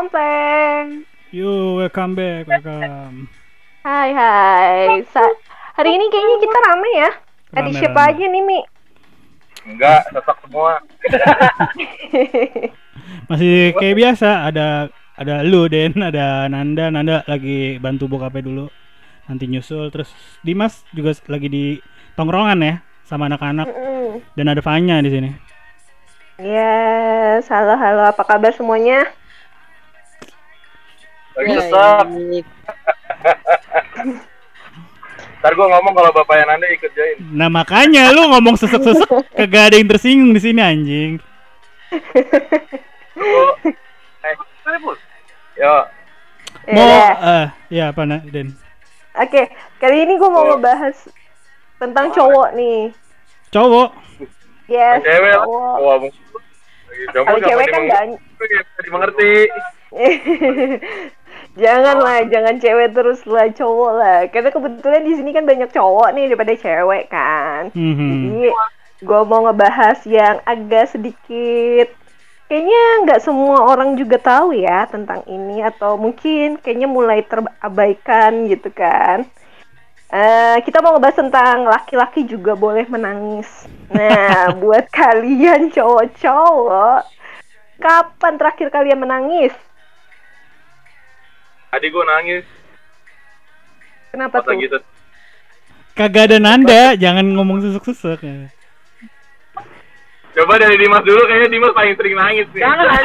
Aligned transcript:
kompleng. 0.00 1.04
Yo, 1.28 1.76
welcome 1.76 2.16
back, 2.16 2.48
welcome. 2.48 3.28
Hai 3.84 4.16
hai. 4.16 5.04
Sa- 5.12 5.36
hari 5.76 5.92
ini 5.92 6.08
kayaknya 6.08 6.36
kita 6.40 6.58
rame 6.64 6.90
ya. 6.96 7.10
Ada 7.52 7.68
Rame, 7.68 7.76
siapa 7.76 8.00
rame. 8.00 8.08
aja 8.16 8.24
nih 8.24 8.40
Mi? 8.40 8.60
Enggak, 9.68 10.08
sesak 10.08 10.40
semua. 10.40 10.80
Masih 13.28 13.76
kayak 13.76 13.96
biasa, 14.00 14.48
ada 14.48 14.88
ada 15.20 15.44
lu 15.44 15.68
Den, 15.68 15.92
ada 16.00 16.48
Nanda, 16.48 16.88
Nanda 16.88 17.20
lagi 17.28 17.76
bantu 17.76 18.08
bokapnya 18.08 18.40
dulu. 18.40 18.72
Nanti 19.28 19.52
nyusul 19.52 19.92
terus 19.92 20.08
Dimas 20.40 20.80
juga 20.96 21.12
lagi 21.28 21.52
di 21.52 21.64
tongkrongan 22.16 22.56
ya 22.64 22.80
sama 23.04 23.28
anak-anak 23.28 23.68
Mm. 23.68 24.16
dan 24.32 24.46
ada 24.48 24.64
Fanya 24.64 24.96
di 25.04 25.12
sini. 25.12 25.30
Yes, 26.40 27.52
halo 27.52 27.76
halo. 27.76 28.08
Apa 28.08 28.24
kabar 28.24 28.56
semuanya? 28.56 29.19
Lagi 31.40 31.52
sesak. 31.56 32.04
Ntar 35.40 35.52
gue 35.56 35.66
ngomong 35.72 35.92
kalau 35.96 36.10
bapaknya 36.12 36.52
Nanda 36.52 36.68
ikut 36.68 36.92
join. 36.92 37.16
Nah 37.32 37.48
makanya 37.48 38.12
lu 38.12 38.28
ngomong 38.28 38.60
sesek-sesek 38.60 39.08
kagak 39.40 39.72
ada 39.72 39.76
yang 39.80 39.88
tersinggung 39.88 40.36
di 40.36 40.40
sini 40.44 40.60
anjing. 40.60 41.16
Lu, 43.16 43.40
eh? 44.20 44.34
Yo, 45.56 45.72
Ya 46.68 46.76
Mau 46.76 46.86
eh 47.24 47.46
ya 47.72 47.84
apa 47.90 48.04
Na- 48.04 48.20
Den? 48.22 48.52
Oke, 49.16 49.48
kali 49.80 50.06
ini 50.06 50.20
gue 50.20 50.30
mau 50.30 50.44
ngebahas 50.44 51.08
tentang 51.80 52.12
cowok 52.12 52.52
nih. 52.52 52.92
Cowok. 53.50 53.90
Yes, 54.70 55.02
cewek 55.02 55.34
cowok. 55.40 56.12
Cowok 57.10 57.26
Kalau 57.26 57.40
cewek 57.42 57.66
kan 57.66 57.82
banyak. 57.88 58.20
Nggak 58.20 58.48
bisa 58.60 58.80
dimengerti. 58.84 59.32
jangan 61.58 61.96
lah, 61.98 62.18
jangan 62.26 62.56
cewek 62.58 62.94
terus 62.94 63.20
lah 63.26 63.46
cowok 63.50 63.92
lah. 63.96 64.18
Karena 64.30 64.50
kebetulan 64.54 65.02
di 65.02 65.12
sini 65.18 65.30
kan 65.34 65.44
banyak 65.46 65.70
cowok 65.70 66.08
nih 66.14 66.24
daripada 66.30 66.54
cewek 66.54 67.04
kan. 67.10 67.74
Mhm. 67.74 68.10
Jadi 68.10 68.42
gue 69.00 69.20
mau 69.24 69.48
ngebahas 69.48 69.98
yang 70.04 70.44
agak 70.44 70.92
sedikit 70.92 71.88
kayaknya 72.50 72.82
nggak 73.06 73.22
semua 73.22 73.62
orang 73.62 73.94
juga 73.94 74.18
tahu 74.18 74.52
ya 74.52 74.84
tentang 74.90 75.22
ini 75.30 75.62
atau 75.62 75.94
mungkin 75.94 76.58
kayaknya 76.58 76.90
mulai 76.90 77.22
terabaikan 77.22 78.50
gitu 78.50 78.68
kan. 78.74 79.24
Eh, 80.10 80.58
kita 80.66 80.82
mau 80.82 80.98
ngebahas 80.98 81.22
tentang 81.22 81.70
laki-laki 81.70 82.26
juga 82.26 82.58
boleh 82.58 82.82
menangis. 82.90 83.46
Nah, 83.94 84.50
buat 84.60 84.90
kalian 84.90 85.70
cowok-cowok, 85.70 87.06
kapan 87.78 88.34
terakhir 88.34 88.74
kalian 88.74 88.98
menangis? 88.98 89.54
Tadi 91.70 91.86
gue 91.86 92.04
nangis 92.04 92.44
Kenapa 94.10 94.42
pas 94.42 94.42
tuh? 94.42 94.50
lagi 94.58 94.66
tuh. 94.66 94.82
Kagak 95.94 96.24
ada 96.26 96.38
Nanda, 96.42 96.98
jangan 96.98 97.22
ngomong 97.30 97.62
sesek-sesek. 97.62 98.18
ya. 98.26 98.50
Coba 100.34 100.58
dari 100.58 100.78
Dimas 100.78 101.02
dulu, 101.06 101.22
kayaknya 101.26 101.48
Dimas 101.50 101.70
paling 101.70 101.94
sering 101.94 102.14
nangis 102.18 102.46
nih. 102.50 102.62
Jangan 102.62 102.86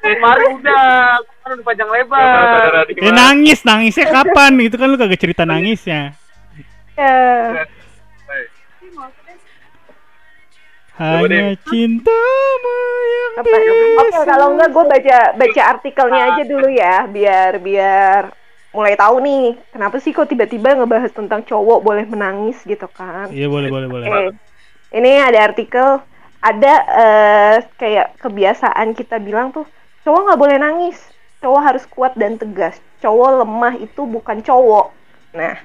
Kemarin 0.00 0.50
udah, 0.56 0.84
kemarin 1.20 1.54
udah 1.58 1.66
panjang 1.66 1.90
lebar. 1.90 2.86
Ya 2.96 3.12
nangis, 3.12 3.60
nangisnya 3.60 4.06
kapan? 4.08 4.56
Itu 4.62 4.78
kan 4.78 4.88
lu 4.88 4.96
kagak 4.96 5.20
cerita 5.20 5.42
nangisnya. 5.44 6.14
Ya. 6.94 7.66
Hanya 11.00 11.56
cintamu 11.64 12.76
yang 13.08 13.32
Apa? 13.40 13.56
Oke, 14.04 14.20
kalau 14.28 14.46
enggak 14.52 14.68
gue 14.68 14.84
baca 14.84 15.18
baca 15.32 15.62
artikelnya 15.72 16.22
aja 16.28 16.42
dulu 16.44 16.68
ya, 16.68 17.08
biar 17.08 17.52
biar 17.56 18.22
mulai 18.70 18.94
tahu 18.94 19.16
nih 19.24 19.58
kenapa 19.72 19.96
sih 19.98 20.12
kok 20.12 20.28
tiba-tiba 20.30 20.78
ngebahas 20.78 21.10
tentang 21.10 21.42
cowok 21.42 21.80
boleh 21.80 22.04
menangis 22.04 22.60
gitu 22.68 22.84
kan? 22.92 23.32
Iya 23.32 23.48
boleh 23.48 23.72
boleh 23.72 23.88
boleh. 23.88 24.06
Oke, 24.06 24.22
ini 24.92 25.18
ada 25.18 25.40
artikel 25.40 26.04
ada 26.40 26.74
eh, 26.84 27.56
kayak 27.80 28.20
kebiasaan 28.20 28.92
kita 28.92 29.16
bilang 29.24 29.56
tuh 29.56 29.64
cowok 30.04 30.20
nggak 30.28 30.40
boleh 30.40 30.56
nangis, 30.60 31.00
cowok 31.40 31.60
harus 31.64 31.84
kuat 31.88 32.12
dan 32.14 32.36
tegas, 32.36 32.76
cowok 33.00 33.44
lemah 33.44 33.74
itu 33.80 34.04
bukan 34.04 34.44
cowok. 34.44 34.92
Nah, 35.32 35.56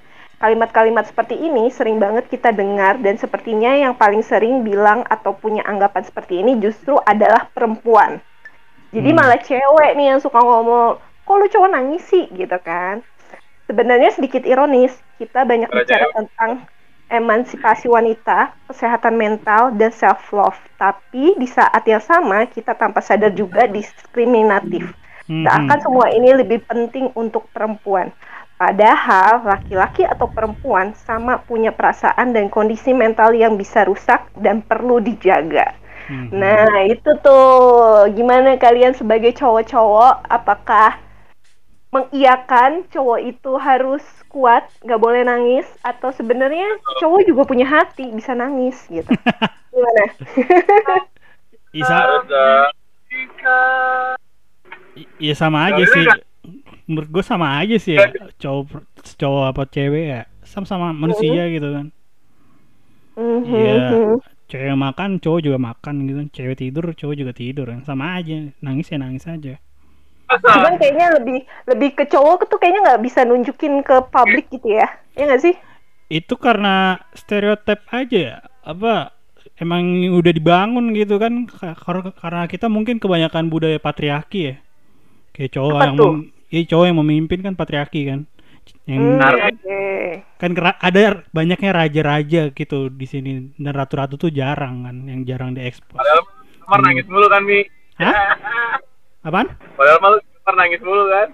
kalimat-kalimat 0.45 1.09
seperti 1.09 1.41
ini 1.41 1.73
sering 1.73 1.97
banget 1.97 2.29
kita 2.29 2.53
dengar 2.53 3.01
dan 3.01 3.17
sepertinya 3.17 3.73
yang 3.73 3.97
paling 3.97 4.21
sering 4.21 4.61
bilang 4.61 5.01
atau 5.09 5.33
punya 5.33 5.65
anggapan 5.65 6.05
seperti 6.05 6.45
ini 6.45 6.61
justru 6.61 6.93
adalah 7.01 7.49
perempuan. 7.49 8.21
Jadi 8.93 9.09
Hmm. 9.09 9.17
malah 9.17 9.41
cewek 9.41 9.91
nih 9.97 10.13
yang 10.13 10.21
suka 10.21 10.37
ngomong, 10.37 11.01
kok 11.25 11.35
lu 11.35 11.47
cowok 11.49 11.69
nangis 11.73 12.05
sih 12.05 12.29
gitu 12.29 12.57
kan. 12.61 13.01
Sebenarnya 13.65 14.13
sedikit 14.13 14.45
ironis, 14.45 14.93
kita 15.17 15.41
banyak 15.43 15.73
Para 15.73 15.81
bicara 15.81 16.05
cewek. 16.05 16.13
tentang 16.13 16.51
emansipasi 17.09 17.89
wanita, 17.89 18.53
kesehatan 18.69 19.17
mental, 19.17 19.73
dan 19.73 19.89
self 19.89 20.29
love. 20.29 20.57
Tapi 20.77 21.33
di 21.35 21.47
saat 21.49 21.81
yang 21.85 22.01
sama 22.01 22.45
kita 22.45 22.77
tanpa 22.77 23.01
sadar 23.01 23.33
juga 23.33 23.65
diskriminatif. 23.65 24.93
Mhm. 25.25 25.41
Seakan 25.41 25.79
semua 25.81 26.13
ini 26.13 26.29
lebih 26.33 26.61
penting 26.65 27.09
untuk 27.17 27.49
perempuan. 27.49 28.13
Padahal 28.55 29.43
laki-laki 29.43 30.07
atau 30.07 30.31
perempuan 30.31 30.95
sama 30.95 31.43
punya 31.43 31.75
perasaan 31.75 32.31
dan 32.31 32.47
kondisi 32.47 32.95
mental 32.95 33.35
yang 33.35 33.59
bisa 33.59 33.83
rusak 33.83 34.31
dan 34.39 34.63
perlu 34.63 35.03
dijaga. 35.03 35.75
Mhm. 36.07 36.31
Nah, 36.31 36.87
itu 36.87 37.11
tuh 37.19 38.07
gimana 38.15 38.55
kalian 38.55 38.95
sebagai 38.95 39.35
cowok-cowok 39.35 40.23
apakah 40.31 41.03
mengiyakan 41.91 42.87
cowok 42.91 43.19
itu 43.23 43.51
harus 43.55 44.03
kuat, 44.27 44.67
nggak 44.83 44.99
boleh 44.99 45.23
nangis 45.23 45.67
atau 45.79 46.11
sebenarnya 46.11 46.67
cowok 46.99 47.21
juga 47.23 47.43
punya 47.47 47.67
hati, 47.67 48.11
bisa 48.11 48.35
nangis 48.35 48.75
gitu. 48.91 49.07
Gimana? 49.71 50.03
Isa, 51.75 51.97
iya 55.19 55.33
sama 55.35 55.71
aja 55.71 55.83
sih. 55.87 56.07
Menurut 56.85 57.09
gue 57.09 57.23
sama 57.25 57.57
aja 57.61 57.75
sih 57.81 57.97
ya. 57.97 58.13
Cowok 58.37 58.85
cowok 59.17 59.43
apa 59.53 59.63
cewek 59.69 60.05
ya, 60.05 60.21
sama-sama 60.45 60.93
manusia 60.93 61.49
gitu 61.49 61.67
kan. 61.73 61.87
Mhm. 63.15 63.47
Iya. 63.47 63.77
Cewek 64.45 64.77
makan, 64.77 65.17
cowok 65.17 65.39
juga 65.41 65.57
makan 65.57 65.95
gitu. 66.05 66.21
Cewek 66.29 66.57
tidur, 66.61 66.85
cowok 66.93 67.15
juga 67.17 67.31
tidur. 67.33 67.67
Sama 67.81 68.21
aja. 68.21 68.53
Nangis 68.61 68.91
ya 68.93 68.97
nangis 69.01 69.25
aja. 69.25 69.57
Cuman 70.25 70.77
kayaknya 70.81 71.21
lebih 71.21 71.39
lebih 71.69 71.89
ke 71.97 72.03
cowok 72.09 72.49
tuh 72.49 72.57
kayaknya 72.57 72.81
nggak 72.93 73.01
bisa 73.05 73.19
nunjukin 73.25 73.81
ke 73.85 73.95
publik 74.09 74.49
gitu 74.53 74.73
ya. 74.73 74.85
Ya 75.17 75.29
nggak 75.29 75.41
sih? 75.41 75.55
Itu 76.09 76.37
karena 76.37 77.01
stereotip 77.17 77.81
aja 77.89 78.17
ya. 78.17 78.37
Apa 78.65 79.13
emang 79.61 79.85
udah 80.13 80.33
dibangun 80.33 80.91
gitu 80.97 81.17
kan 81.21 81.45
Ka- 81.49 81.77
kar- 81.77 82.13
karena 82.17 82.45
kita 82.49 82.67
mungkin 82.69 82.97
kebanyakan 83.01 83.49
budaya 83.49 83.77
patriarki 83.81 84.39
ya. 84.53 84.55
Kayak 85.33 85.51
cowok 85.55 85.73
Apa 85.77 85.85
yang 85.85 85.97
tuh? 85.97 86.13
Mem- 86.55 86.57
iya, 86.57 86.63
cowok 86.65 86.85
yang 86.85 86.97
memimpin 86.97 87.39
kan 87.41 87.53
patriarki 87.53 88.01
kan. 88.05 88.19
Yang 88.85 88.97
Hmm, 88.97 89.11
Benar. 89.13 89.33
oke. 89.45 89.81
kan 90.35 90.51
ada 90.79 91.01
banyaknya 91.29 91.71
raja-raja 91.71 92.41
gitu 92.49 92.87
di 92.87 93.03
sini 93.03 93.31
dan 93.55 93.73
ratu-ratu 93.73 94.15
tuh 94.15 94.29
jarang 94.29 94.83
kan 94.83 94.95
yang 95.03 95.21
jarang 95.21 95.51
diekspos. 95.51 95.95
Padahal 95.95 96.21
Mar 96.65 96.79
nangis 96.81 97.05
mulu 97.05 97.27
kan, 97.27 97.43
Mi. 97.43 97.61
Hah? 97.95 98.13
Apaan? 99.27 99.53
Padahal 99.75 99.99
malu 99.99 100.17
Mar 100.41 100.55
nangis 100.55 100.81
mulu 100.81 101.03
kan. 101.05 101.29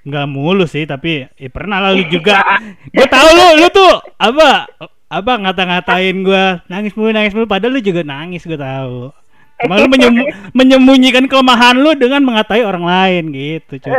Nggak 0.00 0.26
mulu 0.26 0.64
sih 0.64 0.84
tapi 0.84 1.28
ya 1.28 1.48
pernah 1.48 1.78
lalu 1.78 2.08
juga. 2.14 2.40
gue 2.88 3.06
tahu 3.06 3.28
lu 3.28 3.46
lu 3.58 3.68
tuh 3.68 3.92
apa 4.16 4.66
apa 5.08 5.32
ngata-ngatain 5.38 6.16
gue 6.18 6.44
nangis 6.66 6.92
mulu 6.92 7.10
nangis 7.10 7.32
mulu 7.32 7.44
padahal 7.44 7.76
lu 7.76 7.80
juga 7.80 8.02
nangis 8.02 8.42
gue 8.42 8.56
tahu. 8.56 9.12
Cuma 9.58 9.74
lu 9.82 9.90
menyem- 9.90 10.30
menyembunyikan 10.54 11.26
kelemahan 11.26 11.74
lu 11.74 11.94
dengan 11.98 12.22
mengatai 12.22 12.62
orang 12.62 12.86
lain 12.86 13.24
gitu, 13.34 13.82
cuy. 13.82 13.92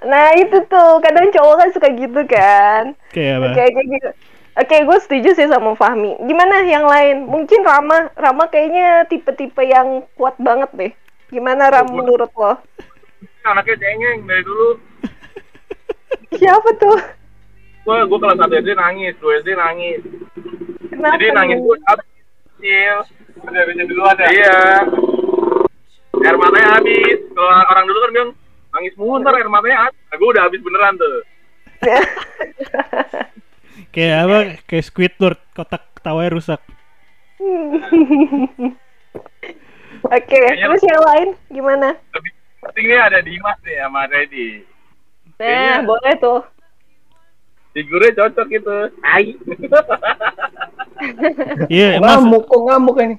Nah 0.00 0.32
itu 0.38 0.56
tuh 0.70 1.02
kadang 1.04 1.28
cowok 1.28 1.56
kan 1.60 1.68
suka 1.76 1.88
gitu 1.92 2.20
kan. 2.24 2.96
Kayak 3.12 3.34
apa? 3.36 3.46
Oke, 3.52 3.64
kayak 3.68 3.86
gitu. 3.90 4.10
Oke, 4.60 4.76
gue 4.82 4.98
setuju 5.02 5.28
sih 5.36 5.46
sama 5.50 5.76
Fahmi. 5.76 6.16
Gimana 6.24 6.64
yang 6.64 6.88
lain? 6.88 7.28
Mungkin 7.28 7.60
Rama, 7.62 8.08
Rama 8.16 8.48
kayaknya 8.48 9.04
tipe-tipe 9.06 9.60
yang 9.60 10.04
kuat 10.16 10.34
banget 10.40 10.70
deh. 10.72 10.92
Gimana 11.30 11.70
Ram 11.70 11.92
menurut 11.92 12.32
lo? 12.34 12.58
Anaknya 13.44 13.76
cengeng 13.76 14.26
dari 14.26 14.42
dulu. 14.42 14.70
Siapa 16.40 16.70
tuh? 16.80 16.98
Gue 17.84 17.96
gue 18.06 18.18
kelas 18.20 18.38
1 18.40 18.60
SD 18.62 18.70
nangis, 18.76 19.14
2 19.20 19.40
SD 19.42 19.50
nangis. 19.56 20.00
Kenapa? 20.90 21.14
Jadi 21.16 21.26
nangis 21.34 21.58
gue 21.60 21.76
kecil. 22.60 22.96
Udah 23.40 23.62
bisa 23.64 23.82
duluan 23.88 24.16
ya? 24.20 24.28
Iya. 24.28 24.58
Air 26.20 26.36
matanya 26.36 26.68
habis. 26.76 27.18
Kalau 27.32 27.48
orang 27.48 27.84
dulu 27.88 27.98
kan 27.98 28.10
bilang 28.12 28.30
nangis 28.70 28.94
mulu 28.94 29.16
ntar 29.18 29.32
air 29.34 29.48
matanya 29.48 29.88
habis. 29.88 30.00
Nah, 30.04 30.16
gue 30.20 30.28
udah 30.28 30.42
habis 30.44 30.60
beneran 30.60 30.94
tuh. 30.94 31.14
kayak 33.96 34.16
apa? 34.28 34.38
Kayak 34.68 34.84
Squidward 34.84 35.40
kotak 35.56 35.88
ketawanya 35.96 36.30
rusak. 36.36 36.60
Oke, 40.00 40.40
terus 40.56 40.82
yang 40.84 41.02
lain 41.02 41.28
gimana? 41.48 41.96
Lebih 42.12 42.32
penting 42.60 42.84
nih 42.88 43.00
ada 43.00 43.18
Dimas 43.20 43.58
nih 43.64 43.76
sama 43.80 44.04
Reddy. 44.08 44.48
Nah, 44.60 45.36
Kayaknya- 45.40 45.84
boleh 45.88 46.14
tuh. 46.20 46.40
Figurnya 47.70 48.10
cocok 48.18 48.46
gitu. 48.50 48.74
Hai. 49.02 49.34
Iya, 51.72 51.96
Mas. 51.96 52.20
ngamuk 52.20 52.44
kok 52.44 52.60
ngamuk 52.60 52.96
ini 53.00 53.16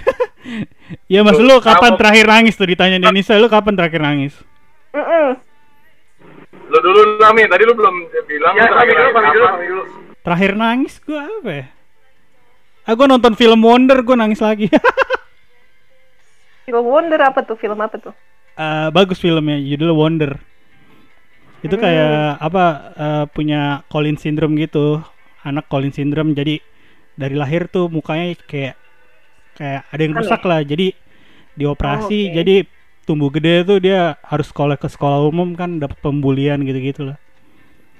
Iya, 1.12 1.20
Mas 1.20 1.36
lu 1.36 1.60
kapan 1.60 1.92
terakhir 2.00 2.24
nangis 2.24 2.56
tuh 2.56 2.64
ditanya 2.64 2.96
Denisa, 2.96 3.36
lu 3.36 3.52
kapan 3.52 3.76
terakhir 3.76 4.00
nangis? 4.00 4.32
Mm-mm. 4.96 5.36
Lu 6.72 6.78
dulu 6.80 7.20
Lami, 7.20 7.44
tadi 7.52 7.68
lu 7.68 7.76
belum 7.76 8.08
bilang. 8.24 8.56
Ya, 8.56 8.64
terakhir 8.64 8.96
dulu, 8.96 9.10
kapan? 9.12 9.60
dulu. 9.68 9.82
Terakhir 10.24 10.52
nangis 10.56 10.94
gua 11.04 11.28
apa 11.28 11.50
ya? 11.52 11.66
Ah, 12.88 12.92
gua 12.96 13.06
nonton 13.12 13.36
film 13.36 13.60
Wonder, 13.60 14.00
gua 14.00 14.16
nangis 14.16 14.40
lagi. 14.40 14.72
Film 16.64 16.86
Wonder 16.86 17.18
apa 17.18 17.42
tuh? 17.42 17.58
Film 17.58 17.76
apa 17.82 17.98
tuh? 17.98 18.14
Eh, 18.54 18.88
bagus 18.94 19.18
filmnya, 19.18 19.58
judulnya 19.58 19.96
Wonder. 19.98 20.32
Itu 21.62 21.74
kayak 21.78 22.42
apa 22.42 22.64
eh, 22.98 23.24
punya 23.30 23.86
Colin 23.90 24.18
syndrome 24.18 24.54
gitu. 24.58 24.98
Anak 25.46 25.66
Colin 25.70 25.94
syndrome 25.94 26.34
jadi 26.34 26.58
dari 27.18 27.34
lahir 27.38 27.70
tuh 27.70 27.86
mukanya 27.90 28.34
kayak 28.50 28.74
kayak 29.58 29.82
ada 29.92 30.02
yang 30.02 30.14
rusak 30.18 30.42
lah. 30.46 30.60
Jadi 30.64 30.94
dioperasi 31.58 32.18
Oh, 32.28 32.32
oke. 32.32 32.36
jadi 32.38 32.54
tumbuh 33.06 33.30
gede 33.34 33.66
tuh 33.66 33.78
dia 33.82 34.16
harus 34.24 34.46
sekolah 34.50 34.76
ke 34.78 34.88
sekolah 34.90 35.26
umum 35.26 35.54
kan 35.58 35.78
dapat 35.82 35.98
pembulian 36.02 36.62
gitu-gitu 36.66 37.02
lah. 37.12 37.18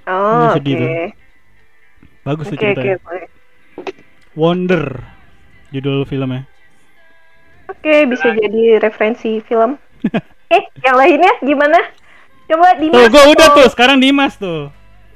Oh, 0.07 0.55
oke. 0.57 0.75
tuh. 0.77 0.91
Bagus 2.27 2.47
tuh 2.51 2.57
Oke, 2.57 2.67
oke, 2.75 2.75
ceritanya. 2.75 2.97
boleh. 3.05 3.27
Wonder 4.37 5.05
judul 5.73 6.05
filmnya. 6.09 6.49
Oke, 7.71 8.07
bisa 8.07 8.29
jadi 8.33 8.79
referensi 8.79 9.41
film. 9.45 9.79
eh, 10.55 10.63
yang 10.85 10.97
lainnya 10.99 11.33
gimana? 11.43 11.79
Coba 12.53 12.69
Tuh, 12.77 12.85
Dimas. 12.85 13.09
gua 13.09 13.23
udah 13.33 13.49
atau 13.49 13.65
tuh, 13.65 13.69
sekarang 13.73 13.97
Dimas 13.97 14.37
tuh. 14.37 14.69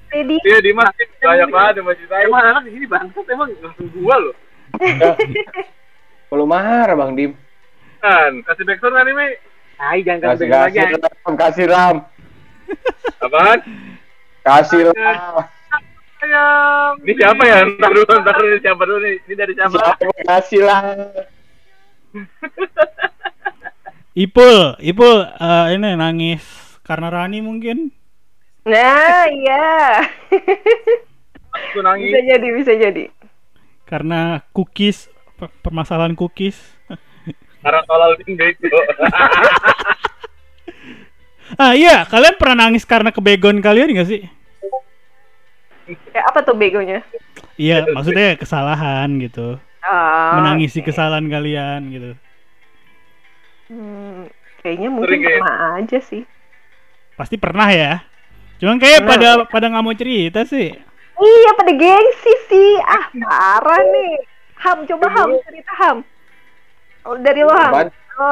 Teddy. 0.08 0.40
Iya 0.40 0.58
Dimas, 0.64 0.88
banyak 1.20 1.48
banget 1.52 1.72
yang 1.76 1.86
masih 1.92 2.06
saya. 2.08 2.24
Emang 2.24 2.42
anak 2.48 2.62
di 2.64 2.70
sini 2.72 2.86
bangsat 2.88 3.26
emang 3.28 3.48
langsung 3.60 3.88
gua 3.92 4.16
loh. 4.16 4.34
kalau 6.28 6.44
marah 6.44 6.92
bang 6.92 7.12
dim 7.16 7.32
Kan, 7.96 8.44
kasih 8.44 8.64
backsound 8.68 8.92
kan 8.92 9.08
ini? 9.08 9.28
Hai, 9.80 10.04
jangan 10.04 10.36
kasih 10.36 10.46
kasih 10.52 10.80
lagi. 10.84 11.00
ram 11.00 11.34
kasih 11.36 11.66
ram 11.70 11.96
Apaan? 13.24 13.58
kasih 14.42 14.80
ram 14.92 15.46
Ayam. 16.16 16.92
Ini 17.04 17.12
siapa 17.16 17.42
ya? 17.44 17.58
Ntar 17.76 17.90
dulu, 17.92 18.12
ntar 18.20 18.34
dulu 18.36 18.48
ini 18.48 18.60
siapa 18.60 18.82
dulu 18.84 18.98
nih? 19.00 19.14
Ini 19.28 19.34
dari 19.36 19.52
siapa? 19.56 19.76
Siapa 19.76 20.04
kasih 20.24 20.60
lah 20.64 20.80
Ipul, 24.24 24.56
Ipul 24.80 25.16
eh, 25.24 25.66
ini 25.76 25.88
nangis 25.96 26.44
karena 26.86 27.08
Rani 27.14 27.38
mungkin. 27.48 27.78
Nah, 28.66 29.24
iya. 29.30 29.66
Bisa 32.00 32.18
jadi, 32.30 32.46
bisa 32.56 32.72
jadi. 32.76 33.04
karena 33.86 34.42
cookies 34.50 35.06
per- 35.38 35.54
permasalahan 35.62 36.18
cookies 36.18 36.58
Karena 37.62 37.80
tolol 37.86 38.18
itu. 38.22 38.34
ah 41.62 41.72
iya 41.78 42.02
kalian 42.10 42.34
pernah 42.40 42.66
nangis 42.66 42.82
karena 42.82 43.14
kebegon 43.14 43.62
kalian 43.62 43.94
gak 43.94 44.08
sih 44.10 44.22
Kayak 46.10 46.26
apa 46.34 46.38
tuh 46.42 46.56
begonya? 46.58 46.98
iya 47.56 47.86
maksudnya 47.94 48.34
kesalahan 48.40 49.08
gitu 49.22 49.60
Ah, 49.86 50.34
menangisi 50.36 50.82
oke. 50.82 50.88
kesalahan 50.88 51.26
kalian 51.30 51.80
gitu 51.94 52.10
Hmm, 53.66 54.30
kayaknya 54.62 54.88
mungkin 54.94 55.10
Sering 55.10 55.22
ya? 55.26 55.30
pernah 55.42 55.56
aja 55.78 55.98
sih. 55.98 56.22
Pasti 57.16 57.36
pernah 57.36 57.68
ya 57.68 58.04
cuman 58.56 58.76
kayak 58.76 59.04
Pernah. 59.04 59.42
pada 59.42 59.50
pada 59.50 59.66
nggak 59.68 59.84
mau 59.84 59.96
cerita 59.96 60.44
sih 60.44 60.72
Iya, 61.16 61.56
pada 61.56 61.72
gengsi 61.72 62.32
sih. 62.44 62.76
Ah, 62.84 63.08
parah 63.08 63.80
nih. 63.88 64.20
Ham, 64.60 64.84
coba 64.84 65.08
Ham, 65.08 65.32
cerita 65.48 65.72
Ham. 65.80 66.04
Oh, 67.04 67.16
Dari 67.16 67.40
lo 67.40 67.56
Ham, 67.56 67.88
lo, 67.88 68.30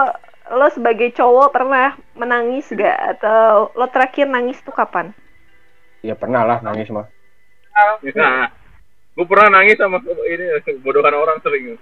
lo 0.52 0.66
sebagai 0.68 1.08
cowok 1.16 1.48
pernah 1.48 1.96
menangis 2.12 2.68
gak? 2.68 3.16
Atau 3.16 3.72
lo 3.72 3.88
terakhir 3.88 4.28
nangis 4.28 4.60
tuh 4.60 4.76
kapan? 4.76 5.16
ya 6.04 6.12
pernah 6.12 6.44
lah 6.44 6.60
nangis 6.60 6.92
mah 6.92 7.08
Nah, 8.12 8.52
gue 9.16 9.24
pernah 9.24 9.48
nangis 9.56 9.80
sama 9.80 9.96
ini 10.28 10.44
bodohan 10.84 11.16
orang 11.16 11.40
sering. 11.40 11.80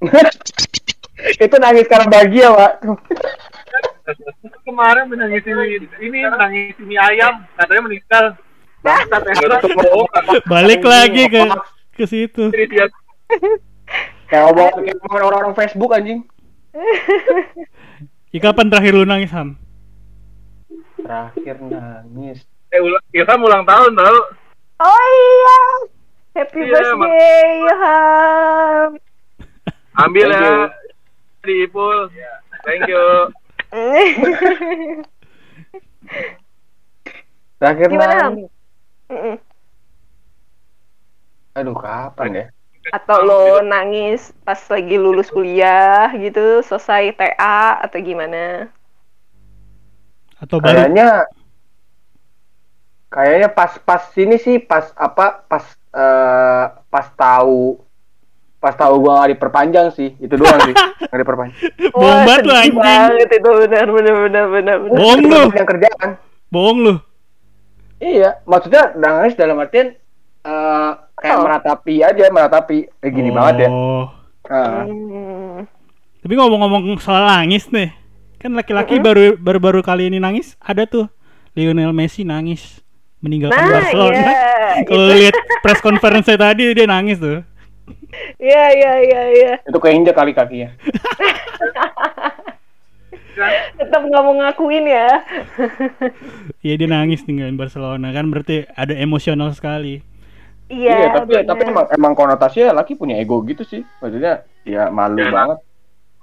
itu 1.44 1.56
nangis 1.60 1.84
karena 1.84 2.08
bahagia 2.08 2.48
pak 2.48 2.72
Kemarin 4.66 5.04
menangis 5.10 5.42
ini, 5.44 5.86
ini 6.00 6.18
menangis 6.24 6.76
mie 6.80 6.98
ayam, 6.98 7.44
katanya 7.58 7.82
meninggal. 7.86 8.24
Bangsat 8.80 9.22
balik 10.48 10.80
lagi 10.80 11.28
ke 11.28 11.42
ke 12.00 12.04
situ 12.08 12.48
Ini 12.48 12.88
kayak 14.24 14.46
omongan 14.56 14.96
orang-orang 15.04 15.52
Facebook 15.52 15.92
anjing 15.92 16.24
ya, 18.32 18.40
kapan 18.40 18.72
terakhir 18.72 18.96
lu 18.96 19.04
nangis 19.04 19.28
Ham 19.36 19.60
terakhir 20.96 21.60
nangis 21.60 22.40
eh, 22.70 22.80
ulang, 22.80 23.02
Ilham 23.10 23.40
ulang 23.42 23.62
tahun 23.66 23.92
tau. 23.98 24.18
Oh 24.80 25.06
iya, 25.10 25.60
happy 26.38 26.60
Iya, 26.62 26.94
birthday 26.94 27.52
Ham. 27.82 28.90
Ambil 29.98 30.28
ya. 30.30 30.70
Di 31.42 31.66
Ipul. 31.66 32.08
Thank 32.64 32.88
you. 32.88 33.34
terakhir 37.60 37.88
Gimana 37.90 38.14
Ham? 38.18 38.34
aduh 41.54 41.76
kapan 41.76 42.30
ya 42.34 42.46
Atau 42.90 43.22
lo 43.22 43.60
nangis 43.60 44.32
pas 44.42 44.58
lagi 44.72 44.96
lulus 44.96 45.28
kuliah 45.28 46.08
gitu, 46.16 46.64
selesai 46.64 47.12
TA 47.12 47.76
atau 47.84 48.00
gimana? 48.00 48.72
atau 50.40 50.56
baru 50.56 50.72
kayaknya 50.72 51.08
kayaknya 53.12 53.48
pas 53.52 53.76
pas 53.76 54.00
ini 54.16 54.40
sih 54.40 54.56
pas 54.56 54.88
apa 54.96 55.44
pas 55.44 55.64
eh, 55.92 56.64
pas 56.88 57.06
tahu 57.12 57.76
pas 58.60 58.72
tahu 58.72 59.00
gua 59.00 59.24
gak 59.24 59.34
diperpanjang 59.34 59.88
sih 59.90 60.12
itu 60.16 60.30
doang 60.32 60.60
sih 60.62 60.74
nggak 61.08 61.16
diperpanjang 61.18 61.58
Bohong 61.90 62.20
banget 62.22 62.42
lu, 62.44 62.52
anjing. 62.52 62.76
banget 62.76 63.28
itu 63.32 63.48
benar 63.58 63.86
benar 63.88 64.14
benar 64.20 64.44
benar. 64.46 64.76
bohong 64.86 65.20
lu 65.22 65.40
yang 65.50 65.64
kerjaan 65.66 66.08
bohong 66.46 66.78
lu 66.78 66.94
iya 67.98 68.36
maksudnya 68.44 68.92
nangis 68.94 69.32
dalam 69.34 69.56
artian 69.56 69.96
eh, 70.40 70.90
kayak 71.16 71.36
Oh. 71.36 71.44
meratapi 71.44 71.94
aja 72.00 72.24
meratapi 72.28 72.78
eh, 72.86 73.10
gini 73.10 73.30
banget 73.30 73.64
ya 73.64 73.68
Oh. 73.68 74.04
Hmm. 74.44 75.62
Tapi 76.18 76.32
ngomong-ngomong 76.32 76.98
soal 76.98 77.22
nangis 77.24 77.70
nih, 77.70 77.94
kan 78.36 78.50
laki-laki 78.50 78.98
baru 78.98 79.36
baru-baru 79.36 79.80
kali 79.80 80.04
ini 80.04 80.18
nangis, 80.18 80.58
ada 80.58 80.84
tuh 80.84 81.06
Lionel 81.54 81.94
Messi 81.94 82.26
nangis 82.26 82.82
meninggalkan 83.20 83.54
Nah, 83.54 83.70
Barcelona. 83.70 84.16
iya. 84.16 84.42
Kalau 84.82 85.06
lihat 85.08 85.34
press 85.60 85.78
conference 85.78 86.26
tadi 86.26 86.72
dia 86.72 86.84
nangis 86.84 87.16
tuh. 87.16 87.46
Iya 88.38 88.64
iya 88.72 88.92
iya 89.00 89.22
iya. 89.30 89.52
itu 89.62 89.78
keinjek 89.78 90.14
kali 90.14 90.32
kakinya 90.32 90.70
Tetap 93.78 94.04
nggak 94.04 94.20
mau 94.20 94.36
ngakuin 94.36 94.84
ya. 94.84 95.08
Iya 96.60 96.74
dia 96.76 96.88
nangis 96.90 97.24
tinggalin 97.24 97.56
Barcelona 97.56 98.12
kan 98.12 98.28
berarti 98.28 98.68
ada 98.76 98.92
emosional 98.92 99.48
sekali. 99.56 100.04
Iya. 100.68 100.92
iya 100.92 101.08
tapi 101.10 101.34
benar. 101.34 101.46
tapi 101.50 101.62
emang, 101.66 101.86
emang 101.90 102.12
konotasinya 102.14 102.70
laki 102.76 102.94
punya 102.94 103.18
ego 103.18 103.42
gitu 103.42 103.66
sih 103.66 103.82
maksudnya 103.98 104.46
ya 104.62 104.86
malu 104.86 105.18
Ya, 105.18 105.26
banget 105.26 105.58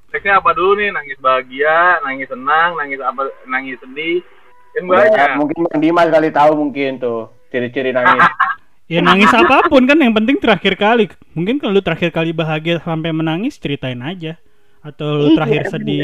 Teksnya 0.08 0.40
apa 0.40 0.56
dulu 0.56 0.80
nih? 0.80 0.88
Nangis 0.88 1.20
bahagia, 1.20 2.00
nangis 2.00 2.32
senang, 2.32 2.80
nangis 2.80 2.96
apa? 3.04 3.28
Nangis 3.44 3.76
sedih. 3.84 4.24
Kan 4.72 4.88
Ya, 4.88 5.04
banyak. 5.04 5.30
mungkin 5.36 5.58
Bang 5.68 5.80
Dimas 5.84 6.08
kali 6.08 6.30
tahu 6.32 6.52
mungkin 6.56 6.96
tuh 6.96 7.28
ciri-ciri 7.52 7.92
nangis 7.92 8.24
Ya 8.88 9.04
nangis 9.04 9.28
apa 9.36 9.68
pun 9.68 9.84
kan 9.84 10.00
yang 10.00 10.16
penting 10.16 10.40
terakhir 10.40 10.80
kali. 10.80 11.12
Mungkin 11.36 11.60
kalau 11.60 11.76
lu 11.76 11.84
terakhir 11.84 12.16
kali 12.16 12.32
bahagia 12.32 12.80
sampai 12.80 13.12
menangis 13.12 13.60
ceritain 13.60 14.00
aja. 14.00 14.40
Atau 14.80 15.20
lu 15.20 15.28
Iya, 15.32 15.36
terakhir 15.36 15.62
sedih 15.68 16.02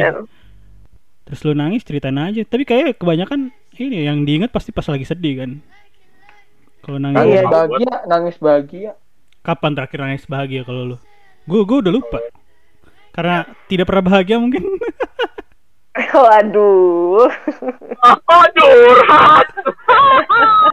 terus 1.23 1.39
lu 1.47 1.55
nangis 1.55 1.87
ceritain 1.87 2.19
aja. 2.19 2.43
Tapi 2.43 2.67
kayak 2.67 2.99
kebanyakan 2.99 3.55
ini 3.79 4.03
yang 4.03 4.27
diingat 4.27 4.51
pasti 4.51 4.75
pas 4.75 4.83
lagi 4.91 5.07
sedih 5.07 5.33
kan. 5.39 5.51
Kalau 6.83 6.99
nangis 6.99 7.15
nangis 7.23 7.47
bahagia 7.47 7.93
nangis 8.11 8.35
bahagia 8.43 8.91
kapan 9.43 9.75
terakhir 9.75 9.99
nangis 9.99 10.25
bahagia 10.25 10.61
kalau 10.63 10.95
lu? 10.95 10.97
Gue 11.43 11.61
gue 11.67 11.77
udah 11.83 11.93
lupa. 11.93 12.19
Karena 13.11 13.45
tidak 13.67 13.85
pernah 13.91 14.03
bahagia 14.07 14.39
mungkin. 14.39 14.63
Waduh. 16.15 17.29
Oh, 18.01 18.45
curhat. 18.57 19.47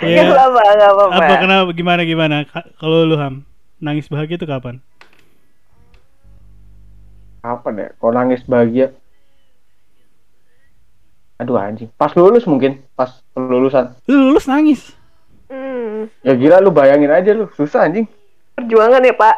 Iya. 0.00 0.22
Gak 0.24 0.32
apa-apa, 0.32 0.60
gak 0.72 0.90
apa-apa. 0.90 1.14
Apa 1.16 1.34
kenapa 1.38 1.70
gimana 1.72 2.02
gimana? 2.02 2.36
Ka- 2.44 2.70
Kalau 2.76 3.02
lu 3.02 3.16
Ham 3.16 3.42
nangis 3.78 4.06
bahagia 4.06 4.36
itu 4.36 4.44
kapan? 4.44 4.78
Apa 7.40 7.68
deh? 7.70 7.88
Kalau 7.96 8.12
nangis 8.12 8.44
bahagia. 8.44 8.92
Aduh 11.36 11.56
anjing. 11.56 11.88
Pas 11.94 12.12
lulus 12.12 12.44
mungkin, 12.44 12.84
pas 12.92 13.08
lulusan. 13.32 13.96
Lu 14.04 14.28
lulus 14.28 14.44
nangis. 14.44 14.92
Hmm, 15.48 16.06
Ya 16.20 16.36
gila 16.36 16.60
lu 16.60 16.70
bayangin 16.70 17.10
aja 17.10 17.32
lu, 17.32 17.48
susah 17.50 17.84
anjing. 17.84 18.06
perjuangan 18.52 19.00
ya 19.00 19.16
Pak. 19.16 19.36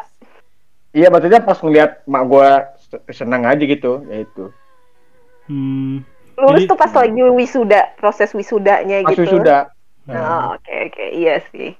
Iya 0.92 1.08
maksudnya 1.08 1.40
pas 1.40 1.56
ngeliat 1.56 2.02
mak 2.04 2.26
gua 2.26 2.48
se- 2.82 3.00
senang 3.14 3.46
aja 3.46 3.62
gitu, 3.62 4.02
ya 4.04 4.18
itu. 4.20 4.50
Hmm. 5.46 6.02
Lulus 6.34 6.66
Jadi- 6.66 6.68
tuh 6.68 6.76
pas 6.76 6.90
lagi 6.90 7.22
wisuda, 7.30 7.94
proses 7.96 8.34
wisudanya 8.34 8.98
Pas 9.00 9.14
gitu. 9.14 9.30
Sudah, 10.02 10.18
Oh, 10.18 10.58
oke 10.58 10.74
oke, 10.90 11.04
iya 11.14 11.38
sih. 11.50 11.70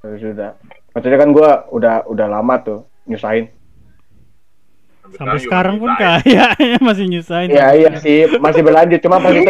sudah. 0.00 0.54
Maksudnya 0.94 1.18
kan 1.18 1.30
gua 1.34 1.66
udah 1.68 2.06
udah 2.06 2.26
lama 2.28 2.54
tuh 2.60 2.78
nyusahin. 3.04 3.50
Sampai 5.14 5.38
sekarang 5.38 5.76
pun 5.78 5.90
kayaknya 5.94 6.54
masih 6.80 7.04
nyusahin. 7.06 7.50
Iya 7.50 7.66
iya 7.74 7.90
sih, 7.98 8.38
masih 8.38 8.62
berlanjut 8.62 8.98
cuma 9.02 9.20
pas 9.20 9.30
itu 9.30 9.44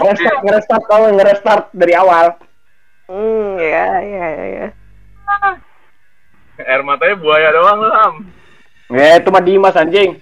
ngerestart 0.00 0.38
ngerestart 0.42 0.84
kalau 0.88 1.08
ngerestart 1.12 1.64
dari 1.72 1.94
awal. 1.94 2.34
Hmm, 3.06 3.60
ya 3.60 3.88
ya 4.00 4.26
ya. 4.26 4.46
ya. 4.48 4.66
Air 6.54 6.80
matanya 6.86 7.18
buaya 7.18 7.48
doang 7.50 7.80
Ham. 7.82 8.14
Ya 8.94 9.18
itu 9.18 9.28
mah 9.28 9.42
Dimas 9.42 9.74
anjing. 9.74 10.16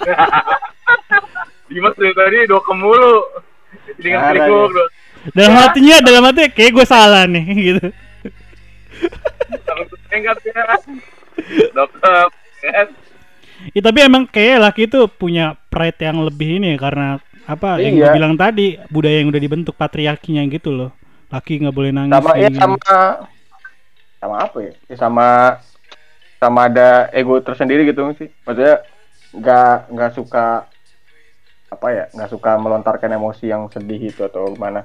Dimas 1.70 1.94
dari 1.94 2.14
tadi 2.16 2.38
dokem 2.48 2.78
mulu. 2.80 3.28
Dengan 4.00 4.34
do- 4.34 4.90
Dalam 5.30 5.52
hatinya, 5.52 5.96
dalam 6.00 6.22
hati 6.24 6.48
kayak 6.48 6.72
gue 6.72 6.86
salah 6.86 7.28
nih 7.28 7.44
gitu. 7.72 7.86
enggak 10.10 10.36
ya. 10.42 10.64
Dokem. 11.72 12.28
kan? 12.60 12.86
Ya, 13.72 13.80
tapi 13.84 13.98
emang 14.00 14.24
kayak 14.24 14.56
laki 14.60 14.88
itu 14.88 15.04
punya 15.06 15.56
pride 15.68 16.00
yang 16.00 16.24
lebih 16.24 16.60
ini 16.60 16.76
ya, 16.76 16.78
karena 16.80 17.08
apa 17.44 17.76
yang 17.78 17.96
gue 17.96 18.06
Iya. 18.08 18.14
bilang 18.16 18.34
tadi 18.36 18.80
budaya 18.88 19.20
yang 19.20 19.28
udah 19.28 19.42
dibentuk 19.42 19.74
patriarkinya 19.76 20.40
gitu 20.48 20.72
loh. 20.72 20.90
Laki 21.28 21.60
nggak 21.60 21.76
boleh 21.76 21.90
nangis. 21.92 22.12
Sama 22.16 22.32
ya 22.36 22.48
sama 22.56 22.76
sama 24.20 24.36
apa 24.40 24.56
ya? 24.60 24.72
Ya 24.88 24.96
sama 24.96 25.26
sama 26.40 26.60
ada 26.66 27.08
ego 27.12 27.36
tersendiri 27.38 27.84
gitu 27.84 28.02
sih. 28.16 28.28
Maksudnya 28.44 28.80
nggak 29.30 29.74
nggak 29.94 30.10
suka 30.16 30.66
apa 31.70 31.86
ya 31.94 32.04
nggak 32.10 32.30
suka 32.34 32.58
melontarkan 32.58 33.14
emosi 33.14 33.46
yang 33.46 33.70
sedih 33.70 34.10
itu 34.10 34.26
atau 34.26 34.50
gimana 34.50 34.82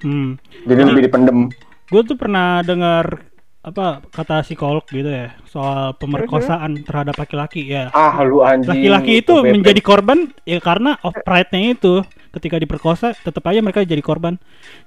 Hmm. 0.00 0.36
jadi 0.64 0.80
lebih 0.82 1.06
dipendem 1.06 1.48
Gue 1.84 2.00
tuh 2.02 2.16
pernah 2.16 2.64
dengar 2.64 3.22
apa 3.60 4.04
kata 4.12 4.44
psikolog 4.44 4.84
gitu 4.84 5.08
ya 5.08 5.32
soal 5.48 5.96
pemerkosaan 5.96 6.84
terhadap 6.84 7.16
laki-laki 7.16 7.64
ya. 7.64 7.88
ah 7.92 8.12
lu 8.20 8.44
anjing 8.44 8.68
Laki-laki 8.68 9.24
itu 9.24 9.32
Bebek. 9.32 9.52
menjadi 9.56 9.80
korban 9.80 10.18
ya 10.44 10.60
karena 10.60 11.00
of 11.00 11.16
pride-nya 11.24 11.72
itu 11.72 12.04
ketika 12.28 12.60
diperkosa 12.60 13.16
tetap 13.16 13.40
aja 13.46 13.64
mereka 13.64 13.80
jadi 13.80 14.04
korban 14.04 14.36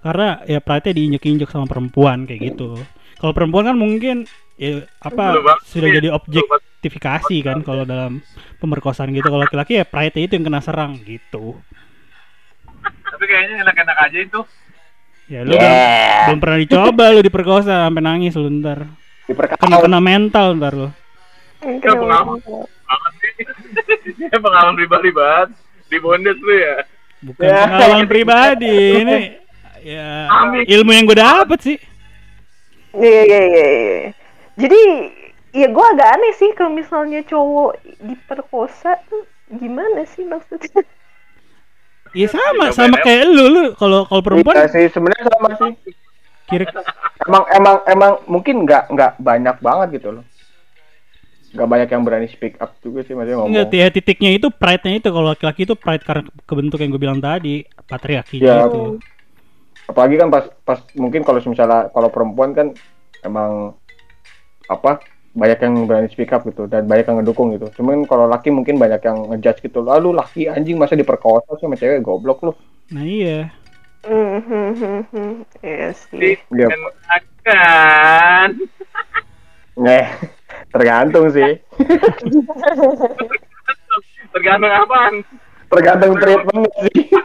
karena 0.04 0.46
ya 0.46 0.62
pride-nya 0.62 0.94
diinjek-injek 0.94 1.50
sama 1.50 1.66
perempuan 1.66 2.30
kayak 2.30 2.54
gitu. 2.54 2.78
Kalau 3.18 3.34
perempuan 3.34 3.66
kan 3.66 3.78
mungkin 3.80 4.30
ya 4.62 4.86
apa 5.02 5.38
banget. 5.42 5.58
sudah 5.66 5.90
jadi 5.90 6.08
objektifikasi 6.14 7.36
kan 7.42 7.66
kalau 7.66 7.82
dalam 7.82 8.22
pemerkosaan 8.58 9.10
gitu. 9.10 9.26
Kalau 9.26 9.42
laki-laki 9.42 9.82
ya 9.82 9.90
pride-nya 9.90 10.30
itu 10.30 10.34
yang 10.38 10.46
kena 10.46 10.62
serang 10.62 11.02
gitu. 11.02 11.58
Tapi 12.86 13.24
kayaknya 13.26 13.66
enak-enak 13.66 13.98
aja 14.06 14.18
itu. 14.22 14.42
Ya 15.28 15.44
lu 15.44 15.52
belum, 15.52 15.60
yeah 15.60 16.08
belum 16.28 16.44
pernah 16.44 16.60
dicoba 16.60 17.04
lu 17.16 17.22
diperkosa 17.24 17.88
sampai 17.88 18.04
nangis 18.04 18.36
lu 18.36 18.52
ntar. 18.60 18.84
Kena 18.84 19.32
diperkau 19.32 19.80
kena 19.80 20.00
mental 20.04 20.60
ntar 20.60 20.74
lu. 20.76 20.90
Ya, 21.64 21.96
pengalaman. 21.96 22.38
Banget 22.44 23.14
sih. 23.24 23.32
Ini 24.28 24.38
pengalaman 24.46 24.76
pribadi 24.76 25.10
banget. 25.16 25.50
Di 25.88 25.98
bondes 26.04 26.38
lu 26.44 26.54
ya. 26.54 26.76
Bukan 27.24 27.44
Ya. 27.48 27.60
pengalaman 27.66 28.08
pribadi 28.12 28.76
ini 29.02 29.18
ya 29.88 30.28
Amin. 30.30 30.68
ilmu 30.68 30.92
yang 30.92 31.08
gue 31.08 31.18
dapet 31.18 31.60
sih. 31.64 31.78
Iya 32.92 33.22
iya 33.24 33.42
iya. 33.48 33.66
iya. 33.72 34.10
Jadi 34.60 34.82
ya 35.56 35.68
gue 35.72 35.86
agak 35.96 36.10
aneh 36.12 36.34
sih 36.36 36.52
kalau 36.60 36.76
misalnya 36.76 37.24
cowok 37.24 37.80
diperkosa 38.04 39.00
tuh 39.08 39.24
gimana 39.48 40.04
sih 40.12 40.28
maksudnya? 40.28 40.84
Iya 42.12 42.28
sama, 42.30 42.66
Coba 42.66 42.76
sama 42.76 42.98
ya. 42.98 43.04
kayak 43.04 43.24
lu 43.28 43.46
lu 43.48 43.64
kalau 43.74 44.04
kalau 44.04 44.20
Iya 44.20 44.26
perempuan 44.26 44.56
sih 44.68 44.86
sebenarnya 44.88 45.26
sama 45.28 45.50
sih 45.56 45.72
kira 46.48 46.64
emang 47.24 47.44
emang 47.52 47.76
emang 47.86 48.12
mungkin 48.24 48.64
nggak 48.64 48.88
nggak 48.88 49.12
banyak 49.18 49.56
banget 49.58 49.88
gitu 50.00 50.16
loh 50.16 50.24
nggak 51.48 51.68
banyak 51.68 51.90
yang 51.90 52.04
berani 52.04 52.28
speak 52.28 52.56
up 52.58 52.72
juga 52.80 53.02
sih 53.02 53.12
maksudnya 53.12 53.36
ngomong 53.36 53.52
enggak 53.52 53.68
ya 53.74 53.88
titiknya 53.90 54.32
itu 54.32 54.48
pride-nya 54.48 54.96
itu 54.98 55.10
kalau 55.10 55.28
laki-laki 55.28 55.64
itu 55.64 55.74
pride 55.74 56.04
karena 56.04 56.24
kebentuk 56.44 56.80
yang 56.80 56.90
gue 56.90 57.02
bilang 57.02 57.20
tadi 57.20 57.62
patriarki 57.84 58.40
Ya. 58.40 58.64
gitu. 58.64 59.00
apalagi 59.86 60.16
kan 60.16 60.28
pas 60.28 60.46
pas 60.62 60.80
mungkin 60.94 61.24
kalau 61.24 61.40
misalnya 61.42 61.88
kalau 61.90 62.08
perempuan 62.08 62.52
kan 62.52 62.68
emang 63.24 63.76
apa 64.68 65.00
banyak 65.38 65.60
yang 65.62 65.76
berani 65.86 66.10
speak 66.10 66.34
up 66.34 66.42
gitu 66.44 66.66
dan 66.66 66.90
banyak 66.90 67.06
yang 67.06 67.22
ngedukung 67.22 67.54
gitu 67.54 67.70
cuman 67.78 68.04
kalau 68.04 68.26
laki 68.26 68.50
mungkin 68.50 68.76
banyak 68.76 69.00
yang 69.06 69.30
ngejudge 69.30 69.62
gitu 69.62 69.86
lalu 69.86 70.12
laki 70.12 70.50
anjing 70.50 70.76
masa 70.76 70.98
diperkosa 70.98 71.56
sih 71.56 71.64
sama 71.64 71.78
cewek 71.78 72.02
goblok 72.02 72.42
lu 72.42 72.54
Nah 72.88 73.04
iya. 73.04 73.52
Hmm, 74.08 74.40
hmm. 75.12 75.44
Iya 75.60 75.92
sih. 75.92 76.40
Iya. 76.48 76.72
Enakan. 76.72 78.50
Neh, 79.76 80.08
tergantung 80.72 81.28
sih 81.28 81.60
Tergantung 84.34 84.72
apaan. 84.72 85.16
tergantung 85.68 86.16
treatment 86.16 86.72
sih 86.80 87.12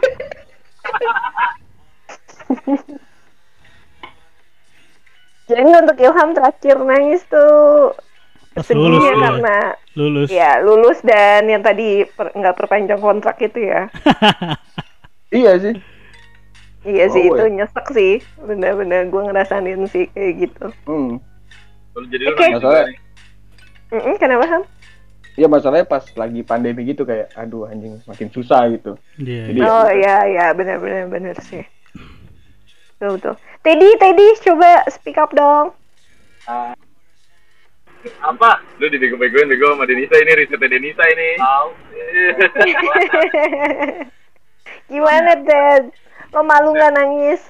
Jadi 5.43 5.59
untuk 5.67 5.97
Ilham 5.97 6.29
terakhir 6.31 6.75
nangis 6.79 7.21
tuh 7.25 7.91
Pas 8.53 8.63
lulus 8.69 8.95
sedihnya 8.95 9.11
ya. 9.11 9.17
karena 9.19 9.57
Lulus. 9.93 10.27
ya 10.29 10.51
lulus 10.59 10.99
dan 11.01 11.45
yang 11.45 11.59
tadi 11.59 12.05
per- 12.05 12.31
nggak 12.31 12.55
perpanjang 12.55 12.97
kontrak 12.97 13.35
itu 13.39 13.59
ya. 13.63 13.89
iya 15.33 15.57
sih 15.57 15.75
Iya 16.83 17.07
sih 17.09 17.23
Oh, 17.23 17.33
itu 17.33 17.43
ya. 17.45 17.53
nyesek 17.57 17.85
sih. 17.89 18.13
Bener-bener 18.37 19.07
gue 19.07 19.21
ngerasain 19.21 19.63
sih 19.87 20.05
kayak 20.09 20.33
gitu. 20.37 20.65
hmm. 20.83 21.15
Jadi 22.05 22.23
nangis 22.25 22.59
Masalah- 22.59 22.85
nih. 22.85 22.97
Mm-mm, 23.89 24.15
kenapa 24.17 24.45
Ham? 24.47 24.63
Iya 25.33 25.47
masalahnya 25.47 25.87
pas 25.87 26.05
lagi 26.13 26.41
pandemi 26.41 26.83
gitu 26.83 27.03
kayak 27.03 27.33
aduh 27.33 27.65
anjing 27.65 27.97
makin 28.03 28.29
susah 28.29 28.69
gitu 28.69 28.93
Iya. 29.15 29.49
Jadi- 29.49 29.61
Oh 29.61 29.87
iya 29.89 30.15
iya 30.27 30.45
benar-benar 30.51 31.07
benar 31.07 31.35
sih. 31.39 31.63
Betul 33.03 33.19
betul. 33.19 33.35
Teddy 33.67 33.89
Teddy 33.99 34.27
coba 34.47 34.87
speak 34.87 35.19
up 35.19 35.35
dong. 35.35 35.75
Apa? 38.23 38.63
Lu 38.79 38.87
dibego-begoin 38.87 39.51
bego 39.51 39.75
sama 39.75 39.83
Denisa 39.83 40.15
ini, 40.23 40.31
risetnya 40.39 40.71
Denisa 40.71 41.03
ini. 41.03 41.29
Tahu. 41.35 41.67
Gimana 44.87 45.35
Ted? 45.43 45.91
Lo 46.31 46.47
malu 46.47 46.71
nggak 46.71 46.95
nangis? 46.95 47.43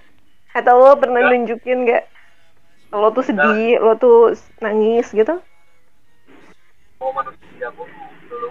Atau 0.57 0.81
lo 0.81 0.97
pernah 0.97 1.21
Nggak. 1.21 1.37
nunjukin 1.37 1.85
nggak? 1.85 2.03
Lo 2.89 3.13
tuh 3.13 3.21
sedih, 3.21 3.77
lo 3.77 3.93
tuh 4.01 4.33
nangis 4.57 5.13
gitu? 5.13 5.37
Oh, 6.97 7.13
manusia 7.13 7.69
aku 7.69 7.85
dulu. 8.25 8.49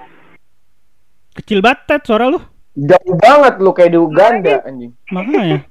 Kecil 1.34 1.58
banget 1.58 1.82
Ted, 1.90 2.02
suara 2.06 2.30
lu. 2.30 2.38
jauh 2.78 3.14
banget 3.18 3.58
lu 3.58 3.74
kayak 3.74 3.90
di 3.90 3.98
Uganda 3.98 4.62
anjing 4.62 4.94
Makanya. 5.10 5.66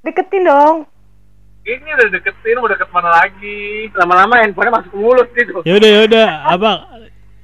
Deketin 0.00 0.48
dong. 0.48 0.76
Ini 1.60 1.88
udah 1.92 2.08
deketin, 2.08 2.56
mau 2.56 2.70
deket 2.72 2.88
mana 2.88 3.10
lagi? 3.12 3.92
Lama-lama 3.92 4.40
handphonenya 4.40 4.80
masuk 4.80 4.90
ke 4.90 4.98
mulut 4.98 5.28
gitu. 5.36 5.60
Ya 5.68 5.76
udah 5.76 5.90
ya 5.92 6.00
udah, 6.08 6.26
apa 6.56 6.70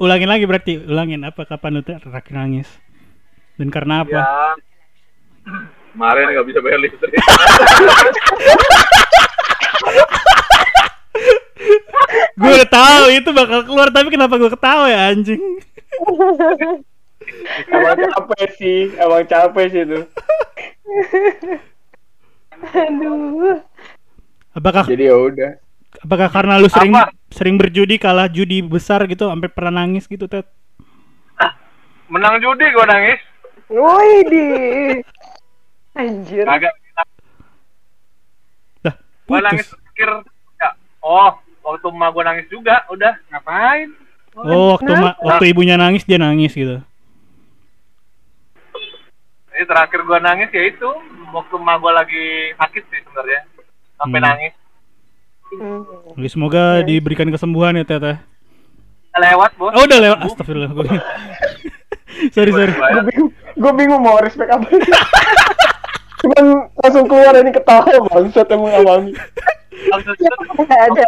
ulangin 0.01 0.29
lagi 0.33 0.45
berarti, 0.49 0.73
ulangin 0.89 1.21
apa 1.29 1.45
kapan 1.45 1.77
lu 1.77 1.83
terakhir 1.85 2.33
nangis? 2.33 2.69
Dan 3.61 3.69
karena 3.69 4.09
apa? 4.09 4.17
Ya. 4.17 4.25
Kemarin 5.93 6.33
nggak 6.33 6.47
bisa 6.49 6.59
bayar 6.65 6.81
listrik. 6.81 7.13
Gue 12.37 12.53
udah 12.53 12.69
tahu 12.69 13.05
itu 13.17 13.33
bakal 13.33 13.65
keluar 13.65 13.89
tapi 13.89 14.13
kenapa 14.13 14.37
gue 14.37 14.53
ketawa 14.53 14.93
ya 14.93 15.09
anjing? 15.09 15.41
emang 17.73 17.97
capek 17.97 18.49
sih 18.59 18.81
emang 19.01 19.25
capek 19.27 19.67
sih 19.73 19.83
itu 19.83 20.01
Aduh. 22.65 23.61
Apakah 24.57 24.89
jadi 24.89 25.13
ya 25.13 25.17
udah 25.21 25.53
apakah 25.97 26.29
karena 26.29 26.61
lu 26.61 26.69
sering 26.69 26.93
Apa? 26.93 27.13
sering 27.33 27.57
berjudi 27.57 27.97
kalah 27.97 28.29
judi 28.29 28.61
besar 28.61 29.05
gitu 29.09 29.29
sampai 29.29 29.49
pernah 29.49 29.85
nangis 29.85 30.05
gitu 30.09 30.29
Ted? 30.29 30.45
Menang 32.07 32.39
judi 32.39 32.63
gua 32.71 32.87
nangis. 32.87 33.19
Woi 33.67 34.23
di. 34.31 34.47
Anjir. 35.99 36.47
Kagak. 36.47 36.75
Gua 39.27 39.43
nangis 39.43 39.67
Putus. 39.67 39.75
terakhir 39.75 40.11
ya. 40.63 40.71
Oh, 41.03 41.35
waktu 41.67 41.87
emak 41.91 42.09
gua 42.15 42.25
nangis 42.31 42.47
juga, 42.47 42.87
udah 42.87 43.19
ngapain? 43.27 43.91
Oh, 44.39 44.79
waktu 44.79 44.93
ma- 44.95 45.19
waktu 45.19 45.51
ibunya 45.51 45.75
nangis 45.75 46.07
dia 46.07 46.15
nangis 46.15 46.55
gitu. 46.55 46.79
Ini 49.57 49.65
terakhir 49.65 50.05
gua 50.05 50.21
nangis 50.21 50.53
ya 50.53 50.63
itu 50.63 50.89
waktu 51.31 51.55
emak 51.55 51.77
gua 51.79 51.93
lagi 51.97 52.25
sakit 52.55 52.83
sih 52.85 53.01
sebenarnya. 53.03 53.41
Sampai 53.97 54.19
Hmm. 54.19 54.27
nangis. 54.27 54.53
Hmm. 55.49 55.81
Jadi 56.15 56.29
semoga 56.29 56.65
diberikan 56.83 57.29
kesembuhan 57.29 57.75
ya 57.75 57.85
Tete. 57.85 58.21
Lewat, 59.17 59.51
Bos. 59.57 59.73
Oh 59.73 59.83
udah 59.83 59.99
lewat. 59.99 60.19
Astagfirullah. 60.23 60.71
Gua... 60.71 60.85
sorry 62.33 62.49
sorry. 62.51 62.73
gue 62.73 63.03
bingung 63.05 63.31
gue 63.55 63.73
bingung 63.75 64.01
mau 64.01 64.17
respect 64.17 64.49
apa 64.49 64.65
cuman 66.17 66.45
langsung 66.75 67.05
keluar 67.05 67.37
ini 67.37 67.53
ketawa 67.53 67.85
bangsat 68.09 68.49
emang 68.49 68.73
awalnya 68.75 69.13
Langsung 69.93 70.17
itu 70.17 70.25
ada. 70.67 71.05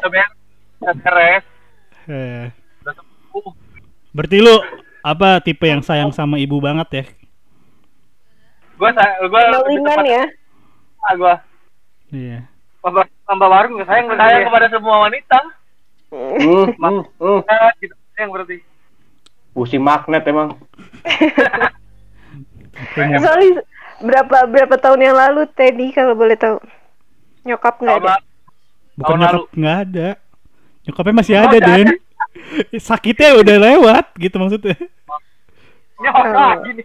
beres. 0.85 1.45
Eh, 2.05 2.47
sembuh. 2.85 3.50
berarti 4.12 4.37
lu 4.38 4.55
apa 5.00 5.40
tipe 5.40 5.64
yang 5.64 5.81
sayang 5.81 6.12
sama 6.12 6.37
ibu 6.37 6.61
banget 6.61 6.88
ya? 6.93 7.05
Gua 8.79 8.91
sa- 8.93 9.19
gua 9.21 9.41
lebih 9.53 9.77
tepat- 9.83 10.07
ya. 10.07 10.25
Ah, 11.01 11.15
gua 11.15 11.35
Iya. 12.09 12.39
tambah 12.79 13.05
tambah 13.25 13.49
baru 13.49 13.67
gua 13.73 13.85
sayang 13.85 14.07
sayang 14.09 14.43
kepada 14.45 14.67
semua 14.69 14.97
wanita. 15.03 15.39
hmm, 16.09 16.67
hmm, 16.81 17.03
hmm. 17.19 17.41
Nah, 17.43 17.71
gitu 17.77 17.95
sayang 18.13 18.31
berarti. 18.31 18.57
Busi 19.51 19.77
magnet 19.77 20.23
emang 20.25 20.55
Soalnya 23.19 23.63
berapa 24.07 24.47
berapa 24.47 24.75
tahun 24.77 25.01
yang 25.03 25.17
lalu 25.19 25.51
Teddy 25.51 25.91
kalau 25.91 26.15
boleh 26.15 26.39
tahu 26.39 26.63
nyokap 27.43 27.75
nggak 27.77 27.97
ada. 27.99 28.15
Bukan 28.95 29.03
tahun 29.05 29.19
nyokap 29.21 29.43
nggak 29.53 29.77
ada. 29.85 30.09
Nyokapnya 30.87 31.15
masih 31.15 31.35
Oh, 31.35 31.43
ada, 31.45 31.59
Den. 31.59 31.89
Sakitnya 32.81 33.35
udah 33.35 33.57
lewat 33.59 34.07
gitu 34.17 34.37
maksudnya. 34.39 34.77
Nyokap 35.99 36.25
Oh. 36.31 36.55
gini. 36.63 36.83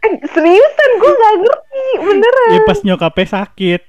Eh, 0.00 0.12
seriusan 0.26 0.90
gue 0.96 1.12
nggak 1.12 1.34
ngerti 1.38 1.84
beneran. 2.00 2.50
Ya 2.50 2.60
pas 2.64 2.78
nyokapnya 2.80 3.26
sakit. 3.36 3.80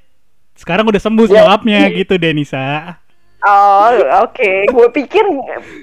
Sekarang 0.53 0.83
udah 0.85 0.99
sembuh 0.99 1.25
Ya. 1.25 1.33
nyokapnya 1.39 1.79
gitu 1.95 2.13
Denisa. 2.15 2.99
Oh 3.41 3.89
oke, 4.21 4.51
gue 4.67 4.87
pikir 4.93 5.23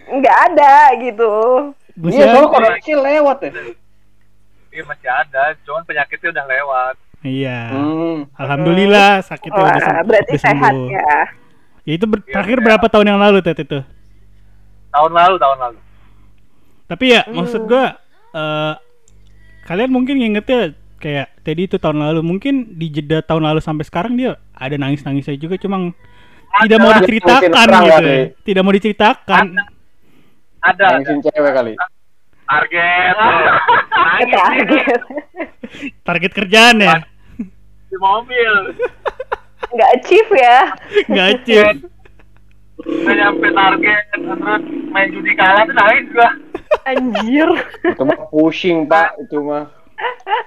nggak 0.06 0.36
ada 0.48 0.74
gitu. 0.96 1.32
Iya 1.98 2.30
soalnya 2.30 2.40
ada. 2.40 2.54
koneksi 2.54 2.92
lewat 2.94 3.38
ya 3.40 3.50
Iya 4.68 4.82
masih 4.84 5.10
ada, 5.10 5.42
cuman 5.64 5.82
penyakitnya 5.82 6.28
udah 6.30 6.46
lewat. 6.46 6.94
Iya. 7.18 7.58
hmm. 7.68 8.16
Alhamdulillah 8.32 9.10
sakitnya 9.24 9.58
udah, 9.58 9.74
sem- 9.76 9.90
Wah, 9.90 10.04
berarti 10.06 10.30
udah 10.30 10.44
sehat 10.44 10.70
sembuh. 10.70 10.88
ya. 10.88 11.14
Ya 11.82 11.92
itu 11.96 12.06
ber- 12.06 12.22
Iya, 12.22 12.30
terakhir 12.30 12.58
iya. 12.58 12.64
berapa 12.68 12.86
tahun 12.86 13.06
yang 13.08 13.18
lalu 13.18 13.38
Tet 13.40 13.58
itu? 13.58 13.80
Tahun 14.88 15.10
lalu, 15.10 15.34
tahun 15.34 15.58
lalu. 15.58 15.78
Tapi 16.86 17.04
ya 17.08 17.22
maksud 17.26 17.64
gua 17.64 17.98
eh 18.34 18.74
kalian 19.68 19.90
mungkin 19.92 20.16
ngingetnya 20.20 20.72
kayak 20.98 21.28
tadi 21.44 21.68
itu 21.68 21.76
tahun 21.78 22.02
lalu 22.02 22.20
mungkin 22.24 22.74
di 22.74 22.90
jeda 22.90 23.22
tahun 23.22 23.46
lalu 23.46 23.60
sampai 23.62 23.84
sekarang 23.86 24.18
dia 24.18 24.40
ada 24.56 24.74
nangis 24.74 25.04
nangisnya 25.06 25.38
juga 25.38 25.54
cuma 25.60 25.92
tidak 26.64 26.78
mau 26.82 26.92
diceritakan 26.98 27.68
gitu 27.70 28.08
ya. 28.10 28.24
tidak 28.42 28.62
mau 28.64 28.72
diceritakan 28.74 29.44
Ada, 30.58 30.72
ada. 30.74 30.86
nangisin 30.98 31.20
cewek 31.22 31.52
kali 31.54 31.72
target. 32.48 33.14
Nangis 33.92 34.30
Target. 34.32 35.00
target 36.02 36.32
kerjaan 36.32 36.76
ya 36.80 36.96
di 37.88 37.96
mobil. 37.96 38.52
Nggak 39.68 39.90
achieve 40.00 40.32
ya. 40.36 40.58
nggak 41.08 41.26
acil 41.34 41.66
Udah 42.78 43.10
nyampe 43.10 43.48
target, 43.50 44.02
terus 44.14 44.62
main 44.94 45.10
judi 45.10 45.34
kalah 45.34 45.66
tuh 45.66 45.74
nangis 45.74 46.06
gua. 46.14 46.30
Anjir. 46.84 47.48
itu 47.84 48.02
mah 48.02 48.18
pushing 48.28 48.84
pak 48.84 49.16
itu 49.18 49.38
mah 49.38 49.68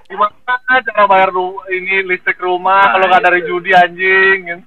Gimana 0.08 0.32
cara 0.88 1.04
bayar 1.06 1.30
ru- 1.30 1.60
ini 1.68 2.04
listrik 2.04 2.40
rumah 2.40 2.88
kalau 2.90 3.06
nggak 3.06 3.20
dari 3.22 3.42
judi 3.44 3.72
anjing? 3.72 4.64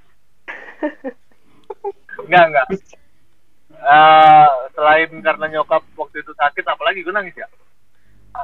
Enggak, 2.20 2.44
enggak. 2.48 2.66
Eh, 3.74 4.48
selain 4.72 5.08
karena 5.20 5.46
nyokap 5.50 5.84
waktu 5.94 6.20
itu 6.20 6.32
sakit, 6.32 6.64
apalagi 6.64 7.00
gue 7.00 7.12
nangis 7.12 7.32
ya? 7.32 7.48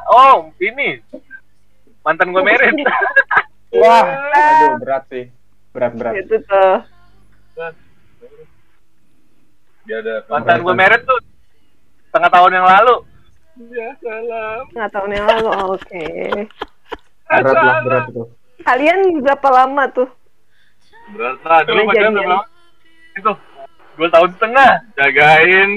Oh, 0.09 0.49
ini 0.57 1.01
mantan 2.01 2.33
gue 2.33 2.41
merit. 2.41 2.73
wah 3.71 4.05
aduh 4.33 4.81
berat 4.81 5.05
sih 5.09 5.29
berat 5.71 5.93
berat 5.95 6.15
Itu 6.19 6.37
tuh. 6.41 6.77
mantan 10.27 10.59
gue 10.61 10.75
merit 10.75 11.03
tuh 11.05 11.19
setengah 12.11 12.31
tahun 12.35 12.53
yang 12.59 12.67
lalu. 12.67 12.97
Ya 13.71 13.89
salam. 14.03 14.63
Nggak 14.75 14.91
tahun 14.91 15.11
yang 15.15 15.27
lalu. 15.31 15.49
Oh, 15.55 15.79
Oke. 15.79 16.07
berat 17.31 17.55
lah 17.63 17.79
berat 17.87 18.05
itu 18.11 18.23
Kalian 18.67 18.99
berapa 19.23 19.49
lama 19.55 19.83
tuh? 19.95 20.11
Berasa 21.15 21.63
dulu 21.63 21.79
Udah 21.79 21.87
pacaran 21.87 22.13
berapa? 22.19 22.39
Itu 23.15 23.33
dua 23.95 24.09
tahun 24.11 24.31
setengah 24.35 24.71
jagain 24.99 25.71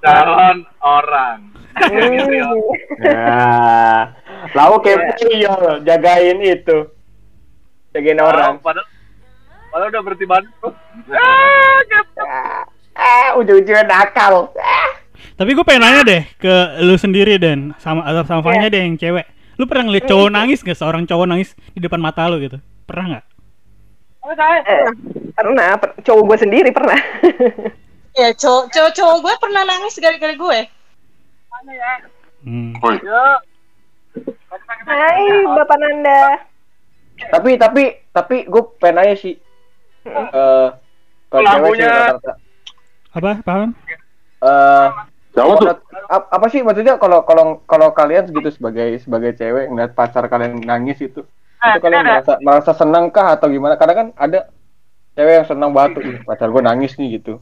calon 0.00 0.58
orang. 0.80 1.38
Gitu 1.74 2.32
ya. 2.32 2.46
Hmm. 2.48 2.62
ya 3.02 3.38
lalu 4.54 4.76
kayak 4.86 5.18
yo 5.36 5.54
jagain 5.82 6.38
itu 6.38 6.78
jagain 7.90 8.20
orang 8.22 8.62
Padahal, 8.62 8.86
padahal 9.68 9.90
udah 9.90 10.02
berhenti 10.06 10.26
bantu. 10.26 10.68
Ah, 11.12 12.62
ah 12.94 13.28
ujung-ujungnya 13.36 13.84
nakal 13.84 14.54
ah. 14.54 15.03
Tapi 15.34 15.50
gue 15.52 15.64
pengen 15.66 15.82
nanya 15.82 16.02
deh 16.06 16.22
ke 16.38 16.54
lu 16.82 16.94
sendiri 16.94 17.38
dan. 17.38 17.74
Sama 17.82 18.06
atau 18.06 18.22
sama 18.22 18.42
Fanya 18.42 18.70
deh 18.70 18.82
yang 18.82 18.94
cewek. 18.94 19.26
Lu 19.54 19.66
pernah 19.66 19.90
ngeliat 19.90 20.06
cowok 20.06 20.30
nangis 20.30 20.62
gak 20.62 20.78
seorang 20.78 21.06
cowok 21.06 21.26
nangis 21.30 21.54
di 21.74 21.82
depan 21.82 21.98
mata 22.02 22.26
lu 22.26 22.38
gitu. 22.42 22.58
Pernah 22.86 23.04
nggak? 23.18 23.24
Eh, 24.24 24.88
pernah, 25.36 25.76
per- 25.76 25.94
cowok 26.00 26.22
gue 26.32 26.38
sendiri 26.40 26.70
pernah. 26.70 26.98
Ya, 28.14 28.30
cowok 28.30 28.70
cowok 28.70 28.92
cowok 28.94 29.16
gue 29.26 29.34
pernah 29.42 29.62
nangis 29.66 29.98
gara-gara 29.98 30.38
gue. 30.38 30.58
hmm. 32.46 32.78
Ya. 33.02 33.42
Hai, 34.86 35.26
Bapak 35.50 35.76
Nanda. 35.82 36.22
tapi 37.34 37.58
tapi 37.58 37.82
tapi 38.14 38.46
gue 38.46 38.62
pengen 38.78 39.02
nanya 39.02 39.14
sih. 39.18 39.34
Eh 40.06 40.68
kalau 41.26 41.42
cewek 41.42 41.74
sih 41.74 41.82
Lampunya. 41.82 41.90
rata-rata. 41.90 42.32
Apa? 43.18 43.30
Paham? 43.42 43.68
Eh 44.38 44.88
menurut- 45.42 45.82
ap- 46.06 46.30
apa 46.30 46.46
sih 46.46 46.62
maksudnya? 46.62 46.94
Kalau 46.94 47.26
kalau 47.26 47.58
kalau 47.66 47.90
kalian 47.90 48.30
gitu 48.30 48.48
sebagai 48.48 49.02
sebagai 49.02 49.34
cewek 49.34 49.66
ngeliat 49.66 49.92
pacar 49.92 50.30
kalian 50.30 50.62
nangis 50.62 51.02
itu 51.02 51.26
Eh, 51.58 51.74
itu 51.74 51.78
kalian 51.80 52.04
merasa 52.04 52.32
merasa 52.38 52.72
senang 52.72 53.08
kah 53.08 53.34
atau 53.34 53.48
gimana? 53.48 53.74
Karena 53.74 53.94
kan 53.96 54.06
ada 54.14 54.46
cewek 55.16 55.34
yang 55.42 55.46
senang 55.48 55.70
banget 55.72 55.90
tuh, 55.96 56.02
"Ih, 56.04 56.18
pacar 56.22 56.48
gue 56.48 56.62
nangis 56.62 56.94
nih 56.94 57.18
gitu. 57.18 57.40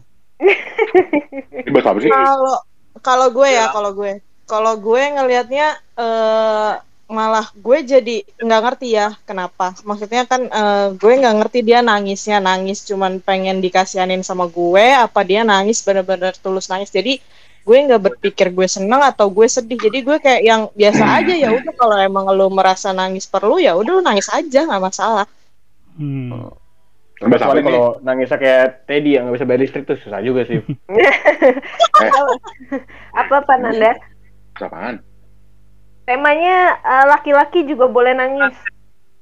Kalau 2.08 2.56
kalau 3.00 3.26
gue 3.30 3.48
ya, 3.50 3.66
kalau 3.68 3.90
gue. 3.92 4.12
Kalau 4.44 4.72
gue 4.76 5.02
ngelihatnya 5.10 5.66
eh 5.96 6.72
malah 7.12 7.44
gue 7.52 7.78
jadi 7.84 8.16
nggak 8.40 8.62
ngerti 8.64 8.88
ya 8.96 9.12
kenapa. 9.24 9.76
Maksudnya 9.82 10.24
kan 10.24 10.48
eh, 10.48 10.86
gue 10.96 11.12
nggak 11.12 11.36
ngerti 11.42 11.58
dia 11.60 11.80
nangisnya 11.80 12.38
nangis 12.38 12.84
cuman 12.84 13.20
pengen 13.20 13.60
dikasihanin 13.60 14.24
sama 14.24 14.48
gue 14.48 14.86
apa 14.96 15.20
dia 15.22 15.42
nangis 15.42 15.82
bener-bener 15.82 16.32
tulus 16.38 16.68
nangis. 16.68 16.88
Jadi 16.88 17.20
gue 17.62 17.76
nggak 17.86 18.02
berpikir 18.02 18.50
gue 18.50 18.66
seneng 18.66 19.02
atau 19.02 19.30
gue 19.30 19.46
sedih. 19.46 19.78
Jadi 19.78 19.98
gue 20.02 20.16
kayak 20.18 20.42
yang 20.42 20.62
biasa 20.74 21.02
aja 21.22 21.34
ya 21.34 21.48
udah 21.54 21.74
kalau 21.78 21.96
emang 21.98 22.26
lo 22.34 22.50
merasa 22.50 22.90
nangis 22.90 23.26
perlu 23.30 23.62
ya 23.62 23.78
udah 23.78 23.92
lo 23.98 24.02
nangis 24.02 24.28
aja 24.30 24.66
nggak 24.66 24.82
masalah. 24.82 25.26
hmm. 25.98 26.58
Kecuali 27.22 27.62
kalau 27.62 28.02
nangisnya 28.02 28.34
kayak 28.34 28.82
Teddy 28.90 29.14
yang 29.14 29.30
nggak 29.30 29.38
bisa 29.38 29.46
bayar 29.46 29.62
listrik 29.62 29.86
tuh 29.86 29.94
susah 29.94 30.18
juga 30.26 30.42
sih 30.42 30.58
Apa 33.22 33.46
Pak 33.46 33.56
Nanda? 33.62 33.94
Apaan? 34.58 34.98
Temanya 36.02 36.82
eh, 36.82 37.04
laki-laki 37.06 37.62
juga 37.62 37.86
boleh 37.86 38.10
nangis. 38.18 38.58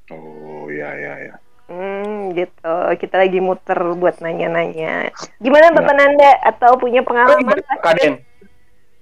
Oh 0.09 0.73
iya 0.73 0.97
iya 0.97 1.13
iya. 1.29 1.35
Hmm, 1.69 2.33
gitu. 2.33 2.73
Kita 2.97 3.21
lagi 3.21 3.37
muter 3.37 3.77
buat 4.01 4.17
nanya-nanya. 4.25 5.13
Gimana 5.37 5.69
Bapak 5.77 5.93
Nanda 5.93 6.41
atau 6.41 6.81
punya 6.81 7.05
pengalaman? 7.05 7.61
Kaden 7.85 8.30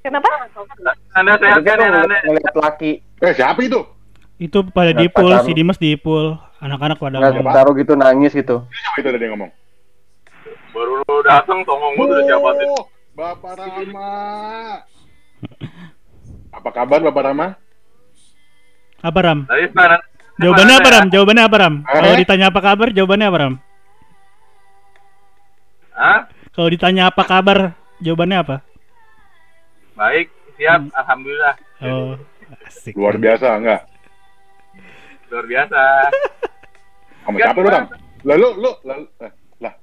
Kenapa? 0.09 0.31
Anda 1.13 1.37
sehat 1.37 1.61
kan 1.69 1.77
ya, 1.77 1.89
Anda? 2.01 2.17
ngeliat 2.25 2.55
laki 2.57 2.93
Eh 3.21 3.33
siapa 3.37 3.61
itu? 3.61 3.85
itu 4.39 4.59
pada 4.71 4.95
Nggak 4.95 5.03
dipul 5.03 5.29
pacar 5.35 5.45
si. 5.45 5.53
Dimas 5.53 5.77
dipul 5.77 6.39
anak-anak 6.63 6.97
pada 6.97 7.19
ngomong. 7.19 7.51
taruh 7.51 7.75
gitu 7.75 7.93
nangis 7.99 8.31
gitu 8.33 8.63
Siapa 8.71 8.97
itu 9.03 9.09
tadi 9.11 9.25
yang 9.27 9.35
ngomong? 9.35 9.51
Baru 10.71 11.03
lu 11.03 11.15
datang 11.27 11.59
songong 11.67 11.93
gue 11.99 12.07
udah 12.07 12.23
siapa 12.25 12.49
tuh? 12.55 12.69
Oh, 12.71 12.83
Bapak 13.19 13.53
Rama. 13.59 14.11
Apa 16.55 16.71
kabar 16.73 16.99
Bapak 17.05 17.23
Rama? 17.29 17.47
apa 18.99 19.19
ram 19.23 19.47
Tadi 19.47 19.63
sekarang 19.71 20.03
Jawabannya 20.39 20.75
apa 20.79 20.89
ya? 20.89 20.95
Ram? 20.95 21.07
Jawabannya 21.11 21.43
apa 21.43 21.57
Ram? 21.59 21.75
Eh? 21.83 21.99
Kalau 21.99 22.15
ditanya 22.15 22.47
apa 22.55 22.61
kabar, 22.63 22.89
jawabannya 22.95 23.27
apa 23.27 23.39
Ram? 23.43 23.55
Hah? 25.99 26.21
Kalau 26.55 26.69
ditanya 26.71 27.03
apa 27.11 27.23
kabar, 27.27 27.59
jawabannya 27.99 28.39
apa? 28.39 28.57
Baik, 29.99 30.31
siap. 30.55 30.81
Alhamdulillah. 30.95 31.55
Oh, 31.83 32.15
asik. 32.71 32.95
Luar 32.95 33.19
biasa 33.19 33.59
enggak? 33.59 33.83
Luar 35.27 35.45
biasa. 35.51 35.81
Sama 37.27 37.37
siapa 37.43 37.59
lu, 37.59 37.69
Ram? 37.69 37.85
Lah 38.23 38.37
lu 38.39 38.49
lu 38.63 38.71
lah, 38.87 38.97
eh, 39.27 39.33
lah 39.59 39.75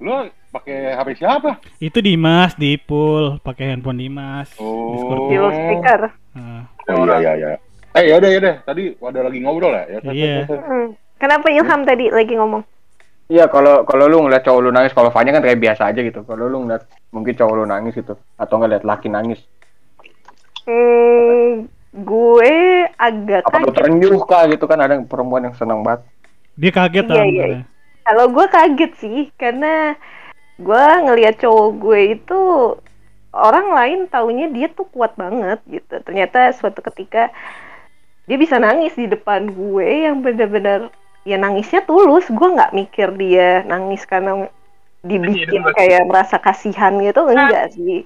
lu 0.00 0.32
pakai 0.48 0.96
HP 0.96 1.08
siapa? 1.20 1.60
Itu 1.84 2.00
Dimas 2.00 2.56
di 2.56 2.80
pool, 2.80 3.36
pakai 3.44 3.76
handphone 3.76 4.00
Dimas. 4.00 4.56
Discord. 4.56 5.20
Oh. 5.20 5.28
Di 5.28 5.36
speaker. 5.36 6.00
Nah, 6.32 6.64
Oh 6.88 7.04
iya 7.04 7.16
iya 7.20 7.32
iya. 7.36 7.48
Eh 7.92 8.04
yaudah 8.08 8.30
yaudah 8.32 8.54
tadi 8.64 8.96
ada 8.96 9.20
lagi 9.20 9.38
ngobrol 9.44 9.76
ya. 9.76 9.84
ya 9.92 9.98
Iya. 10.08 10.48
Hmm. 10.48 10.96
Kenapa 11.20 11.52
Ilham 11.52 11.84
tadi 11.84 12.08
lagi 12.08 12.32
ngomong? 12.40 12.64
Iya 13.28 13.44
kalau 13.52 13.84
kalau 13.84 14.08
lu 14.08 14.24
ngeliat 14.24 14.40
cowok 14.40 14.60
lu 14.64 14.72
nangis, 14.72 14.96
kalau 14.96 15.12
Fanya 15.12 15.36
kan 15.36 15.44
kayak 15.44 15.60
biasa 15.60 15.92
aja 15.92 16.00
gitu. 16.00 16.24
Kalau 16.24 16.48
lu 16.48 16.64
ngeliat 16.64 16.88
mungkin 17.12 17.36
cowok 17.36 17.54
lu 17.60 17.64
nangis 17.68 17.92
gitu, 17.92 18.16
atau 18.16 18.54
ngeliat 18.56 18.88
laki 18.88 19.12
nangis, 19.12 19.44
Hmm, 20.68 21.64
gue 21.96 22.54
agak 23.00 23.48
apa 23.48 23.64
kaget. 23.64 23.72
terenyuh 23.72 24.20
kah 24.28 24.44
gitu 24.52 24.68
kan 24.68 24.84
ada 24.84 25.00
perempuan 25.00 25.48
yang 25.48 25.56
senang 25.56 25.80
banget. 25.80 26.04
dia 26.60 26.72
kaget 26.74 27.06
Iya, 27.08 27.24
iya, 27.24 27.44
iya. 27.48 27.60
Kalau 28.04 28.28
gue 28.28 28.46
kaget 28.52 28.92
sih, 29.00 29.20
karena 29.40 29.96
gue 30.60 30.84
ngelihat 31.08 31.40
cowok 31.40 31.70
gue 31.80 32.00
itu 32.20 32.40
orang 33.32 33.72
lain 33.72 33.98
taunya 34.12 34.52
dia 34.52 34.68
tuh 34.68 34.84
kuat 34.92 35.16
banget 35.16 35.64
gitu. 35.72 36.04
Ternyata 36.04 36.52
suatu 36.52 36.84
ketika 36.84 37.32
dia 38.28 38.36
bisa 38.36 38.60
nangis 38.60 38.92
di 38.92 39.08
depan 39.08 39.48
gue 39.48 39.88
yang 40.04 40.20
benar-benar 40.20 40.92
ya 41.24 41.40
nangisnya 41.40 41.80
tulus. 41.88 42.28
Gue 42.28 42.52
nggak 42.52 42.76
mikir 42.76 43.08
dia 43.16 43.64
nangis 43.64 44.04
karena 44.04 44.44
dibikin 45.00 45.64
kayak 45.72 46.04
merasa 46.04 46.36
kasihan 46.36 46.92
gitu 47.00 47.24
enggak 47.24 47.72
sih. 47.72 48.04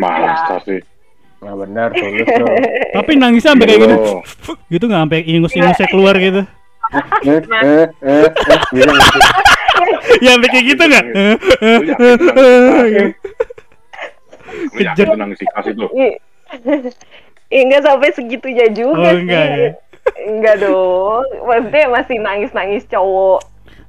Masa 0.00 0.62
sih. 0.64 0.80
Nah 1.38 1.54
benar 1.54 1.88
tuh. 1.92 2.02
lu 2.04 2.22
tuh. 2.24 2.46
Tapi 2.94 3.10
nangisnya 3.14 3.54
sampai 3.54 3.66
kayak 3.66 3.80
gitu. 3.80 3.96
Gitu 4.68 4.84
nggak 4.84 5.02
sampai 5.04 5.18
ingus-ingusnya 5.24 5.86
keluar 5.86 6.14
gitu. 6.16 6.42
Eh, 6.88 7.04
eh, 7.28 7.84
eh, 8.00 8.24
eh, 8.24 8.28
gitu, 8.72 8.88
gitu. 8.88 9.20
ya 10.18 10.30
sampai 10.32 10.48
kayak 10.48 10.66
gitu 10.66 10.82
nggak? 10.82 11.04
Lu 14.72 14.80
yakin 14.80 14.80
nangis 14.80 14.80
yakin 14.80 15.04
Kejar. 15.04 15.16
nangis 15.16 15.38
ikhlas 15.38 15.66
itu? 15.68 15.86
Ih, 15.94 16.12
ih, 17.48 17.60
enggak 17.62 17.82
sampai 17.84 18.08
segitunya 18.10 18.66
juga 18.70 18.96
Oh, 18.98 19.12
sih. 19.12 19.20
enggak 19.20 19.44
ya? 19.46 19.68
Enggak 20.24 20.54
dong. 20.58 21.24
Maksudnya 21.44 21.84
masih 21.92 22.16
nangis-nangis 22.18 22.84
cowok. 22.88 23.40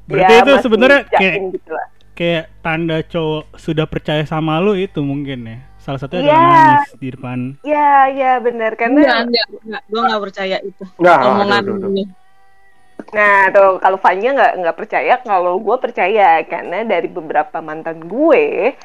Berarti 0.05 0.33
itu 0.35 0.51
masih 0.51 0.63
sebenarnya 0.65 1.01
kayak- 1.07 1.35
gitu 1.55 1.71
lah. 1.71 1.87
Kayak 2.11 2.45
tanda 2.59 2.97
cowok 3.01 3.43
sudah 3.55 3.85
percaya 3.87 4.27
sama 4.27 4.59
lu 4.59 4.75
itu 4.75 4.99
mungkin 4.99 5.39
ya. 5.47 5.59
Salah 5.79 5.97
satunya 5.97 6.21
Iya. 6.21 6.35
adalah 6.35 6.53
nangis 6.75 6.91
di 6.95 7.09
depan. 7.09 7.39
Ya, 7.63 7.91
ya 8.09 8.31
benar 8.37 8.71
Enggak, 8.73 8.81
karena 8.81 8.99
enggak, 9.23 9.45
enggak. 9.63 9.81
Gue 9.87 10.01
enggak 10.01 10.21
percaya 10.21 10.57
itu. 10.59 10.83
Nggak, 10.97 11.17
Omongan 11.21 11.47
aduh, 11.57 11.73
aduh, 11.73 11.75
aduh. 11.79 11.91
ini. 11.91 12.03
nah 13.09 13.39
tuh 13.49 13.79
kalau 13.79 13.97
Fanya 13.97 14.29
nggak 14.35 14.53
nggak 14.59 14.77
percaya 14.77 15.13
kalau 15.19 15.55
gue 15.57 15.77
percaya 15.79 16.43
karena 16.43 16.83
dari 16.83 17.07
beberapa 17.07 17.57
mantan 17.57 18.05
gue 18.05 18.75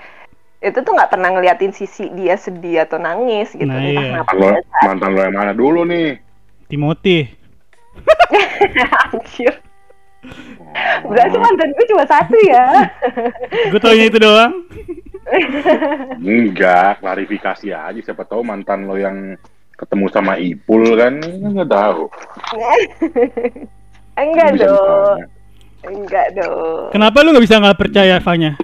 itu 0.63 0.79
tuh 0.81 0.93
nggak 0.95 1.11
pernah 1.11 1.29
ngeliatin 1.29 1.75
sisi 1.75 2.09
dia 2.09 2.39
sedih 2.39 2.87
atau 2.87 2.97
nangis 2.97 3.53
gitu 3.53 3.67
Nah, 3.67 3.75
entah 3.77 3.91
iya. 3.93 4.09
kenapa 4.17 4.33
Lo, 4.33 4.49
mantan 4.81 5.11
lo 5.13 5.21
yang 5.21 5.35
mana 5.35 5.53
dulu 5.53 5.83
nih? 5.85 6.17
Timothy. 6.71 7.27
anjir 9.05 9.53
berarti 11.05 11.37
mantan 11.37 11.69
gue 11.71 11.87
cuma 11.87 12.05
satu 12.07 12.37
ya 12.41 12.65
Gue 13.69 13.81
taunya 13.83 14.09
itu 14.09 14.17
doang. 14.17 14.53
Enggak, 16.21 17.01
klarifikasi 17.01 17.69
aja. 17.73 18.01
Siapa 18.01 18.25
tahu 18.25 18.45
mantan 18.45 18.85
lo 18.85 18.95
yang 18.95 19.35
ketemu 19.75 20.07
sama 20.09 20.39
Ipul 20.39 20.95
kan 20.95 21.19
nggak 21.21 21.69
tahu. 21.69 22.07
enggak 24.15 24.49
Bisa 24.55 24.63
dong 24.71 24.79
ditanya. 25.19 25.27
enggak 25.85 26.27
dong 26.39 26.87
Kenapa 26.95 27.17
lu 27.27 27.35
nggak 27.35 27.45
bisa 27.51 27.59
nggak 27.59 27.81
percaya 27.83 28.15
Fanya? 28.23 28.55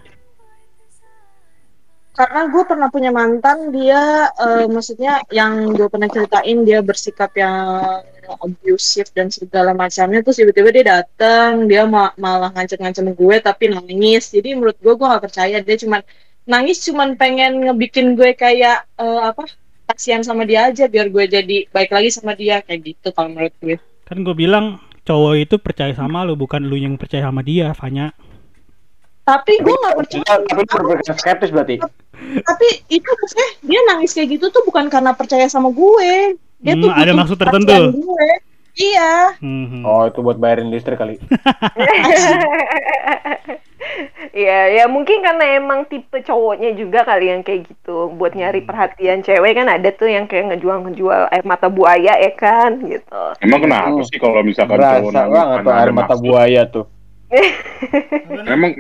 Karena 2.11 2.53
gue 2.53 2.63
pernah 2.69 2.89
punya 2.93 3.11
mantan, 3.11 3.73
dia 3.73 4.29
eh, 4.29 4.69
maksudnya 4.69 5.25
yang 5.33 5.73
gue 5.73 5.89
pernah 5.89 6.05
ceritain 6.07 6.59
dia 6.63 6.85
bersikap 6.85 7.33
yang 7.33 8.05
abusive 8.39 9.11
dan 9.11 9.27
segala 9.27 9.75
macamnya 9.75 10.23
terus 10.23 10.39
tiba-tiba 10.39 10.71
dia 10.71 10.85
datang 10.87 11.67
dia 11.67 11.83
ma- 11.83 12.15
malah 12.15 12.55
ngancem-ngancem 12.55 13.11
gue 13.11 13.37
tapi 13.43 13.75
nangis 13.75 14.31
jadi 14.31 14.55
menurut 14.55 14.79
gue 14.79 14.93
gue 14.95 15.03
gak 15.03 15.25
percaya 15.27 15.59
dia 15.59 15.77
cuman 15.81 15.99
nangis 16.51 16.83
cuman 16.83 17.15
pengen 17.15 17.63
ngebikin 17.63 18.13
gue 18.13 18.35
kayak 18.35 18.83
eh, 18.97 19.21
apa 19.23 19.47
kasihan 19.87 20.21
sama 20.21 20.43
dia 20.43 20.67
aja 20.67 20.87
biar 20.87 21.07
gue 21.09 21.25
jadi 21.27 21.57
baik 21.69 21.91
lagi 21.91 22.11
sama 22.11 22.35
dia 22.35 22.59
kayak 22.61 22.81
gitu 22.85 23.09
kalau 23.11 23.31
menurut 23.31 23.55
gue 23.59 23.77
Kan 24.03 24.21
gue 24.21 24.35
bilang 24.35 24.67
cowok 25.01 25.35
itu 25.39 25.55
percaya 25.57 25.91
sama 25.93 26.23
lu, 26.23 26.35
bukan 26.35 26.61
lu 26.61 26.75
yang 26.75 26.95
percaya 26.95 27.25
sama 27.25 27.41
dia, 27.41 27.71
Fanya. 27.73 28.11
tapi 29.23 29.55
gue 29.57 29.71
gak 29.73 29.95
percaya 29.97 30.23
Tapi 30.27 30.51
lu 30.51 30.63
berpikiran 30.67 31.17
skeptis 31.17 31.51
berarti. 31.51 31.77
tapi 32.43 32.67
itu 32.89 33.07
maksudnya 33.09 33.49
dia 33.63 33.81
nangis 33.87 34.11
kayak 34.11 34.29
gitu 34.33 34.51
tuh 34.51 34.63
bukan 34.63 34.87
karena 34.87 35.15
percaya 35.15 35.47
sama 35.47 35.71
gue 35.71 36.35
dia 36.59 36.75
Hmm, 36.75 36.83
tuh 36.83 36.91
ada 36.91 37.13
maksud 37.13 37.39
tertentu. 37.39 37.95
gue. 37.97 38.29
iya 38.77 39.35
Hmm. 39.39 39.83
Oh 39.83 40.05
itu 40.05 40.19
buat 40.19 40.37
bayarin 40.37 40.69
listrik 40.69 40.97
kali. 40.97 41.17
ya 44.33 44.69
ya 44.71 44.85
mungkin 44.87 45.21
karena 45.21 45.57
emang 45.57 45.85
tipe 45.85 46.21
cowoknya 46.21 46.73
juga 46.73 47.03
kali 47.03 47.29
yang 47.29 47.43
kayak 47.43 47.67
gitu 47.67 48.13
buat 48.13 48.31
Hmm. 48.31 48.41
nyari 48.41 48.61
perhatian 48.63 49.21
cewek 49.21 49.53
kan 49.55 49.67
ada 49.67 49.91
tuh 49.91 50.07
yang 50.07 50.25
kayak 50.25 50.51
ngejual-ngejual 50.51 51.29
air 51.29 51.45
mata 51.45 51.67
buaya 51.67 52.15
ya 52.15 52.33
kan 52.33 52.79
gitu 52.83 53.23
Emang 53.39 53.61
kenapa 53.61 53.91
Hmm. 53.93 54.05
sih 54.05 54.17
kalau 54.17 54.41
misalkan 54.41 54.77
Berasa 54.77 54.99
cowok 54.99 55.13
nangis 55.13 55.33
banget 55.33 55.57
tuh 55.57 55.65
karena 55.65 55.81
air 55.81 55.91
mata 55.91 56.07
maksud? 56.09 56.25
buaya 56.25 56.63
tuh. 56.67 56.85
Emang 58.47 58.73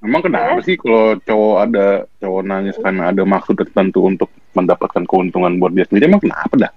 emang 0.00 0.22
kenapa 0.22 0.58
sih 0.62 0.74
kalau 0.74 1.18
cowok 1.20 1.56
ada 1.60 1.86
cowok 2.18 2.42
nangis 2.42 2.76
karena 2.76 3.02
ada 3.08 3.22
maksud 3.22 3.54
tertentu 3.54 4.00
untuk 4.02 4.28
mendapatkan 4.52 5.04
keuntungan 5.04 5.58
buat 5.58 5.70
dia 5.70 5.84
sendiri? 5.84 6.08
Emang 6.08 6.22
kenapa 6.22 6.54
dah? 6.56 6.72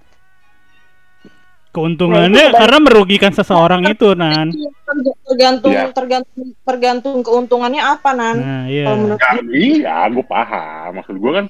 Keuntungannya 1.74 2.30
Nah, 2.44 2.54
karena 2.54 2.78
merugikan 2.80 3.34
seseorang 3.34 3.82
itu, 3.84 4.14
Nan. 4.14 4.54
Terg- 4.54 5.18
tergantung 5.26 5.74
Iya. 5.74 5.90
tergantung 5.90 6.46
tergantung 6.62 7.16
keuntungannya 7.20 7.82
apa 7.82 8.10
nan 8.14 8.36
Nah, 8.38 8.64
iya. 8.68 8.86
kalau 8.86 8.98
menurut 9.00 9.20
Ya, 9.20 9.32
iya, 9.52 9.98
gue 10.08 10.22
paham. 10.24 10.90
Maksud 10.96 11.18
gue 11.18 11.32
kan, 11.34 11.46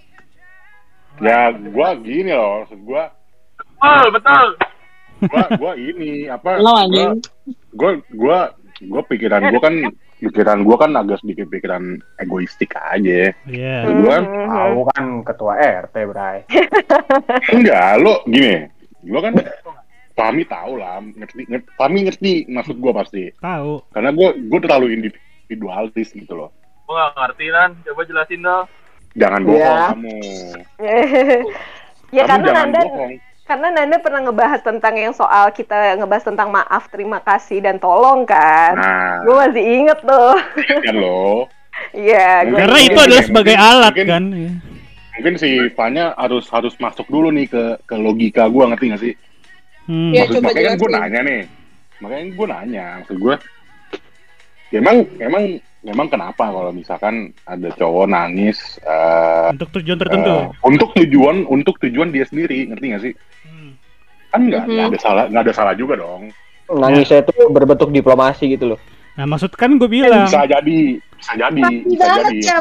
ya 1.20 1.40
gue 1.52 1.88
gini 2.02 2.32
loh. 2.32 2.64
Maksud 2.64 2.80
gue, 2.82 3.04
Betul, 3.76 4.08
betul. 4.12 4.48
gue 5.24 5.44
gue 5.54 5.72
ini 5.86 6.12
apa? 6.26 6.50
Gue 6.56 6.72
anjing 6.74 7.10
gue 7.74 7.92
gue 8.80 9.02
pikiran 9.06 9.44
gue 9.46 9.60
kan 9.60 9.76
pikiran 10.18 10.60
gue 10.62 10.76
kan 10.78 10.92
agak 10.94 11.20
sedikit 11.20 11.48
pikiran 11.50 11.84
egoistik 12.18 12.72
aja. 12.74 13.36
Iya. 13.44 13.76
Maksud 13.84 13.96
gue 13.98 14.10
kan, 14.10 14.24
Mhm. 14.24 14.48
Tahu 14.48 14.80
kan 14.88 15.04
ketua 15.22 15.54
RT, 15.60 15.96
Bray. 16.06 16.38
enggak 17.50 17.92
lo 18.00 18.24
gini. 18.26 18.72
Gue 19.04 19.20
kan 19.20 19.34
Fahmi 20.14 20.44
tahu 20.44 20.78
lah, 20.78 21.02
ngerti, 21.02 21.42
ngerti, 21.48 21.68
Fahmi 21.74 22.00
ngerti 22.04 22.32
maksud 22.48 22.78
gue 22.78 22.92
pasti. 22.92 23.24
Tahu. 23.36 23.90
Karena 23.90 24.10
gue 24.10 24.28
gue 24.44 24.60
terlalu 24.60 24.86
individualis 24.94 26.10
gitu 26.10 26.34
loh. 26.36 26.50
Gue 26.84 26.94
gak 26.94 27.14
ngerti, 27.16 27.46
Nan. 27.50 27.70
Coba 27.82 28.02
jelasin 28.04 28.42
dong. 28.42 28.66
Jangan 29.14 29.42
bohong 29.42 29.58
Iya. 29.58 29.78
kamu. 29.90 30.18
ya 32.16 32.24
kamu 32.24 32.30
karena 32.30 32.46
jangan 32.46 32.54
Nanda 32.68 32.82
bohong. 32.84 33.12
karena 33.44 33.68
Nanda 33.70 33.98
pernah 34.00 34.20
ngebahas 34.24 34.62
tentang 34.62 34.94
yang 34.96 35.14
soal 35.14 35.46
kita 35.50 35.98
ngebahas 35.98 36.24
tentang 36.24 36.50
maaf 36.50 36.84
terima 36.88 37.20
kasih 37.20 37.60
dan 37.60 37.78
tolong 37.78 38.24
kan 38.24 38.74
Nah, 38.74 39.22
gue 39.22 39.34
masih 39.36 39.64
inget 39.82 40.00
tuh 40.00 40.34
kan 40.80 40.96
lo. 40.96 41.46
iya 41.98 42.46
gua 42.48 42.58
Karena 42.64 42.80
itu 42.80 42.94
adalah 42.94 43.06
mungkin- 43.12 43.28
sebagai 43.28 43.56
alat 43.56 43.92
mungkin- 43.92 44.08
kan. 44.08 44.24
Mungkin 45.14 45.34
si 45.38 45.50
Fanya 45.72 46.18
harus 46.18 46.50
harus 46.50 46.74
masuk 46.76 47.06
dulu 47.06 47.30
nih 47.30 47.46
ke 47.46 47.64
ke 47.84 47.96
logika 47.96 48.50
gue 48.50 48.64
ngerti 48.66 48.86
gak 48.90 49.02
sih? 49.02 49.14
Hmm. 49.84 50.12
Iya. 50.12 50.22
Maksud, 50.24 50.36
coba 50.38 50.48
makanya 50.48 50.70
kan 50.70 50.78
gue 50.78 50.90
nanya 50.90 51.20
nih. 51.22 51.42
Makanya 52.00 52.24
gue 52.30 52.48
nanya, 52.48 52.86
maksud 53.00 53.18
gue. 53.18 53.36
Ya, 54.70 54.78
emang 54.80 54.98
emang 55.18 55.44
memang 55.84 56.08
kenapa 56.08 56.44
kalau 56.46 56.72
misalkan 56.72 57.16
ada 57.44 57.70
cowok 57.70 58.08
nangis 58.08 58.80
eh, 58.82 59.52
Untuk 59.52 59.70
tujuan 59.76 60.00
tertentu. 60.00 60.32
eh, 60.32 60.46
untuk 60.64 60.90
tujuan 60.94 61.46
untuk 61.46 61.76
tujuan 61.78 62.10
dia 62.10 62.24
sendiri 62.24 62.66
ngerti 62.66 62.86
gak 62.90 63.04
sih? 63.04 63.14
Hmm. 63.44 63.72
Kan 64.30 64.42
nggak 64.48 64.64
Mhm. 64.64 64.72
nggak 64.72 64.88
ada 64.88 65.00
salah 65.00 65.24
nggak 65.28 65.44
ada 65.44 65.54
salah 65.54 65.74
juga 65.76 65.94
dong. 65.96 66.32
Nangisnya 66.66 67.22
itu 67.22 67.34
berbentuk 67.52 67.92
diplomasi 67.92 68.50
gitu 68.50 68.74
loh. 68.74 68.80
Nah, 69.14 69.30
maksud 69.30 69.54
kan 69.54 69.78
gue 69.78 69.86
bilang 69.86 70.26
Bisa 70.26 70.42
jadi 70.44 70.80
bisa 71.14 71.34
jadi 71.38 71.62
Tapi 71.62 71.76
bisa 71.86 72.02
banget 72.02 72.32
jadi 72.34 72.40
ya, 72.42 72.58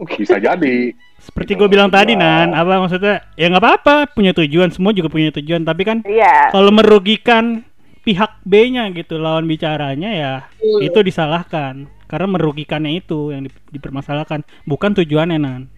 Bisa 0.20 0.36
jadi. 0.36 0.94
seperti 1.20 1.52
Gitu. 1.52 1.60
gue 1.60 1.68
bilang 1.68 1.88
tadi. 1.88 2.16
Nan, 2.16 2.56
apa 2.56 2.80
maksudnya? 2.80 3.20
Ya 3.36 3.46
nggak 3.46 3.60
apa-apa, 3.60 4.08
punya 4.10 4.32
tujuan, 4.32 4.72
semua 4.72 4.90
juga 4.90 5.08
punya 5.08 5.28
tujuan, 5.30 5.62
tapi 5.62 5.84
kan 5.84 6.00
iya 6.08 6.48
kalau 6.48 6.72
merugikan 6.72 7.60
pihak 8.00 8.40
B-nya 8.42 8.88
gitu 8.90 9.20
lawan 9.20 9.44
bicaranya 9.44 10.08
ya 10.10 10.34
Betul. 10.56 10.80
itu 10.80 10.98
disalahkan 11.04 11.74
karena 12.08 12.26
merugikannya 12.26 12.96
itu 12.96 13.28
yang 13.30 13.44
di- 13.44 13.52
dipermasalahkan 13.70 14.40
bukan 14.64 14.96
tujuannya 14.96 15.36
nan. 15.36 15.68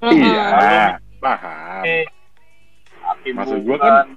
Iya, 0.00 0.96
paham. 1.18 1.82
Eh, 1.82 2.06
Maksud 3.28 3.62
gua 3.62 3.76
bukan. 3.76 3.82
kan- 3.82 4.10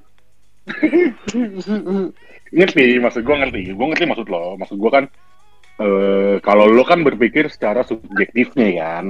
ngerti, 2.56 2.86
maksud 2.98 3.22
gua 3.22 3.36
ngerti. 3.42 3.74
Gua 3.74 3.86
ngerti 3.90 4.06
maksud 4.06 4.28
lo. 4.30 4.56
Maksud 4.56 4.78
gua 4.78 4.92
kan 4.94 5.06
eh 5.76 6.36
kalau 6.40 6.66
lo 6.66 6.84
kan 6.84 7.02
berpikir 7.02 7.48
secara 7.48 7.84
subjektifnya 7.84 8.70
kan. 8.76 9.06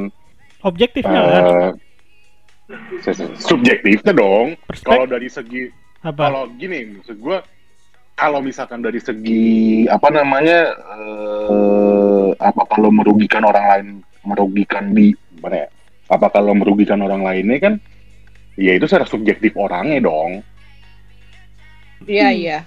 objektifnya 0.62 1.22
kan 1.22 1.46
Eh 2.66 3.14
subjektifnya 3.38 4.10
dong. 4.12 4.58
Kalau 4.82 5.06
dari 5.06 5.30
segi 5.30 5.70
apa 6.02 6.30
kalau 6.30 6.50
gini 6.58 6.98
maksud 6.98 7.18
gua 7.18 7.42
kalau 8.16 8.42
misalkan 8.42 8.82
dari 8.82 8.98
segi 8.98 9.46
apa 9.86 10.10
namanya 10.10 10.74
eh 10.74 12.30
apa 12.38 12.62
kalau 12.66 12.90
merugikan 12.90 13.42
orang 13.42 13.66
lain 13.70 13.88
merugikan 14.22 14.90
di 14.90 15.14
mana 15.38 15.66
ya 15.66 15.70
apa 16.08 16.30
kalau 16.30 16.54
merugikan 16.54 17.02
orang 17.02 17.22
lainnya 17.22 17.58
kan 17.60 17.74
ya 18.56 18.74
itu 18.74 18.86
secara 18.86 19.06
subjektif 19.06 19.54
orangnya 19.54 20.02
dong 20.02 20.42
Iya, 22.06 22.30
iya. 22.30 22.58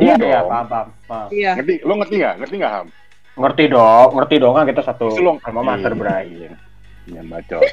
Iya 0.00 0.14
Iya, 0.14 0.14
dong. 0.16 0.28
iya, 0.28 0.40
paham, 0.44 0.66
paham. 1.04 1.28
Iya. 1.28 1.52
ngerti 1.56 1.74
lo 1.84 1.92
ngerti 1.96 2.14
nggak 2.16 2.34
ngerti 2.40 2.54
nggak 2.56 2.72
ham 2.72 2.86
Ngerti 3.38 3.64
dong, 3.70 4.08
ngerti 4.18 4.34
dong 4.36 4.54
kan 4.54 4.66
kita 4.66 4.82
satu 4.82 5.14
Selong. 5.14 5.38
alma 5.46 5.62
mater, 5.62 5.94
Bray. 5.94 6.26
Iya. 6.26 6.52
Iya, 7.06 7.20
bacot. 7.24 7.62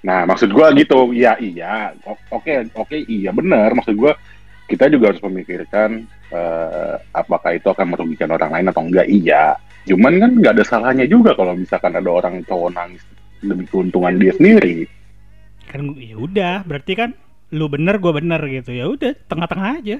Nah, 0.00 0.24
maksud 0.24 0.48
gua 0.56 0.72
gitu, 0.72 1.12
iya 1.12 1.36
iya, 1.36 1.92
O- 2.08 2.16
oke 2.32 2.72
oke 2.72 2.96
iya 3.04 3.36
benar. 3.36 3.76
Maksud 3.76 4.00
gua 4.00 4.16
kita 4.64 4.88
juga 4.88 5.12
harus 5.12 5.20
memikirkan 5.20 6.08
eh, 6.32 6.94
apakah 7.12 7.52
itu 7.52 7.68
akan 7.68 7.92
merugikan 7.92 8.32
orang 8.32 8.48
lain 8.48 8.72
atau 8.72 8.80
enggak. 8.80 9.04
Iya, 9.04 9.60
cuman 9.84 10.16
kan 10.16 10.30
nggak 10.40 10.54
ada 10.56 10.64
salahnya 10.64 11.04
juga 11.04 11.36
kalau 11.36 11.52
misalkan 11.52 11.92
ada 11.92 12.08
orang 12.08 12.40
cowok 12.48 12.70
nangis 12.72 13.04
demi 13.40 13.68
keuntungan 13.68 14.16
dia 14.16 14.32
sendiri. 14.32 14.88
kan 15.68 15.84
ya 15.94 16.16
udah 16.18 16.66
berarti 16.66 16.92
kan 16.96 17.10
lu 17.52 17.68
bener 17.68 18.00
gua 18.00 18.16
bener 18.16 18.40
gitu 18.48 18.72
ya 18.72 18.88
udah 18.88 19.12
tengah-tengah 19.28 19.84
aja 19.84 19.96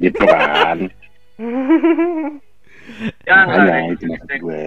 Gitu 0.00 0.22
kan. 0.24 0.88
Jangan. 3.22 3.44
Makanya 3.48 3.76
itu 3.88 4.04
maksud 4.06 4.30
gue. 4.30 4.64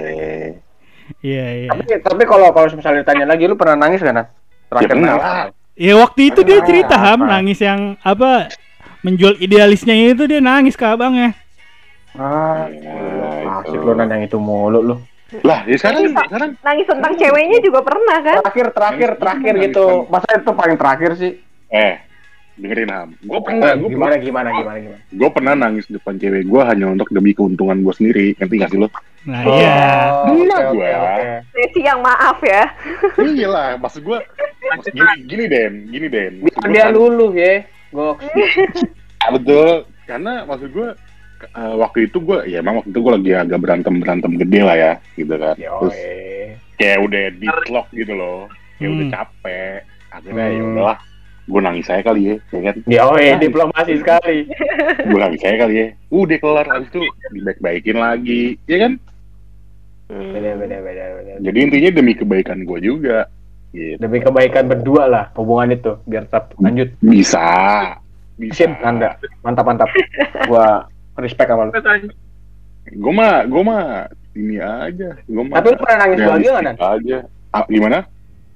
iya 1.21 1.45
iya 1.55 1.69
Tapi 1.69 1.83
tapi 2.01 2.23
kalau 2.23 2.49
kalau 2.49 2.67
misalnya 2.71 3.05
ditanya 3.05 3.25
lagi 3.25 3.45
lu 3.45 3.53
pernah 3.53 3.77
nangis 3.77 3.99
gak, 3.99 4.11
Nat? 4.11 4.27
Terakhir 4.67 4.83
Ya, 4.83 4.91
pernah 4.91 5.09
nangis. 5.11 5.53
ya 5.75 5.93
waktu 5.95 6.21
itu 6.25 6.39
dia 6.41 6.57
Apa? 6.57 6.65
cerita 6.65 6.95
ham 6.95 7.19
Apa? 7.21 7.31
nangis 7.31 7.59
yang 7.59 7.81
apa 7.99 8.49
menjual 9.01 9.37
idealisnya 9.37 9.93
itu 9.93 10.23
dia 10.25 10.39
nangis 10.39 10.73
ke 10.73 10.83
abangnya 10.83 11.35
Ah, 12.11 12.71
Ya, 12.71 12.95
asik 13.59 13.77
lu 13.77 13.91
nanya 13.91 14.23
itu 14.23 14.39
mulu 14.39 14.79
lu. 14.79 14.95
Lah, 15.43 15.67
ya 15.67 15.75
sekarang 15.75 16.07
Nangis, 16.07 16.15
sekarang 16.15 16.49
Nangis 16.63 16.85
tentang 16.87 17.13
ceweknya 17.13 17.59
juga 17.59 17.83
pernah 17.83 18.17
kan? 18.23 18.37
Terakhir 18.39 18.67
terakhir 18.71 19.09
terakhir 19.19 19.53
gitu. 19.59 19.85
Masa 20.07 20.27
itu 20.33 20.51
paling 20.53 20.77
terakhir 20.79 21.11
sih? 21.19 21.31
eh 21.67 21.99
dengerin 22.55 22.87
ham. 22.87 23.09
Gue 23.19 23.39
pernah, 23.39 23.67
Eh, 23.67 23.75
gue 23.75 23.89
gimana 23.89 24.15
gimana 24.15 24.49
gimana 24.49 24.79
gimana. 24.79 24.97
gue 25.09 25.29
pernah 25.29 25.53
nangis 25.53 25.85
depan 25.85 26.15
cewek 26.15 26.43
gue 26.43 26.61
hanya 26.61 26.87
untuk 26.87 27.07
demi 27.09 27.31
keuntungan 27.31 27.77
gue 27.77 27.93
sendiri 27.93 28.25
ngerti 28.33 28.55
gak 28.57 28.69
sih 28.69 28.79
lo? 28.79 28.87
nah 29.25 29.41
iya 29.43 29.77
Oh, 30.21 30.37
Gila 30.37 30.57
oke. 30.69 30.91
Sesi 31.51 31.81
yang 31.81 31.99
maaf 31.99 32.37
ya. 32.41 32.63
iya 33.19 33.47
lah 33.47 33.67
maksud 33.75 34.01
gue 34.01 34.19
maksud 34.69 34.91
gini 34.91 35.13
gini 35.25 35.45
Den 35.45 35.73
gini 35.87 36.07
Den 36.07 36.33
maksud 36.41 36.69
dia 36.69 36.83
kan- 36.83 36.93
luluh 36.93 37.31
ya. 37.31 37.65
Gok. 37.89 38.21
Ya, 39.17 39.27
betul 39.31 39.69
karena 40.05 40.33
maksud 40.43 40.69
gue 40.69 40.89
eh, 41.43 41.73
waktu 41.75 41.99
itu 42.05 42.17
gue 42.19 42.37
ya 42.45 42.59
emang 42.59 42.77
waktu 42.77 42.89
itu 42.89 42.99
gue 42.99 43.13
lagi 43.13 43.31
agak 43.35 43.59
berantem 43.59 43.93
berantem 43.97 44.31
gede 44.37 44.59
lah 44.61 44.75
ya 44.75 44.91
gitu 45.13 45.33
kan 45.33 45.55
terus 45.57 45.95
Yoi. 45.97 46.55
kayak 46.75 46.97
udah 47.01 47.23
deadlock 47.35 47.87
gitu 47.91 48.13
loh 48.13 48.39
kayak 48.77 48.91
udah 48.91 49.01
Hmm. 49.01 49.15
capek 49.15 49.77
akhirnya 50.11 50.45
ya 50.45 50.53
Hmm. 50.55 50.69
udahlah 50.71 50.97
gue 51.45 51.61
nangis 51.61 51.85
saya 51.85 52.01
kali 52.01 52.21
ya 52.25 52.35
ya 52.49 52.61
kan 52.63 52.75
Yoi, 52.83 53.37
diplomasi 53.37 53.93
sekali. 53.97 54.49
gue 54.99 55.19
nangis 55.19 55.39
saya 55.39 55.55
kali 55.59 55.73
ya 55.75 55.87
udah 56.09 56.37
kelar 56.37 56.65
abis 56.67 56.89
itu 56.89 57.01
dibaik-baikin 57.31 57.97
lagi 57.97 58.43
ya 58.65 58.77
kan 58.81 58.93
Beda 60.05 60.53
beda 60.53 60.77
beda 60.79 61.03
beda. 61.17 61.31
jadi 61.41 61.57
intinya 61.59 61.89
demi 61.91 62.13
kebaikan 62.13 62.61
gue 62.61 62.79
juga 62.79 63.25
gitu 63.71 63.97
Demi 63.97 64.21
kebaikan 64.21 64.65
berdua 64.65 65.03
lah 65.05 65.23
hubungan 65.33 65.69
itu 65.71 65.97
biar 66.05 66.25
tetap 66.25 66.53
lanjut. 66.57 66.93
bisa 66.99 67.43
bisa 68.35 68.67
Sip, 68.67 68.71
Nanda. 68.79 69.15
Mantap 69.41 69.63
mantap. 69.63 69.89
Gua 70.45 70.83
respect 71.15 71.47
sama 71.47 71.67
lu. 71.67 71.71
gue 72.85 73.11
mah 73.11 73.43
gue 73.45 73.61
mah 73.61 73.83
ini 74.33 74.59
aja 74.59 75.15
gue 75.17 75.43
mah 75.43 75.55
Tapi 75.57 75.67
lu 75.67 75.77
pernah 75.79 75.97
nangis 76.01 76.19
bahagia 76.21 76.49
nggak, 76.51 76.63
Nan? 76.63 76.75
aja 76.77 77.17
ah, 77.49 77.63
gimana 77.65 77.97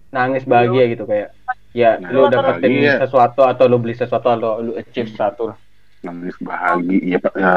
Nangis 0.09 0.43
bahagia 0.43 0.83
gitu 0.87 1.03
kayak 1.03 1.33
ya 1.79 1.91
Nah, 1.95 2.09
lu 2.09 2.27
dapetin 2.27 2.71
bahagia. 2.75 2.93
sesuatu 2.99 3.41
atau 3.41 3.65
lu 3.65 3.77
beli 3.77 3.95
sesuatu 3.95 4.27
atau 4.27 4.59
lu 4.59 4.75
achieve 4.75 5.07
satu 5.09 5.43
lah. 5.47 5.57
nangis 5.99 6.35
bahagia 6.39 6.99
ya, 7.05 7.17
Pak. 7.17 7.33
Ya, 7.33 7.53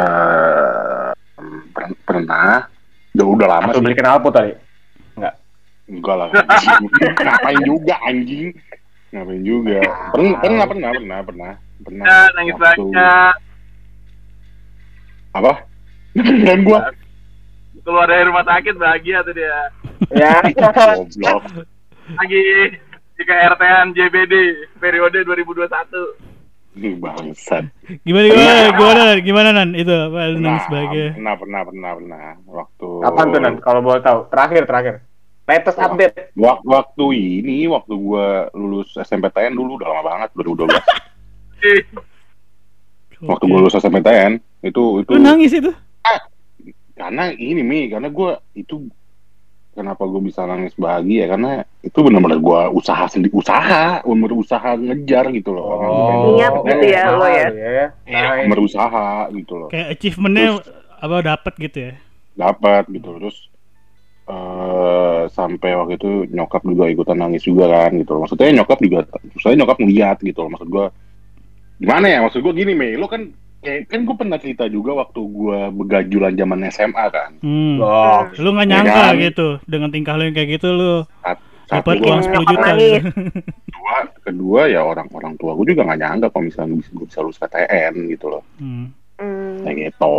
per- 1.72 1.98
pernah 2.02 2.66
udah 3.12 3.26
udah 3.28 3.46
lama 3.48 3.68
Atau 3.68 3.78
sih 3.78 3.84
beli 3.84 3.94
knalpot 3.94 4.32
tadi. 4.32 4.52
enggak 5.84 6.14
lah 6.16 6.26
anjing. 6.30 6.88
ngapain 7.20 7.60
juga 7.62 7.94
anjing 8.02 8.48
ngapain 9.10 9.42
juga 9.42 9.80
pernah 10.08 10.38
pernah 10.40 10.64
pernah 10.64 10.90
pernah 10.94 11.18
pernah 11.20 11.52
pernah 11.78 12.04
Ya, 12.04 12.18
nangis 12.32 12.54
Waktu- 12.54 12.82
banyak. 12.88 13.34
apa 15.32 15.52
dan 16.46 16.58
gua 16.62 16.80
Keluar 17.82 18.06
dari 18.06 18.22
rumah 18.22 18.46
sakit 18.46 18.78
bahagia 18.78 19.26
tuh 19.26 19.34
dia. 19.34 19.58
Ya. 20.14 20.38
goblok 20.94 21.42
Lagi 22.14 22.42
di 23.12 23.22
KRT-an 23.22 23.92
JBD 23.92 24.34
periode 24.76 25.22
2021. 25.24 26.32
Ih, 26.72 26.96
bangsat 26.96 27.68
gimana 28.00 28.32
gimana 28.32 28.60
gimana 28.72 29.00
Nan? 29.04 29.18
gimana 29.20 29.50
nan 29.52 29.68
itu 29.76 29.92
apa 29.92 30.32
lu 30.32 30.40
nangis 30.40 30.64
Pernah, 30.72 30.88
pernah 31.12 31.34
pernah 31.36 31.60
pernah 31.68 31.90
pernah 32.00 32.24
waktu 32.48 32.88
Kapan 33.04 33.26
tuh 33.28 33.40
Nan? 33.44 33.54
Kalau 33.60 33.80
boleh 33.84 34.00
tahu. 34.00 34.24
Terakhir 34.32 34.62
terakhir. 34.64 34.94
Latest 35.44 35.76
Wah. 35.76 35.92
update. 35.92 36.32
Wak- 36.32 36.64
waktu 36.64 37.04
ini 37.12 37.68
waktu 37.68 37.92
gua 37.92 38.48
lulus 38.56 38.88
SMPTN 38.96 39.52
dulu 39.52 39.76
udah 39.76 39.88
lama 39.92 40.02
banget 40.16 40.32
2012 40.32 40.72
Ih, 41.60 41.82
waktu 43.28 43.44
gua 43.44 43.58
lulus 43.60 43.76
SMPTN 43.76 44.40
itu 44.64 44.82
itu 45.04 45.10
lu 45.12 45.20
nangis 45.20 45.52
itu 45.52 45.68
karena 46.96 47.34
ini 47.36 47.60
mi 47.60 47.90
karena 47.92 48.08
gua 48.08 48.40
itu 48.54 48.88
kenapa 49.72 50.04
gue 50.04 50.20
bisa 50.20 50.44
nangis 50.44 50.76
bahagia? 50.76 51.24
Karena 51.32 51.64
itu 51.82 51.98
benar-benar 51.98 52.38
gua 52.38 52.60
usaha 52.70 53.08
sendiri 53.08 53.34
usaha 53.34 54.04
umur 54.06 54.38
usaha 54.38 54.78
ngejar 54.78 55.32
gitu 55.34 55.50
loh. 55.50 55.80
Niat 56.38 56.54
gitu 56.62 56.86
ya, 56.86 57.04
lo 57.10 57.26
ya. 57.26 57.48
Nice. 58.06 58.48
berusaha 58.48 59.32
gitu 59.34 59.54
loh. 59.56 59.68
Kayak 59.72 59.98
achievementnya 59.98 60.62
apa 61.02 61.16
dapet 61.24 61.54
gitu 61.58 61.78
ya? 61.90 61.92
Dapat 62.38 62.86
gitu. 62.92 63.08
Terus 63.18 63.36
eh 64.22 65.22
sampai 65.34 65.74
waktu 65.74 65.98
itu 65.98 66.10
nyokap 66.30 66.62
juga 66.62 66.86
ikutan 66.86 67.18
nangis 67.18 67.42
juga 67.42 67.66
kan 67.66 67.98
gitu 67.98 68.14
loh. 68.14 68.22
maksudnya 68.22 68.62
nyokap 68.62 68.78
juga 68.78 68.98
saya 69.42 69.58
nyokap 69.58 69.76
ngeliat 69.82 70.16
gitu 70.22 70.38
loh. 70.46 70.50
Maksud 70.54 70.68
gua 70.70 70.86
gimana 71.82 72.06
ya? 72.06 72.18
Maksud 72.22 72.40
gua 72.44 72.54
gini 72.54 72.72
Mei. 72.76 72.94
Lo 72.94 73.10
kan 73.10 73.34
kayak 73.62 73.80
kan 73.86 74.00
gue 74.02 74.16
pernah 74.16 74.36
cerita 74.36 74.66
juga 74.66 74.90
waktu 74.98 75.20
gua 75.24 75.70
begajulan 75.70 76.34
zaman 76.34 76.66
SMA 76.68 77.04
kan 77.08 77.30
hmm. 77.38 77.78
Gok. 77.78 78.24
lu 78.36 78.48
nggak 78.50 78.66
Ya 78.66 78.72
nyangka 78.74 79.00
kan? 79.00 79.14
gitu 79.16 79.48
dengan 79.64 79.88
tingkah 79.88 80.14
lu 80.14 80.22
yang 80.24 80.34
kayak 80.34 80.50
gitu 80.52 80.68
lu 80.68 80.94
satu 81.22 81.40
dapat 81.64 81.96
uang 82.00 82.20
10 82.20 82.42
juta 82.44 82.68
gitu. 82.74 83.08
kedua 83.72 83.96
kedua 84.20 84.60
ya 84.66 84.80
orang 84.82 85.08
orang 85.08 85.34
tua 85.36 85.54
gue 85.54 85.66
juga 85.68 85.82
nggak 85.84 86.00
nyangka 86.00 86.26
kalau 86.28 86.44
misalnya 86.44 86.74
bisa 86.76 86.90
gue 86.92 87.06
bisa 87.06 87.18
lulus 87.20 87.38
PTN 87.38 87.92
gitu 88.10 88.26
loh 88.28 88.42
hmm. 88.58 88.86
Hmm. 89.16 89.56
kayak 89.62 89.76
gitu 89.88 90.16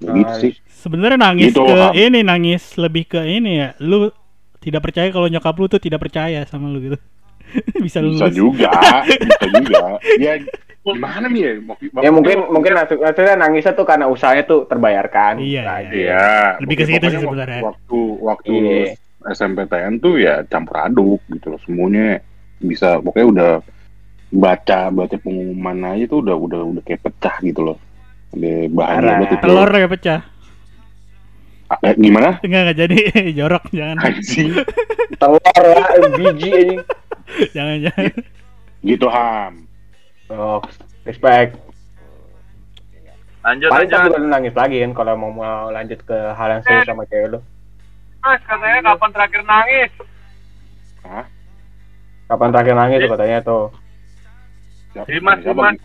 Ya 0.00 0.16
gitu 0.16 0.32
Nice. 0.32 0.40
sih 0.40 0.52
sebenarnya 0.66 1.20
nangis 1.20 1.52
Gitu, 1.52 1.60
ke 1.60 1.76
Ham. 1.76 1.92
ini 1.92 2.20
nangis 2.20 2.62
lebih 2.74 3.04
ke 3.06 3.20
ini 3.20 3.52
ya 3.58 3.68
lu 3.78 4.08
tidak 4.58 4.80
percaya 4.82 5.08
kalau 5.08 5.28
nyokap 5.28 5.52
lu 5.54 5.68
tuh 5.68 5.76
tidak 5.76 6.00
percaya 6.00 6.40
sama 6.44 6.72
lu 6.72 6.80
gitu 6.80 6.96
bisa 7.84 8.00
lulus 8.00 8.16
bisa 8.16 8.32
juga 8.32 8.72
bisa 9.04 9.46
juga 9.52 9.80
ya 10.24 10.40
gimana 10.92 11.26
nih 11.26 11.40
ya 11.40 11.52
Waktu- 11.64 11.90
Ya 11.98 12.10
mungkin 12.10 12.36
mungkin 12.48 12.72
maksud- 12.74 12.98
maksudnya 12.98 13.34
nangisnya 13.36 13.72
tuh 13.72 13.84
karena 13.84 14.06
usahanya 14.06 14.44
tuh 14.44 14.64
terbayarkan. 14.64 15.38
Iya, 15.38 15.62
Nah, 15.62 15.78
iya. 15.80 15.90
Iya, 15.90 16.28
Lebih 16.60 16.76
ke 16.76 16.84
situ 16.86 17.06
sih 17.06 17.20
sebenarnya. 17.20 17.60
Waktu 17.62 17.98
waktu 18.20 18.52
Iya. 18.52 18.86
SMPTN 19.26 19.98
tuh 19.98 20.16
ya 20.16 20.42
campur 20.44 20.76
aduk 20.78 21.20
gitu 21.28 21.46
loh. 21.48 21.60
Semuanya 21.60 22.24
bisa 22.58 22.98
pokoknya 22.98 23.26
udah 23.28 23.52
baca 24.30 24.80
baca 24.88 25.16
pengumuman 25.16 25.76
aja 25.90 26.04
tuh 26.06 26.22
udah 26.22 26.36
udah 26.36 26.60
udah 26.66 26.82
kayak 26.82 27.02
pecah 27.02 27.36
gitu 27.40 27.60
loh. 27.62 27.76
Udah 28.30 28.56
bahagia 28.68 28.94
Parah. 28.96 29.10
banget 29.14 29.28
itu. 29.30 29.42
telur 29.42 29.70
ya 29.70 29.88
pecah 29.88 30.20
Eh, 31.70 31.94
gimana? 31.94 32.42
enggak 32.42 32.60
enggak 32.64 32.78
jadi 32.80 32.96
jorok 33.38 33.64
jangan 33.70 33.96
Anjing. 34.00 34.50
Telur 35.14 35.38
lah, 35.54 35.86
biji 36.12 36.50
ini. 36.50 36.76
jangan 37.54 37.76
jangan 37.80 38.10
gitu 38.80 39.06
Ham. 39.06 39.69
Oh, 40.30 40.62
respect. 41.02 41.58
Lanjut, 43.40 43.68
Paling 43.72 43.88
lanjut. 43.88 44.12
baru 44.14 44.26
nangis 44.28 44.54
lagi 44.54 44.76
kan 44.84 44.92
kalau 44.92 45.14
mau, 45.16 45.32
mau 45.32 45.72
lanjut 45.72 45.98
ke 46.04 46.18
hal 46.36 46.48
yang 46.54 46.62
serius 46.62 46.86
sama 46.86 47.08
cewek 47.08 47.34
lu. 47.34 47.40
Mas, 48.20 48.40
katanya 48.44 48.78
kapan 48.92 49.10
terakhir 49.16 49.42
nangis? 49.48 49.90
Hah? 51.02 51.24
Kapan 52.28 52.48
terakhir 52.52 52.74
nangis 52.76 52.98
tuh 53.00 53.10
katanya 53.16 53.38
tuh. 53.40 53.64
Dimas? 55.08 55.38
Dimas. 55.40 55.76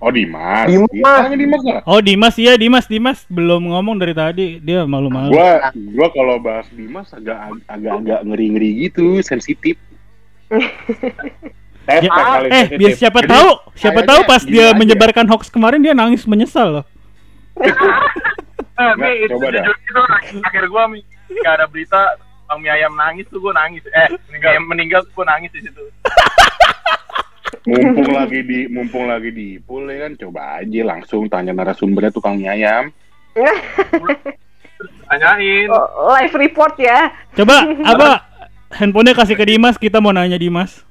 Oh 0.00 0.08
Dimas. 0.08 0.64
Dimas. 0.64 0.88
Iya, 1.28 1.36
Dimas? 1.36 1.60
Oh 1.84 2.00
Dimas 2.00 2.34
iya 2.40 2.54
Dimas 2.56 2.86
Dimas 2.88 3.18
belum 3.28 3.68
ngomong 3.68 4.00
dari 4.00 4.16
tadi 4.16 4.46
dia 4.62 4.88
malu-malu. 4.88 5.36
Gua 5.36 5.68
gua 5.92 6.08
kalau 6.08 6.40
bahas 6.40 6.64
Dimas 6.72 7.12
agak 7.12 7.36
agak 7.68 7.92
agak 8.00 8.20
ngeri-ngeri 8.24 8.88
gitu, 8.88 9.20
sensitif. 9.20 9.76
Tes 11.90 12.00
Ya, 12.00 12.10
kali 12.10 12.46
eh 12.46 12.54
sensitif. 12.64 12.78
biar 12.78 12.90
siapa 12.94 13.20
Jadi, 13.20 13.30
tahu 13.34 13.48
siapa 13.74 14.00
tahu 14.00 14.20
pas 14.22 14.42
dia 14.42 14.70
aja. 14.70 14.78
menyebarkan 14.78 15.26
hoax 15.26 15.50
kemarin 15.50 15.82
dia 15.82 15.90
nangis 15.90 16.22
menyesal 16.24 16.80
loh. 16.80 16.84
Eh, 17.60 18.92
Mi, 18.96 19.26
itu 19.26 19.34
coba 19.34 19.50
jujur 19.50 19.76
itu 19.76 20.00
akhir 20.40 20.64
gua, 20.70 20.86
Mi. 20.86 21.02
Gak 21.42 21.52
ada 21.52 21.66
berita 21.66 22.00
Bang 22.46 22.58
mie 22.58 22.72
ayam 22.72 22.94
nangis 22.94 23.26
tuh 23.26 23.38
gua 23.38 23.52
nangis. 23.52 23.82
Eh, 23.86 24.08
meninggal, 24.26 24.52
meninggal 24.64 25.00
tuh 25.04 25.12
gua 25.14 25.26
nangis 25.28 25.50
di 25.50 25.60
situ. 25.62 25.82
Mumpung 27.62 28.10
lagi 28.10 28.40
di 28.40 28.58
mumpung 28.66 29.04
lagi 29.04 29.30
di 29.30 29.60
pool 29.60 29.84
ya 29.84 30.08
kan, 30.08 30.16
coba 30.16 30.58
aja 30.58 30.80
langsung 30.82 31.28
tanya 31.28 31.52
narasumbernya 31.52 32.10
tukang 32.10 32.34
mie 32.34 32.48
ayam. 32.48 32.88
Tanyain. 35.06 35.68
Oh, 35.68 36.10
live 36.10 36.34
report 36.34 36.74
ya. 36.78 37.10
Coba 37.36 37.66
apa 37.92 38.08
handphonenya 38.72 39.12
kasih 39.12 39.34
ke 39.34 39.44
Dimas 39.44 39.76
kita 39.76 39.98
mau 39.98 40.10
nanya 40.10 40.38
Dimas. 40.38 40.86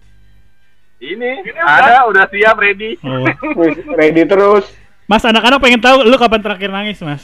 Ini, 0.99 1.47
ada, 1.55 2.11
udah 2.11 2.27
siap, 2.27 2.59
ready. 2.59 2.99
Oh. 2.99 3.23
Ready 3.99 4.27
terus. 4.27 4.67
Mas 5.07 5.23
anak-anak 5.23 5.63
pengen 5.63 5.79
tahu 5.79 6.03
lu 6.03 6.19
kapan 6.19 6.43
terakhir 6.43 6.69
nangis 6.69 6.99
mas? 6.99 7.23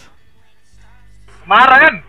Kemarin 1.44 2.00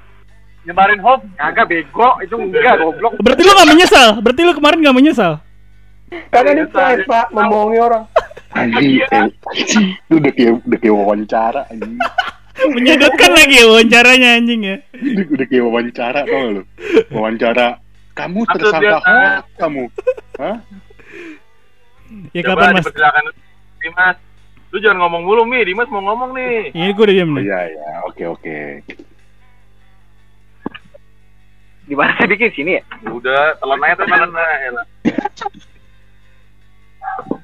nyebarin 0.63 1.03
hoax 1.03 1.27
kagak 1.37 1.67
bego 1.69 2.11
itu 2.25 2.35
enggak 2.39 2.81
goblok 2.81 3.19
Berarti 3.21 3.43
lu 3.45 3.53
gak 3.53 3.71
menyesal? 3.71 4.09
Berarti 4.23 4.41
lu 4.47 4.53
kemarin 4.55 4.79
gak 4.81 4.97
menyesal? 4.97 5.33
Karena 6.31 6.51
dia 6.55 6.67
pride, 6.71 7.03
Pak, 7.05 7.35
membohongi 7.35 7.79
orang. 7.83 8.05
Anjing, 8.55 9.03
eh, 9.03 9.27
itu 9.59 10.15
udah 10.17 10.33
kayak 10.33 10.53
udah 10.65 10.79
kayak 10.79 10.97
wawancara 10.97 11.63
anjing. 11.67 11.99
Menyedotkan 12.79 13.31
lagi 13.37 13.55
ya 13.61 13.65
wawancaranya 13.69 14.29
anjing 14.39 14.61
ya. 14.65 14.77
Udah, 14.97 15.25
udah 15.35 15.47
kayak 15.51 15.65
wawancara 15.67 16.21
tau 16.25 16.39
gak 16.41 16.53
lu? 16.55 16.63
Wawancara 17.11 17.67
kamu 18.17 18.41
tersangka 18.49 18.99
hoax 19.03 19.45
kamu. 19.61 19.85
Hah? 20.41 20.57
Ya 22.33 22.41
coba 22.45 22.71
kapan 22.71 22.75
mas? 22.77 22.87
Dimas 23.77 24.17
lu 24.71 24.79
jangan 24.79 24.99
ngomong 25.01 25.23
mulu 25.23 25.43
Mi 25.45 25.63
Dimas 25.63 25.87
mau 25.89 26.03
ngomong 26.03 26.35
nih 26.35 26.71
Ini 26.71 26.91
gue 26.91 27.05
udah 27.05 27.15
diam 27.15 27.31
Oh, 27.31 27.35
nih. 27.35 27.45
Iya 27.45 27.61
ya, 27.71 27.91
oke 28.05 28.25
oke. 28.29 28.59
Gimana 31.87 32.13
sih 32.17 32.27
bikin 32.27 32.51
sini 32.53 32.71
ya? 32.75 32.83
udah 33.07 33.55
telan 33.57 33.79
aja 33.81 33.95
telan 33.97 34.31
aja 34.35 34.83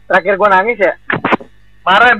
Terakhir 0.05 0.35
gua 0.35 0.51
nangis 0.51 0.77
ya. 0.77 0.93
kemarin 1.81 2.17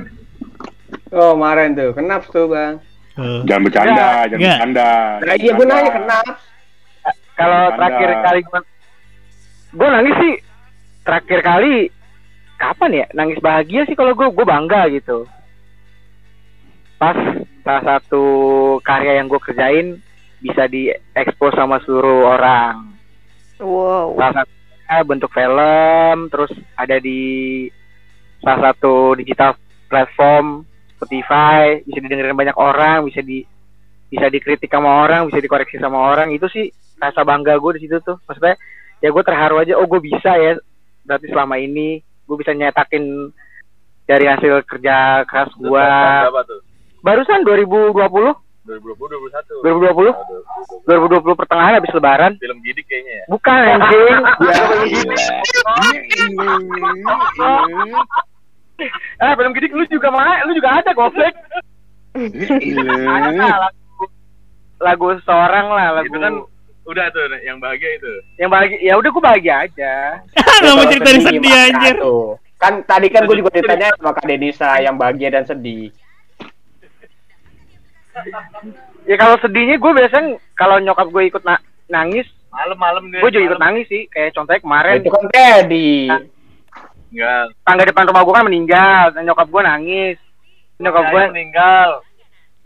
Oh, 1.13 1.37
kemarin 1.37 1.77
tuh. 1.77 1.93
Kenapa 1.93 2.25
tuh, 2.25 2.49
Bang? 2.49 2.81
Oh. 3.13 3.45
Jangan 3.45 3.61
bercanda, 3.61 3.93
jangan 4.25 4.33
Enggak. 4.33 4.55
bercanda. 4.57 4.89
Nah, 5.21 5.35
iya, 5.37 5.51
gue 5.53 5.65
nanya 5.67 5.91
kenapa? 5.93 6.31
Kalau 7.33 7.61
terakhir 7.77 8.09
kali 8.19 8.39
gua 8.41 8.59
gua 9.73 9.87
nangis 9.91 10.15
sih 10.17 10.33
terakhir 11.03 11.39
kali 11.43 11.75
kapan 12.63 13.03
ya? 13.03 13.05
Nangis 13.11 13.43
bahagia 13.43 13.83
sih 13.83 13.95
kalau 13.99 14.15
gua 14.15 14.31
gua 14.31 14.47
bangga 14.47 14.87
gitu. 14.95 15.27
Pas 16.95 17.15
salah 17.67 17.83
satu 17.83 18.23
karya 18.79 19.19
yang 19.19 19.27
gua 19.27 19.43
kerjain 19.43 19.99
bisa 20.39 20.67
diekspos 20.71 21.55
sama 21.55 21.83
seluruh 21.83 22.31
orang. 22.31 22.93
Wow. 23.63 24.19
salah 24.19 24.43
satunya 24.43 24.95
bentuk 25.07 25.31
film 25.31 26.17
terus 26.27 26.51
ada 26.75 26.99
di 26.99 27.71
salah 28.43 28.71
satu 28.75 29.15
digital 29.15 29.55
platform 29.87 30.67
Spotify 30.99 31.79
bisa 31.87 31.99
didengerin 32.03 32.35
banyak 32.35 32.57
orang 32.59 33.07
bisa 33.07 33.23
di 33.23 33.47
bisa 34.11 34.27
dikritik 34.27 34.67
sama 34.67 35.07
orang 35.07 35.31
bisa 35.31 35.39
dikoreksi 35.39 35.79
sama 35.79 36.11
orang 36.11 36.35
itu 36.35 36.45
sih 36.51 36.67
rasa 36.99 37.23
bangga 37.23 37.55
gue 37.55 37.71
di 37.79 37.87
situ 37.87 38.03
tuh 38.03 38.19
maksudnya 38.27 38.59
ya 38.99 39.09
gue 39.09 39.23
terharu 39.23 39.63
aja 39.63 39.79
oh 39.79 39.87
gue 39.87 40.01
bisa 40.03 40.35
ya 40.35 40.59
berarti 41.07 41.27
selama 41.31 41.55
ini 41.57 42.03
gue 42.33 42.41
bisa 42.41 42.57
nyetakin 42.57 43.29
dari 44.09 44.25
hasil 44.25 44.65
kerja 44.65 45.21
keras 45.29 45.53
gue 45.53 45.69
berapa 45.69 46.41
tuh? 46.49 46.65
Barusan 47.05 47.45
2020 47.45 47.93
2020 48.65 49.61
2021 49.61 49.61
2020 49.61 50.89
2020 50.89 51.37
pertengahan 51.37 51.77
habis 51.77 51.93
lebaran. 51.93 52.33
Film 52.41 52.57
gidik 52.65 52.89
kayaknya 52.89 53.13
ya? 53.21 53.25
Bukan 53.29 53.59
anjing. 53.61 54.17
Ah, 59.21 59.37
film 59.37 59.53
gidik 59.53 59.71
lu 59.71 59.85
juga 59.85 60.09
mah, 60.09 60.43
lu 60.49 60.57
juga 60.57 60.81
ada 60.81 60.91
goblok. 60.97 61.31
Lagu, 62.17 64.05
lagu 64.81 65.07
seorang 65.23 65.71
lah, 65.71 66.01
lagu 66.01 66.09
itu 66.09 66.19
kan 66.19 66.33
udah 66.83 67.05
tuh 67.15 67.23
yang 67.47 67.57
bahagia 67.63 67.95
itu 67.95 68.13
yang 68.35 68.51
bahagia. 68.51 68.77
Ya 68.83 68.93
udah 68.99 69.09
gua 69.11 69.23
bahagia 69.31 69.55
aja. 69.63 69.93
Gak 70.63 70.73
mau 70.75 70.85
cerita 70.87 71.09
Sedih 71.15 71.53
anjir. 71.55 71.95
Tuh. 71.99 72.35
Kan 72.59 72.79
tadi 72.87 73.11
kan 73.11 73.27
gue 73.27 73.43
juga 73.43 73.51
ditanya 73.51 73.91
sama 73.99 74.15
Kak 74.15 74.23
Denisa 74.23 74.79
yang 74.79 74.95
bahagia 74.95 75.27
dan 75.35 75.43
sedih. 75.43 75.91
Ya 79.03 79.15
kalau 79.19 79.35
sedihnya 79.43 79.75
gue 79.75 79.91
biasanya 79.91 80.39
kalau 80.55 80.79
nyokap 80.79 81.11
gue 81.11 81.23
ikut 81.27 81.43
na- 81.43 81.59
nangis, 81.91 82.23
malam-malam 82.47 83.11
deh 83.11 83.19
gue 83.19 83.31
juga 83.35 83.45
ikut 83.51 83.59
nangis 83.59 83.85
sih. 83.91 84.07
Kayak 84.07 84.31
contohnya 84.39 84.63
kemarin 84.63 85.03
Itu 85.03 85.11
kan 85.11 85.23
Teddy. 85.27 86.07
enggak 87.13 87.43
tangga 87.67 87.83
depan 87.83 88.07
rumah 88.09 88.23
gue 88.23 88.33
kan 88.33 88.45
meninggal, 88.47 89.03
dan 89.11 89.21
nyokap 89.27 89.47
gue 89.51 89.61
nangis. 89.61 90.17
Nyokap 90.79 91.03
gue 91.11 91.21
meninggal 91.35 91.87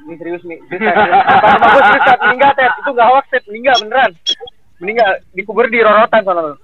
ini 0.08 0.16
serius 0.16 0.44
nih. 0.48 0.60
Serius. 0.72 0.96
Depan 0.96 1.50
rumah 1.60 1.70
gue 1.70 1.84
serius 1.84 2.04
Ted. 2.08 2.20
meninggal 2.24 2.52
Ted. 2.56 2.72
Itu 2.80 2.92
gak 2.96 3.08
hoax 3.12 3.26
Ted, 3.28 3.44
meninggal 3.52 3.76
beneran. 3.84 4.12
Meninggal 4.80 5.10
dikubur 5.36 5.66
di 5.68 5.80
rorotan 5.84 6.22
soalnya. 6.24 6.56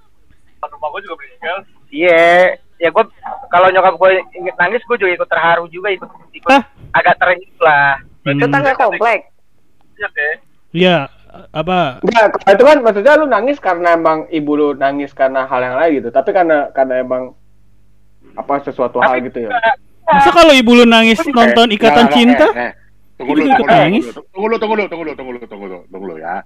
rumah 0.64 0.88
gua 0.88 1.00
juga 1.04 1.20
meninggal 1.20 1.56
Iya, 1.92 2.56
ya 2.80 2.88
gue 2.88 3.04
kalau 3.52 3.68
nyokap 3.68 3.94
gue 4.00 4.10
inget 4.32 4.56
nangis, 4.56 4.82
gue 4.88 4.96
juga 4.96 5.12
ikut 5.12 5.28
terharu 5.28 5.64
juga, 5.68 5.92
ikut 5.92 6.10
ikut 6.32 6.48
Hah? 6.50 6.64
agak 6.96 7.20
terenyuh 7.20 7.60
lah. 7.60 8.00
Hmm. 8.24 8.40
Tetangga 8.40 8.72
komplek. 8.74 9.28
iya 9.94 10.08
deh 10.10 10.34
Iya 10.74 10.96
apa? 11.54 12.02
Enggak, 12.02 12.26
itu 12.50 12.62
kan 12.66 12.78
maksudnya 12.82 13.14
lu 13.20 13.26
nangis 13.30 13.58
karena 13.62 13.94
emang 13.94 14.26
ibu 14.32 14.52
lu 14.58 14.68
nangis 14.74 15.14
karena 15.14 15.46
hal 15.46 15.60
yang 15.62 15.76
lain 15.78 15.92
gitu. 16.02 16.08
Tapi 16.10 16.30
karena 16.34 16.72
karena 16.74 17.04
emang 17.04 17.36
apa 18.34 18.54
sesuatu 18.66 18.98
hal 18.98 19.22
gitu 19.22 19.46
ya. 19.46 19.54
Masa 20.04 20.30
kalau 20.34 20.50
ibu 20.50 20.72
lu 20.74 20.84
nangis 20.88 21.20
nonton 21.30 21.70
Ikatan 21.70 22.10
Cinta? 22.10 22.48
Tunggu 23.14 23.38
dulu, 23.38 23.46
tunggu 23.54 23.70
dulu, 23.70 24.10
tunggu 24.58 24.58
dulu, 24.58 24.58
tunggu 24.58 24.74
dulu, 24.74 24.90
tunggu 24.90 25.06
dulu, 25.06 25.14
tunggu 25.46 25.66
dulu, 25.70 25.86
tunggu 25.86 26.06
dulu, 26.10 26.18
ya. 26.18 26.42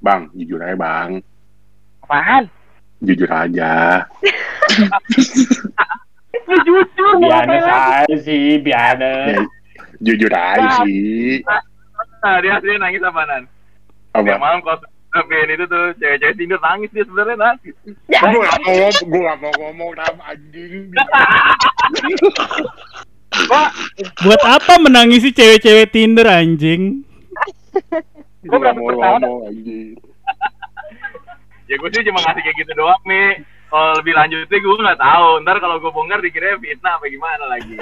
Bang, 0.00 0.32
jujur 0.36 0.60
aja 0.60 0.76
bang, 0.76 1.24
Apaan? 2.04 2.44
jujur 3.04 3.28
aja. 3.28 4.00
Lu 6.46 6.54
jujur 6.62 7.10
Biasa 7.18 8.06
sih, 8.22 8.62
biasa. 8.62 9.34
Ya, 9.34 9.42
jujur 9.98 10.30
aja 10.30 10.86
sih. 10.86 11.42
nah 12.22 12.38
dia 12.42 12.58
aslinya 12.58 12.82
nangis 12.86 13.02
apaanan 13.06 13.42
Apa? 14.14 14.22
Tiap 14.26 14.40
malam 14.42 14.60
kalau 14.62 14.78
Tapi 15.16 15.32
itu 15.48 15.64
tuh 15.64 15.96
cewek-cewek 15.96 16.36
tidur 16.36 16.60
nangis 16.60 16.92
dia 16.92 17.08
sebenarnya 17.08 17.40
nangis. 17.40 17.72
Gue 17.88 17.96
gak 18.12 18.60
mau 18.60 18.68
ngomong, 18.68 18.92
gue 19.08 19.20
gak 19.24 19.38
mau 19.40 19.48
ngomong 19.56 19.96
sama 19.96 20.22
anjing. 20.28 20.92
Buat 24.24 24.42
apa 24.42 24.80
menangisi 24.80 25.30
cewek-cewek 25.30 25.92
Tinder 25.92 26.26
anjing? 26.28 27.04
Gue 28.46 28.58
ngomong 28.58 29.46
anjing. 29.48 29.98
Ya 31.66 31.74
gue 31.76 31.88
sih 31.90 32.06
cuma 32.06 32.22
ngasih 32.22 32.42
kayak 32.42 32.56
gitu 32.62 32.72
doang 32.78 33.02
nih. 33.04 33.42
Kalau 33.66 33.98
lebih 33.98 34.14
lanjutnya 34.14 34.58
gue 34.62 34.84
nggak 34.86 35.02
tahu. 35.02 35.28
Ntar 35.42 35.56
kalau 35.58 35.76
gue 35.82 35.90
bongkar 35.90 36.22
dikira 36.22 36.54
fitnah 36.62 36.96
apa 36.96 37.06
gimana 37.10 37.44
lagi. 37.50 37.76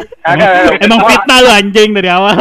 Emang 0.81 1.01
fitnah 1.05 1.39
lu 1.45 1.51
anjing 1.53 1.91
dari 1.93 2.09
awal. 2.09 2.39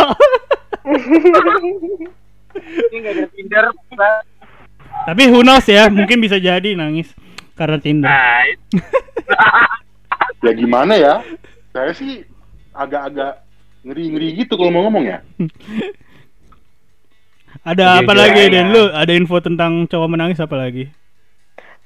Ini 2.54 2.98
gak 3.02 3.14
ada 3.18 3.26
Tinder. 3.34 3.66
Tapi 5.04 5.24
who 5.28 5.44
knows 5.44 5.68
ya, 5.68 5.90
mungkin 5.90 6.22
bisa 6.22 6.40
jadi 6.40 6.78
nangis 6.78 7.12
karena 7.60 7.78
Tinder. 7.82 8.10
Nah. 8.10 8.44
Ya 10.44 10.52
gimana 10.52 11.00
ya? 11.00 11.24
Saya 11.72 11.96
sih 11.96 12.28
agak-agak 12.74 13.46
ngeri-ngeri 13.86 14.44
gitu 14.44 14.58
kalau 14.58 14.72
mau 14.74 14.84
ngomong 14.90 15.06
ya. 15.06 15.20
Ada 17.64 18.04
apa 18.04 18.12
Jujur 18.12 18.20
lagi. 18.20 18.44
Den? 18.52 18.74
Lu 18.76 18.92
ada 18.92 19.12
info 19.16 19.40
tentang 19.40 19.88
cowok 19.88 20.10
menangis 20.10 20.42
apa 20.44 20.58
lagi? 20.60 20.92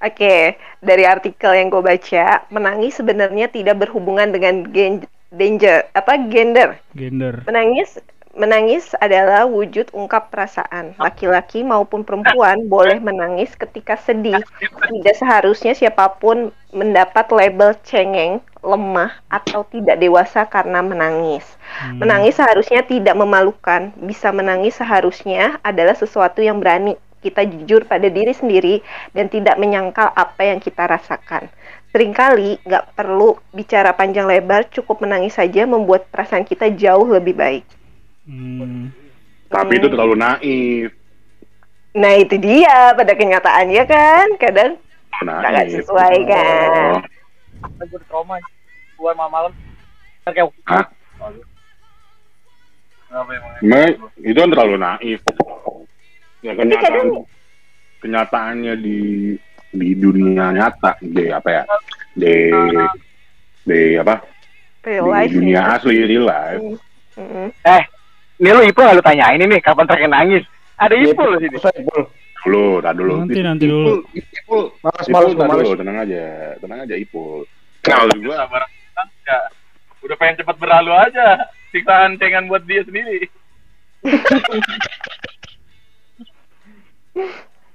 Oke, 0.01 0.57
dari 0.81 1.03
artikel 1.05 1.53
yang 1.53 1.73
gue 1.73 1.81
baca, 1.81 2.45
menangis 2.53 2.97
sebenarnya 2.97 3.49
tidak 3.49 3.81
berhubungan 3.81 4.29
dengan 4.29 4.65
gen 4.73 5.05
danger 5.33 5.85
apa 5.93 6.17
gender. 6.31 6.77
Gender. 6.93 7.43
Menangis 7.45 7.99
menangis 8.37 8.93
adalah 9.01 9.49
wujud 9.49 9.89
ungkap 9.97 10.29
perasaan. 10.29 10.93
Laki-laki 11.01 11.65
maupun 11.65 12.05
perempuan 12.05 12.69
boleh 12.69 13.01
menangis 13.01 13.57
ketika 13.57 13.97
sedih. 13.97 14.37
Tidak 14.61 15.15
seharusnya 15.17 15.73
siapa 15.73 16.21
pun 16.21 16.53
mendapat 16.69 17.25
label 17.33 17.73
cengeng, 17.81 18.37
lemah, 18.67 19.15
atau 19.31 19.63
tidak 19.71 19.95
dewasa 19.97 20.43
karena 20.43 20.83
menangis. 20.83 21.47
Hmm. 21.79 22.03
Menangis 22.03 22.35
seharusnya 22.35 22.83
tidak 22.83 23.15
memalukan. 23.15 23.95
Bisa 24.03 24.35
menangis 24.35 24.75
seharusnya 24.75 25.63
adalah 25.63 25.95
sesuatu 25.95 26.43
yang 26.43 26.59
berani. 26.59 26.99
Kita 27.17 27.41
jujur 27.47 27.89
pada 27.89 28.11
diri 28.11 28.29
sendiri 28.29 28.85
dan 29.15 29.31
tidak 29.31 29.57
menyangkal 29.57 30.13
apa 30.13 30.53
yang 30.53 30.61
kita 30.61 30.85
rasakan. 30.85 31.49
Seringkali 31.89 32.61
nggak 32.61 32.93
perlu 32.93 33.39
bicara 33.55 33.95
panjang 33.95 34.29
lebar, 34.29 34.69
cukup 34.69 35.01
menangis 35.01 35.33
saja 35.33 35.65
membuat 35.65 36.05
perasaan 36.13 36.45
kita 36.45 36.69
jauh 36.77 37.09
lebih 37.09 37.33
baik. 37.33 37.65
Hmm. 38.27 38.93
Tapi 39.47 39.79
itu 39.79 39.87
terlalu 39.87 40.15
naif. 40.19 40.91
Nah 41.97 42.13
itu 42.19 42.35
dia 42.37 42.93
pada 42.93 43.17
kenyataannya 43.17 43.83
kan 43.89 44.27
kadang 44.37 44.71
nggak 45.25 45.67
sesuai 45.73 46.17
kan. 46.29 47.01
Oh. 47.01 47.99
trauma 48.05 48.37
keluar 48.97 49.13
malam-malam 49.13 49.51
kayak 50.25 50.49
Hah? 50.65 50.85
Emang? 51.15 51.33
Cuma 53.61 53.79
itu 54.19 54.35
kan 54.35 54.49
terlalu 54.51 54.75
naif. 54.77 55.21
Ya 56.37 56.51
Tapi 56.51 56.59
kenyataan, 56.59 56.83
kadang- 56.83 57.27
kenyataannya 57.97 58.73
di 58.77 58.99
di 59.67 59.89
dunia 59.95 60.51
nyata 60.51 60.95
di 60.99 61.27
apa 61.27 61.49
ya 61.49 61.63
di 62.13 62.33
di 63.63 63.79
apa 63.95 64.15
Real 64.81 65.03
di 65.27 65.33
dunia 65.33 65.59
ya. 65.59 65.75
asli 65.75 65.97
real 66.03 66.23
life 66.23 66.63
Mm-mm. 67.17 67.49
Eh, 67.65 67.83
ini 68.37 68.47
lu 68.47 68.61
nggak 68.77 68.95
lu 68.95 69.01
tanyain 69.01 69.41
ini 69.41 69.57
kapan 69.57 69.83
terakhir 69.83 70.07
nangis? 70.07 70.43
Ada 70.77 70.93
Iya, 70.93 71.09
Ipo 71.09 71.25
lu 71.25 71.37
sini. 71.41 71.57
Dulu 72.45 72.79
tak 72.79 72.93
dulu 72.93 73.25
Nanti, 73.25 73.41
nanti 73.41 73.65
Ipul, 73.65 73.81
dulu. 73.81 73.93
Ipul, 74.13 74.63
tak 75.33 75.49
males. 75.49 75.65
dulu 75.65 75.75
tenang 75.75 75.97
aja 75.97 76.23
tenang 76.61 76.79
aja 76.85 76.95
Ipul 76.95 77.43
maksud 77.81 78.19
gua 78.21 78.35
ya 78.45 78.67
pengen 80.17 80.37
cepat 80.41 80.57
berlalu 80.57 80.91
aja. 80.93 81.45
Siksaan 81.71 82.17
cengan 82.17 82.49
buat 82.49 82.65
dia 82.65 82.81
sendiri. 82.83 83.29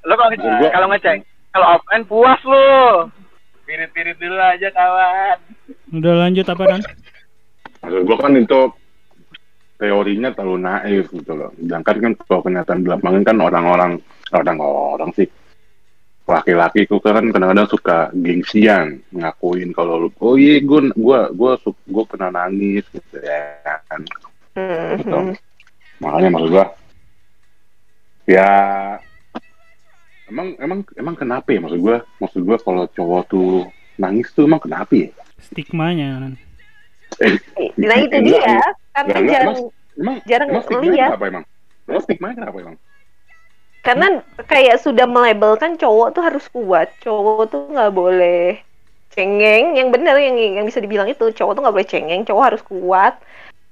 Lo 0.03 0.15
kalau 0.19 0.35
gua- 0.35 0.73
kalau 0.75 0.87
ngecek, 0.91 1.19
kalau 1.51 1.67
offline 1.79 2.05
puas 2.07 2.41
lu. 2.43 2.67
pirit-pirit 3.63 4.19
dulu 4.19 4.37
aja 4.37 4.69
kawan. 4.75 5.39
Udah 5.95 6.15
lanjut 6.27 6.45
apa 6.45 6.63
maksud 6.67 6.93
gua 8.05 8.17
kan 8.21 8.37
itu 8.37 8.61
teorinya 9.81 10.31
terlalu 10.35 10.59
naif 10.63 11.07
gitu 11.11 11.33
loh. 11.33 11.51
Sedangkan 11.57 11.97
kan 11.99 12.13
kalau 12.27 12.43
kenyataan 12.45 12.85
di 12.85 12.89
lapangan 12.91 13.23
kan 13.25 13.39
orang-orang 13.41 13.93
orang-orang 14.35 15.11
sih 15.17 15.27
laki-laki 16.23 16.87
itu 16.87 16.97
kan 17.03 17.19
kadang-kadang 17.29 17.67
suka 17.67 18.09
gengsian 18.15 19.03
ngakuin 19.11 19.75
kalau 19.75 20.07
lu 20.07 20.09
oh 20.23 20.39
iya 20.39 20.63
gue 20.63 20.95
gua 20.95 21.29
gua 21.35 21.59
su- 21.59 21.75
gua 21.91 22.07
pernah 22.07 22.31
nangis 22.31 22.87
gitu 22.89 23.19
ya 23.19 23.59
kan. 23.91 24.01
Gitu. 24.97 25.11
Mhm. 25.11 25.35
makanya 25.99 26.29
maksud 26.31 26.51
gua 26.51 26.67
ya 28.25 28.49
emang 30.31 30.55
emang 30.63 30.81
emang 30.95 31.15
kenapa 31.19 31.49
ya 31.51 31.59
maksud 31.59 31.81
gua? 31.83 32.07
Maksud 32.23 32.41
gua 32.47 32.57
kalau 32.63 32.85
cowok 32.89 33.23
tuh 33.27 33.51
nangis 33.99 34.31
tuh 34.33 34.47
emang 34.47 34.63
kenapa 34.63 34.95
ya? 34.95 35.11
Stigmanya 35.43 36.23
Ran. 36.23 36.35
eh, 37.21 37.35
Nah 37.77 37.99
itu 37.99 38.17
dia. 38.25 38.63
karena 38.95 39.21
jarang 39.27 39.57
emang 39.99 40.17
jarang 40.25 40.49
emang 40.49 40.65
stigma 40.65 40.87
lihat 40.87 41.11
kenapa 41.13 41.25
emang? 41.29 41.45
Emang 41.85 42.03
stigma 42.07 42.27
kenapa 42.33 42.57
emang 42.63 42.77
karena 43.83 44.23
kayak 44.47 44.79
sudah 44.79 45.11
melabelkan 45.11 45.75
cowok 45.75 46.15
tuh 46.15 46.23
harus 46.23 46.47
kuat. 46.55 46.95
Cowok 47.03 47.51
tuh 47.51 47.67
nggak 47.67 47.91
boleh 47.91 48.63
cengeng. 49.11 49.75
Yang 49.75 49.89
benar 49.91 50.15
yang 50.23 50.39
yang 50.39 50.67
bisa 50.67 50.79
dibilang 50.79 51.11
itu 51.11 51.35
cowok 51.35 51.53
tuh 51.59 51.63
nggak 51.67 51.75
boleh 51.75 51.91
cengeng. 51.91 52.23
Cowok 52.23 52.45
harus 52.47 52.63
kuat. 52.63 53.19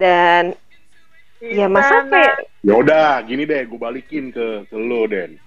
Dan 0.02 0.58
ya 1.38 1.70
masa 1.70 2.04
kayak 2.10 2.42
ya 2.60 2.74
udah 2.76 3.22
gini 3.24 3.46
deh 3.46 3.64
gue 3.64 3.78
balikin 3.78 4.34
ke 4.34 4.66
ke 4.66 4.76
lo 4.76 5.06
Den. 5.06 5.38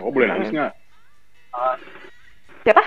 Cowok 0.00 0.10
boleh 0.16 0.26
nangis 0.32 0.48
nggak? 0.56 0.72
Siapa? 2.64 2.84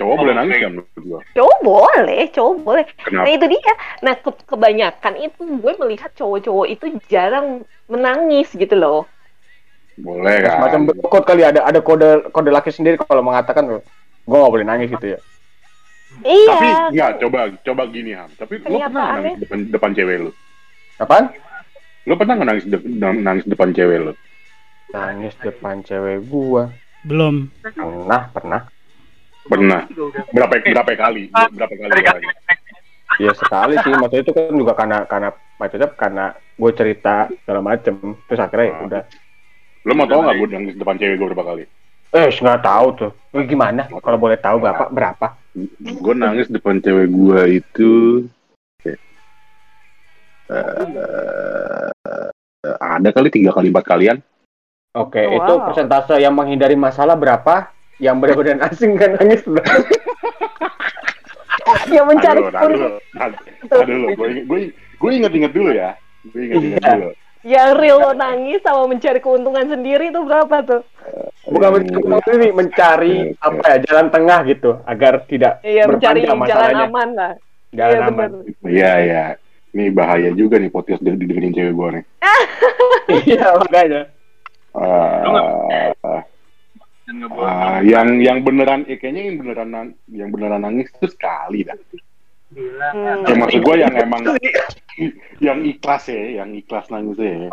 Cowok 0.00 0.16
boleh 0.16 0.32
nangis 0.32 0.54
nggak 0.64 0.72
menurut 0.72 1.02
gua? 1.04 1.20
Cowok 1.36 1.58
boleh 1.60 2.22
cowok 2.32 2.54
boleh. 2.64 2.84
Kenapa? 3.04 3.24
Nah 3.28 3.30
itu 3.36 3.46
dia. 3.52 3.74
Nah 4.00 4.14
ke- 4.16 4.44
kebanyakan 4.48 5.14
itu 5.20 5.42
gue 5.44 5.72
melihat 5.76 6.10
cowok-cowok 6.16 6.66
itu 6.72 6.86
jarang 7.12 7.68
menangis 7.84 8.48
gitu 8.56 8.72
loh 8.72 9.04
boleh 9.98 10.36
kan 10.46 10.52
Semacam 10.62 10.80
kode 11.02 11.24
kali 11.26 11.42
ada 11.42 11.60
ada 11.62 11.80
kode 11.82 12.30
kode 12.30 12.50
laki 12.50 12.70
sendiri 12.70 12.96
kalau 12.98 13.20
mengatakan 13.20 13.66
gue 13.68 14.36
gak 14.38 14.52
boleh 14.52 14.66
nangis 14.66 14.92
gitu 14.92 15.16
ya. 15.16 15.20
iya 16.24 16.48
tapi 16.48 16.68
nggak 16.96 17.12
coba 17.20 17.40
coba 17.62 17.82
gini 17.88 18.10
ham 18.16 18.30
tapi 18.34 18.58
lo 18.60 18.78
pernah 18.80 19.06
nangis 19.20 19.38
depan 19.38 19.58
depan 19.70 19.90
cewek 19.92 20.16
lo 20.24 20.30
Apaan? 20.98 21.24
lo 22.08 22.14
pernah 22.16 22.34
nggak 22.34 22.48
nangis 22.48 22.64
de- 22.66 22.86
nangis 22.98 23.44
depan 23.46 23.70
cewek 23.70 23.98
lo 24.02 24.12
Nangis 24.88 25.36
depan 25.44 25.84
cewek 25.84 26.24
gua. 26.32 26.72
Belum. 27.04 27.52
Pernah, 27.60 28.32
pernah. 28.32 28.62
pernah 29.48 29.80
berapa 30.32 30.60
berapa 30.60 30.92
kali 30.92 31.28
berapa 31.32 31.72
kali 31.72 31.92
caranya? 32.04 32.32
Iya 33.16 33.32
sekali 33.32 33.76
sih. 33.80 33.92
Maksudnya 33.96 34.24
itu 34.24 34.32
kan 34.32 34.52
juga 34.52 34.72
karena 34.76 34.98
karena 35.04 35.28
maksudnya 35.56 35.88
karena 35.92 36.24
gue 36.36 36.70
cerita 36.72 37.28
segala 37.44 37.60
macem. 37.64 37.96
Terus 38.28 38.40
akhirnya 38.40 38.64
ya 38.64 38.76
udah. 38.84 39.02
Lo 39.82 39.92
mau 39.92 40.04
tau 40.04 40.20
nggak 40.20 40.36
gue 40.36 40.48
nangis 40.50 40.74
depan 40.74 40.96
cewek 40.96 41.16
gue 41.16 41.28
berapa 41.28 41.46
kali 41.46 41.64
Eh, 42.08 42.32
nggak 42.32 42.64
tahu 42.64 42.86
tuh. 42.96 43.12
Lu 43.30 43.44
gimana? 43.44 43.84
Kalau 43.84 44.16
boleh 44.16 44.40
tahu 44.40 44.56
bapak 44.58 44.88
berapa? 44.90 45.36
gue 45.78 46.14
nangis 46.14 46.48
depan 46.48 46.78
cewek 46.78 47.04
gue 47.06 47.40
itu 47.58 47.92
eh, 50.48 51.90
ada 52.80 53.08
kali 53.10 53.28
tiga 53.28 53.50
kali 53.50 53.68
empat 53.68 53.84
kalian 53.86 54.18
Oke, 54.96 55.20
Wow. 55.20 55.36
itu 55.36 55.52
persentase 55.62 56.16
yang 56.16 56.32
menghindari 56.32 56.72
masalah 56.72 57.12
berapa? 57.12 57.70
Yang 57.98 58.16
benar-benar 58.18 58.56
asing 58.72 58.96
kan 58.96 59.14
nangis 59.14 59.44
berapa? 59.44 59.84
yang 61.94 62.08
mencari 62.08 62.40
Aduh, 62.40 62.96
aduh, 63.14 63.38
aduh, 63.68 63.84
dulu, 63.84 64.06
gue 64.16 64.28
gue 64.42 64.60
gue 64.72 65.10
inget-inget 65.12 65.52
dulu 65.52 65.70
ya, 65.70 65.92
gue 66.24 66.40
inget-inget 66.40 66.80
Iya. 66.80 66.92
dulu. 66.96 67.10
Yang 67.42 67.78
real 67.78 67.98
lo 68.02 68.12
nangis 68.14 68.58
sama 68.62 68.86
mencari 68.86 69.18
keuntungan 69.18 69.66
sendiri 69.66 70.10
itu 70.10 70.20
berapa 70.22 70.56
tuh 70.62 70.82
Bukan 71.48 71.80
mencari, 71.80 72.36
ini, 72.36 72.48
mencari 72.52 73.14
apa 73.40 73.64
ya 73.64 73.76
jalan 73.88 74.06
tengah 74.12 74.38
gitu 74.44 74.70
agar 74.84 75.24
tidak 75.24 75.64
iya 75.64 75.88
mencari 75.88 76.28
berpanjang 76.28 76.44
jalan 76.44 76.68
masalahnya. 76.68 76.86
aman 76.88 77.08
lah 77.16 77.32
Jalan 77.68 77.92
iya 77.92 78.08
aman. 78.08 78.30
Iya 78.64 78.92
iya, 79.04 79.24
ini 79.76 79.92
bahaya 79.92 80.30
juga 80.32 80.56
nih 80.56 80.72
podcast 80.72 81.04
di- 81.04 81.20
didengerin 81.20 81.52
cewek 81.52 81.74
gue 81.76 81.88
nih. 82.00 82.04
Iya 83.28 83.46
makanya. 83.56 84.02
Ah, 84.76 86.24
dan 87.08 87.14
ngebawa 87.24 87.44
ah, 87.48 87.78
yang 87.80 88.20
yang 88.20 88.44
beneran, 88.44 88.84
eh, 88.84 89.00
kayaknya 89.00 89.32
yang 89.32 89.36
beneran 89.40 89.68
yang 90.12 90.28
beneran 90.28 90.60
nangis 90.60 90.92
itu 90.92 91.08
sekali 91.08 91.64
dah. 91.64 91.76
Hmm. 92.48 93.28
Ya, 93.28 93.34
maksud 93.36 93.60
gue 93.60 93.76
yang 93.76 93.92
emang 93.92 94.24
yang 95.46 95.58
ikhlas 95.62 96.08
ya, 96.08 96.42
yang 96.42 96.50
ikhlas 96.56 96.88
nangis 96.88 97.20
ya. 97.20 97.52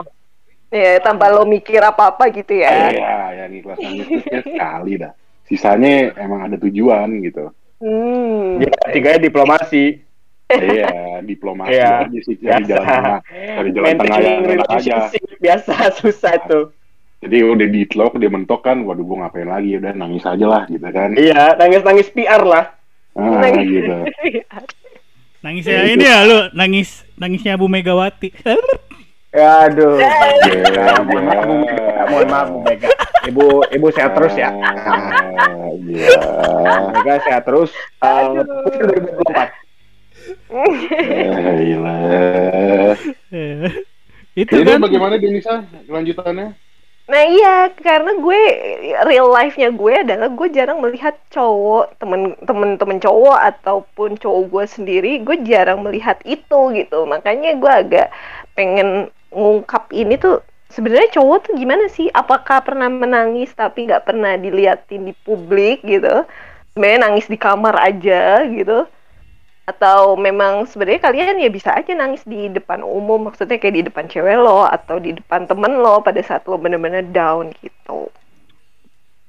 ya 0.71 0.91
tanpa 0.99 1.27
lo 1.27 1.43
mikir 1.43 1.79
apa 1.79 2.15
apa 2.15 2.31
gitu 2.31 2.57
ya 2.57 2.89
Iya, 2.89 3.15
yang 3.45 3.51
ikhlas 3.53 3.77
nangis 3.77 4.07
itu 4.07 4.23
sekali 4.41 4.93
dah. 4.95 5.11
Sisanya 5.45 6.15
emang 6.15 6.47
ada 6.47 6.57
tujuan 6.57 7.11
gitu. 7.21 7.51
hmm. 7.83 8.63
Ya, 8.63 8.71
tiganya 8.89 9.19
diplomasi. 9.21 9.99
Iya, 10.45 11.19
diplomasi 11.21 11.73
Iya. 11.73 12.05
aja 12.05 12.19
sih 12.21 12.35
cari 12.37 12.63
jalan 12.63 12.85
tengah, 12.85 13.19
cari 13.25 13.69
jalan 13.73 13.93
tengah 13.97 14.19
yang 14.21 14.61
aja. 14.63 14.95
biasa 15.41 15.73
susah 15.99 16.37
tuh. 16.45 16.65
Jadi 17.19 17.41
udah 17.41 17.67
ditlok, 17.67 18.21
dia 18.21 18.29
mentok 18.29 18.61
kan, 18.61 18.85
waduh 18.85 19.01
gue 19.01 19.17
ngapain 19.17 19.49
lagi, 19.49 19.75
udah 19.75 19.91
nangis 19.91 20.21
aja 20.21 20.45
lah 20.45 20.63
gitu 20.69 20.85
kan. 20.85 21.17
Iya, 21.17 21.57
nangis-nangis 21.57 22.13
PR 22.13 22.45
lah. 22.45 22.77
Ah, 23.17 23.41
Nangis. 23.41 23.65
gitu. 23.65 23.95
Nangisnya 25.45 25.85
ini 25.93 26.01
ya 26.01 26.25
lu 26.25 26.49
nangis 26.57 27.05
nangisnya 27.21 27.53
Bu 27.53 27.69
Megawati. 27.69 28.33
Ya, 29.29 29.69
aduh. 29.69 30.01
Iya, 30.49 31.05
mohon 31.05 31.21
maaf, 31.27 31.43
Bu 31.45 31.55
Mega. 31.61 31.85
Mohon 32.09 32.27
maaf, 32.33 32.47
Bu 32.49 32.59
Mega. 32.65 32.89
Ibu, 33.29 33.45
ibu 33.69 33.87
sehat 33.93 34.17
terus 34.17 34.33
ya. 34.33 34.49
Iya. 35.85 36.17
Mega 36.97 37.13
sehat 37.21 37.43
terus. 37.45 37.69
Eh, 38.01 38.25
2024. 38.41 39.53
Eh, 40.25 41.53
Gila. 41.61 41.95
Eh, 43.29 43.69
itu 44.33 44.49
Jadi 44.49 44.65
kan 44.65 44.81
bagaimana 44.81 45.21
Denisa 45.21 45.61
kelanjutannya? 45.85 46.57
Nah 47.05 47.21
iya, 47.21 47.69
karena 47.77 48.17
gue 48.17 48.41
real 49.05 49.29
life-nya 49.29 49.69
gue 49.69 49.93
adalah 50.01 50.25
gue 50.33 50.47
jarang 50.49 50.81
melihat 50.81 51.13
cowok 51.29 52.01
temen 52.01 52.33
temen 52.49 52.81
temen 52.81 52.97
cowok 52.97 53.37
ataupun 53.53 54.17
cowok 54.17 54.41
gue 54.49 54.65
sendiri, 54.65 55.11
gue 55.21 55.37
jarang 55.45 55.85
melihat 55.85 56.17
itu 56.25 56.59
gitu. 56.73 57.05
Makanya 57.05 57.61
gue 57.61 57.71
agak 57.81 58.07
pengen 58.57 59.13
ngungkap 59.29 59.93
ini 59.93 60.17
tuh 60.17 60.41
sebenarnya 60.73 61.13
cowok 61.21 61.37
tuh 61.45 61.53
gimana 61.61 61.85
sih? 61.93 62.09
Apakah 62.09 62.65
pernah 62.65 62.89
menangis 62.89 63.53
tapi 63.53 63.85
nggak 63.85 64.05
pernah 64.09 64.33
diliatin 64.41 65.05
di 65.05 65.13
publik 65.13 65.85
gitu? 65.85 66.25
Sebenarnya 66.73 66.99
nangis 67.05 67.29
di 67.29 67.37
kamar 67.37 67.75
aja 67.85 68.41
gitu? 68.49 68.89
Atau 69.66 70.13
memang 70.13 70.70
sebenarnya 70.70 71.01
kalian 71.01 71.41
ya 71.41 71.49
bisa 71.49 71.74
aja 71.74 71.91
nangis 71.97 72.22
di 72.22 72.53
depan 72.53 72.86
umum, 72.86 73.30
maksudnya 73.30 73.57
kayak 73.57 73.76
di 73.82 73.84
depan 73.89 74.05
cewek 74.05 74.38
lo 74.38 74.61
atau 74.66 75.01
di 75.01 75.18
depan 75.18 75.49
temen 75.49 75.82
lo 75.82 76.05
pada 76.05 76.22
saat 76.22 76.45
lo 76.45 76.61
bener-bener 76.61 77.01
down 77.09 77.49
gitu. 77.66 78.13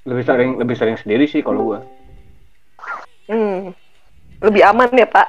Lebih 0.04 0.24
sering 0.28 0.50
lebih 0.60 0.76
sering 0.76 0.96
sendiri 1.00 1.24
sih 1.24 1.40
kalau 1.40 1.72
gua. 1.72 1.80
Hmm. 3.26 3.72
Lebih 4.44 4.62
aman 4.68 4.92
ya, 4.92 5.08
Pak. 5.08 5.28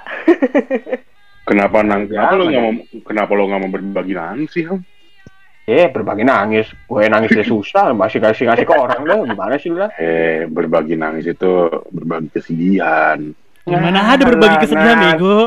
Kenapa 1.49 1.79
nang? 1.79 2.11
Ya, 2.11 2.27
Kenapa 2.27 2.35
lo 2.35 2.43
nggak 2.51 2.63
mau? 2.63 2.73
Kenapa 3.07 3.31
lo 3.31 3.43
nggak 3.47 3.61
mau 3.63 3.71
berbagi 3.71 4.13
nangis 4.13 4.51
sih, 4.51 4.67
Ham? 4.67 4.83
Eh, 5.67 5.87
berbagi 5.91 6.23
nangis. 6.23 6.67
Gue 6.87 7.11
nangisnya 7.11 7.43
susah, 7.43 7.91
masih 7.91 8.23
kasih 8.23 8.47
kasih 8.47 8.63
ke 8.63 8.71
orang 8.71 9.03
dah. 9.03 9.19
Gimana 9.23 9.55
sih 9.59 9.67
lu 9.67 9.79
dah? 9.79 9.91
Eh, 9.99 10.47
berbagi 10.47 10.95
nangis 10.95 11.27
itu 11.27 11.67
berbagi 11.91 12.31
kesedihan. 12.31 13.19
Gimana 13.67 13.99
ada 14.07 14.23
berbagi 14.23 14.57
kesedihan 14.63 14.95
Nah, 14.95 15.03
bego? 15.11 15.37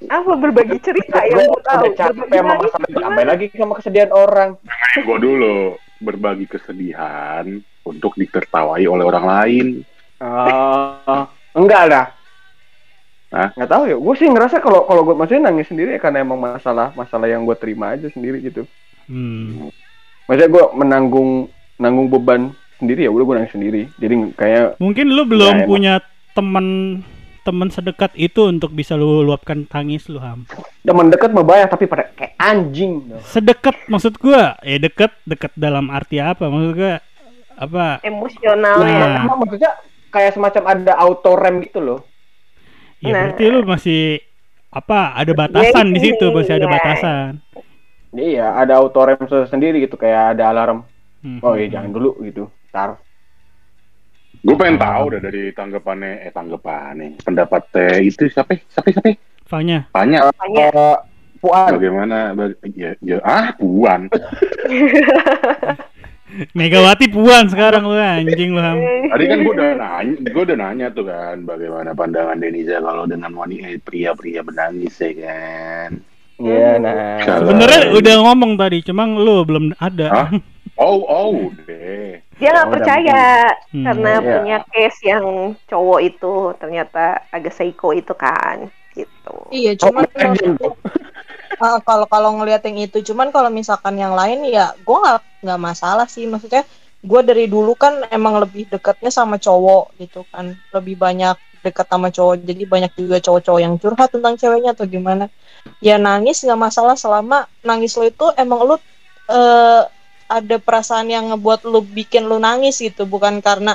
Apa 0.00 0.32
berbagi 0.32 0.78
cerita 0.80 1.20
yang 1.20 1.44
Gue 1.44 1.60
udah 1.60 1.76
capek 1.92 2.24
sama 2.24 2.48
nangis 2.48 2.62
masalah 2.64 2.88
gimana? 2.88 3.04
tambah 3.04 3.24
lagi 3.26 3.46
sama 3.52 3.74
kesedihan 3.76 4.10
orang. 4.10 4.50
Gue 4.96 5.18
dulu 5.18 5.56
berbagi 6.00 6.46
kesedihan 6.46 7.44
untuk 7.82 8.12
ditertawai 8.14 8.80
oleh 8.80 9.04
orang 9.04 9.24
lain. 9.26 9.66
Eh, 10.16 11.22
enggak 11.52 11.84
lah. 11.90 12.06
Hah? 13.30 13.48
Nggak 13.52 13.70
tahu 13.70 13.82
ya. 13.86 13.96
Gue 13.96 14.14
sih 14.16 14.26
ngerasa 14.26 14.56
kalau 14.58 14.88
kalau 14.88 15.02
gue 15.04 15.12
maksudnya 15.12 15.52
nangis 15.52 15.68
sendiri 15.68 15.94
ya 15.94 16.00
karena 16.00 16.24
emang 16.24 16.40
masalah 16.40 16.94
masalah 16.94 17.28
yang 17.28 17.44
gue 17.44 17.54
terima 17.54 17.92
aja 17.92 18.08
sendiri 18.08 18.40
gitu. 18.40 18.64
Hmm. 19.04 19.68
Maksudnya 20.24 20.48
gue 20.48 20.64
menanggung 20.74 21.30
nanggung 21.76 22.08
beban 22.08 22.50
sendiri 22.76 23.04
ya 23.04 23.12
udah 23.12 23.22
gue 23.22 23.36
nangis 23.36 23.52
sendiri. 23.52 23.82
Jadi 24.00 24.14
kayak 24.32 24.80
Mungkin 24.80 25.06
lu 25.12 25.28
belum 25.28 25.54
enak. 25.60 25.68
punya 25.68 25.94
teman 26.32 26.66
teman 27.40 27.68
sedekat 27.68 28.12
itu 28.14 28.44
untuk 28.44 28.70
bisa 28.70 28.94
lu 28.94 29.20
luapkan 29.20 29.64
tangis 29.64 30.06
lu 30.06 30.18
ham. 30.18 30.44
teman 30.80 31.08
dekat 31.08 31.30
mah 31.30 31.42
banyak 31.42 31.68
tapi 31.68 31.84
pada 31.84 32.08
kayak 32.12 32.34
anjing. 32.36 33.04
Sedekat 33.22 33.76
maksud 33.86 34.16
gua, 34.16 34.56
ya 34.60 34.76
deket 34.76 35.12
deket 35.24 35.52
dalam 35.54 35.88
arti 35.88 36.16
apa? 36.16 36.46
Maksud 36.46 36.72
gua 36.72 37.00
apa? 37.54 38.00
Emosional 38.00 38.76
Nah. 38.78 38.88
ya. 38.88 39.06
Emang 39.20 39.38
maksudnya 39.38 39.72
kayak 40.08 40.32
semacam 40.32 40.62
ada 40.70 40.92
auto 40.96 41.32
rem 41.34 41.60
gitu 41.60 41.78
loh. 41.78 42.00
Ya 43.00 43.12
Nah. 43.12 43.20
berarti 43.28 43.44
lu 43.48 43.60
masih 43.64 44.00
apa? 44.70 45.12
Ada 45.14 45.32
batasan 45.32 45.90
di 45.90 46.00
situ, 46.00 46.24
masih 46.30 46.52
ada 46.56 46.66
Iya. 46.66 46.72
batasan. 46.72 47.30
Iya, 48.10 48.46
ada 48.56 48.72
auto 48.80 49.00
rem 49.00 49.20
sendiri 49.46 49.84
gitu 49.84 49.94
kayak 49.94 50.34
ada 50.34 50.50
alarm. 50.50 50.82
Hmm. 51.20 51.38
Oh 51.44 51.52
iya 51.54 51.68
jangan 51.68 51.92
dulu 51.92 52.16
gitu. 52.24 52.48
Ntar. 52.72 52.96
Gue 54.40 54.56
pengen 54.56 54.80
tahu 54.80 55.04
dah 55.16 55.20
dari 55.20 55.52
tanggapannya, 55.52 56.24
eh 56.24 56.32
tanggapannya, 56.32 57.20
pendapat 57.20 57.62
teh 57.76 58.08
itu 58.08 58.24
siapa? 58.32 58.56
Siapa? 58.56 58.88
Siapa? 58.88 59.12
Fanya. 59.44 59.84
Tanya 59.92 60.30
Makanya 60.32 60.66
Eh, 60.70 60.96
Puan, 61.40 61.72
bagaimana? 61.72 62.36
Baga- 62.36 62.60
ya, 62.76 62.92
ya, 63.00 63.16
ah, 63.24 63.56
puan. 63.56 64.12
Megawati 66.58 67.10
puan 67.10 67.48
sekarang 67.48 67.88
lu 67.88 67.96
anjing 67.96 68.54
lu. 68.54 68.60
Tadi 69.08 69.24
kan 69.24 69.38
gue 69.42 69.54
udah 69.56 69.72
nanya, 69.74 70.14
gue 70.20 70.42
udah 70.46 70.58
nanya 70.60 70.86
tuh 70.92 71.08
kan, 71.08 71.42
bagaimana 71.42 71.96
pandangan 71.96 72.38
Denisa 72.38 72.78
kalau 72.78 73.08
dengan 73.08 73.32
wanita 73.34 73.66
eh, 73.66 73.80
pria-pria 73.80 74.44
menangis 74.44 74.94
ya 75.00 75.10
kan? 75.16 75.90
Iya, 76.38 76.78
nah. 76.78 77.18
Sebenarnya 77.24 77.80
udah 77.96 78.14
ngomong 78.20 78.52
tadi, 78.60 78.84
cuma 78.84 79.08
lu 79.08 79.42
belum 79.42 79.74
ada. 79.80 80.06
Hah? 80.12 80.28
Oh, 80.78 81.02
oh, 81.08 81.50
deh. 81.66 82.20
Dia 82.40 82.48
nggak 82.50 82.66
Ya 82.66 82.70
udah, 82.70 82.74
percaya 82.74 83.20
Hmm. 83.70 83.84
karena 83.86 84.12
Iya. 84.18 84.24
punya 84.34 84.56
case 84.72 84.98
yang 85.06 85.24
cowok 85.70 86.00
itu 86.02 86.32
ternyata 86.58 87.02
agak 87.30 87.52
psycho 87.54 87.92
itu 87.94 88.12
kan 88.16 88.66
gitu. 88.96 89.36
Iya, 89.52 89.70
Oh, 89.78 89.80
cuman 89.86 90.04
anjing. 90.18 90.54
Uh, 91.60 91.78
kalau 91.86 92.06
kalau 92.08 92.30
ngeliat 92.40 92.64
yang 92.66 92.78
itu 92.80 92.98
cuman 93.12 93.28
kalau 93.30 93.52
misalkan 93.52 93.94
yang 94.00 94.16
lain 94.16 94.42
ya 94.48 94.72
gue 94.74 94.96
nggak 94.96 95.20
nggak 95.44 95.60
masalah 95.60 96.06
sih 96.08 96.24
maksudnya 96.24 96.64
gue 97.00 97.20
dari 97.24 97.44
dulu 97.48 97.76
kan 97.76 98.04
emang 98.12 98.40
lebih 98.40 98.68
dekatnya 98.68 99.08
sama 99.12 99.36
cowok 99.40 99.96
gitu 100.00 100.24
kan 100.32 100.52
lebih 100.72 100.96
banyak 100.96 101.36
dekat 101.60 101.86
sama 101.92 102.08
cowok 102.08 102.40
jadi 102.44 102.62
banyak 102.64 102.92
juga 102.96 103.16
cowok-cowok 103.20 103.60
yang 103.60 103.74
curhat 103.76 104.08
tentang 104.12 104.34
ceweknya 104.40 104.72
atau 104.72 104.88
gimana 104.88 105.28
ya 105.80 106.00
nangis 106.00 106.40
nggak 106.44 106.56
masalah 106.56 106.96
selama 106.96 107.44
nangis 107.60 107.92
lo 108.00 108.04
itu 108.08 108.26
emang 108.36 108.60
lu 108.64 108.76
eh, 109.28 109.82
ada 110.30 110.56
perasaan 110.62 111.10
yang 111.10 111.34
ngebuat 111.34 111.66
lu 111.66 111.82
bikin 111.82 112.30
lu 112.30 112.38
nangis 112.38 112.78
gitu. 112.78 113.02
Bukan 113.04 113.42
karena 113.42 113.74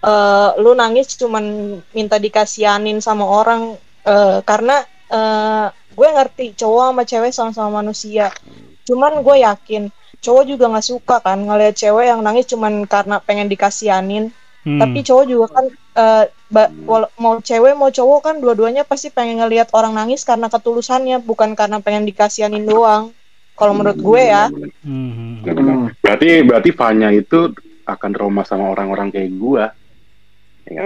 eh, 0.00 0.50
lu 0.56 0.72
nangis 0.72 1.12
cuman 1.20 1.44
minta 1.92 2.16
dikasihanin 2.16 3.04
sama 3.04 3.28
orang. 3.28 3.76
Eh, 4.08 4.38
karena 4.48 4.80
eh, 5.12 5.66
gue 5.70 6.08
ngerti 6.08 6.56
cowok 6.56 6.82
sama 6.88 7.02
cewek 7.04 7.32
sama-sama 7.36 7.70
manusia. 7.84 8.32
Cuman 8.88 9.20
gue 9.20 9.36
yakin 9.44 9.92
cowok 10.24 10.44
juga 10.48 10.64
nggak 10.72 10.88
suka 10.88 11.16
kan 11.20 11.38
ngeliat 11.44 11.76
cewek 11.76 12.08
yang 12.08 12.20
nangis 12.24 12.48
cuman 12.48 12.88
karena 12.88 13.20
pengen 13.20 13.48
dikasihanin. 13.52 14.32
Hmm. 14.60 14.76
tapi 14.76 15.00
cowok 15.00 15.24
juga 15.24 15.46
kan 15.56 15.66
wala- 16.84 17.12
mau 17.16 17.38
cewek 17.40 17.72
mau 17.78 17.88
cowok 17.88 18.20
kan 18.20 18.34
dua-duanya 18.42 18.82
pasti 18.84 19.08
pengen 19.08 19.40
ngelihat 19.40 19.70
orang 19.72 19.94
nangis 19.94 20.26
karena 20.26 20.50
ketulusannya 20.50 21.22
bukan 21.22 21.54
karena 21.54 21.78
pengen 21.80 22.04
dikasihanin 22.04 22.66
doang 22.66 23.14
kalau 23.60 23.72
menurut 23.74 24.00
gue 24.00 24.22
ya 24.22 24.48
Hmm. 24.80 25.44
Benar, 25.44 25.54
benar. 25.54 25.76
Berarti 26.00 26.28
berarti 26.42 26.70
Fanya 26.72 27.08
itu 27.10 27.52
akan 27.84 28.10
trauma 28.10 28.42
sama 28.42 28.64
orang-orang 28.66 29.10
kayak 29.10 29.30
gua. 29.34 29.64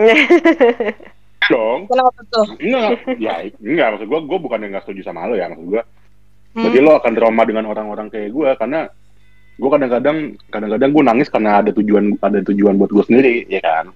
Dong. 1.45 1.85
kenapa 1.85 2.20
tuh 2.27 2.57
Enggak, 2.57 3.05
ya 3.20 3.35
enggak 3.55 3.89
maksud 3.93 4.09
gua 4.09 4.20
gua 4.25 4.39
bukan 4.41 4.59
yang 4.59 4.70
enggak 4.72 4.85
setuju 4.85 5.05
sama 5.05 5.29
lo 5.29 5.37
ya 5.37 5.47
maksud 5.47 5.66
gua. 5.68 5.83
Hmm. 5.85 6.62
Berarti 6.64 6.79
lo 6.81 6.93
akan 6.97 7.12
trauma 7.12 7.43
dengan 7.45 7.64
orang-orang 7.68 8.09
kayak 8.09 8.31
gua 8.33 8.57
karena 8.57 8.89
gua 9.55 9.70
kadang-kadang 9.70 10.16
kadang-kadang 10.49 10.91
gua 10.91 11.05
nangis 11.05 11.29
karena 11.29 11.61
ada 11.61 11.70
tujuan 11.70 12.16
ada 12.18 12.41
tujuan 12.43 12.75
buat 12.75 12.91
gua 12.91 13.05
sendiri 13.05 13.45
ya 13.47 13.61
kan. 13.61 13.93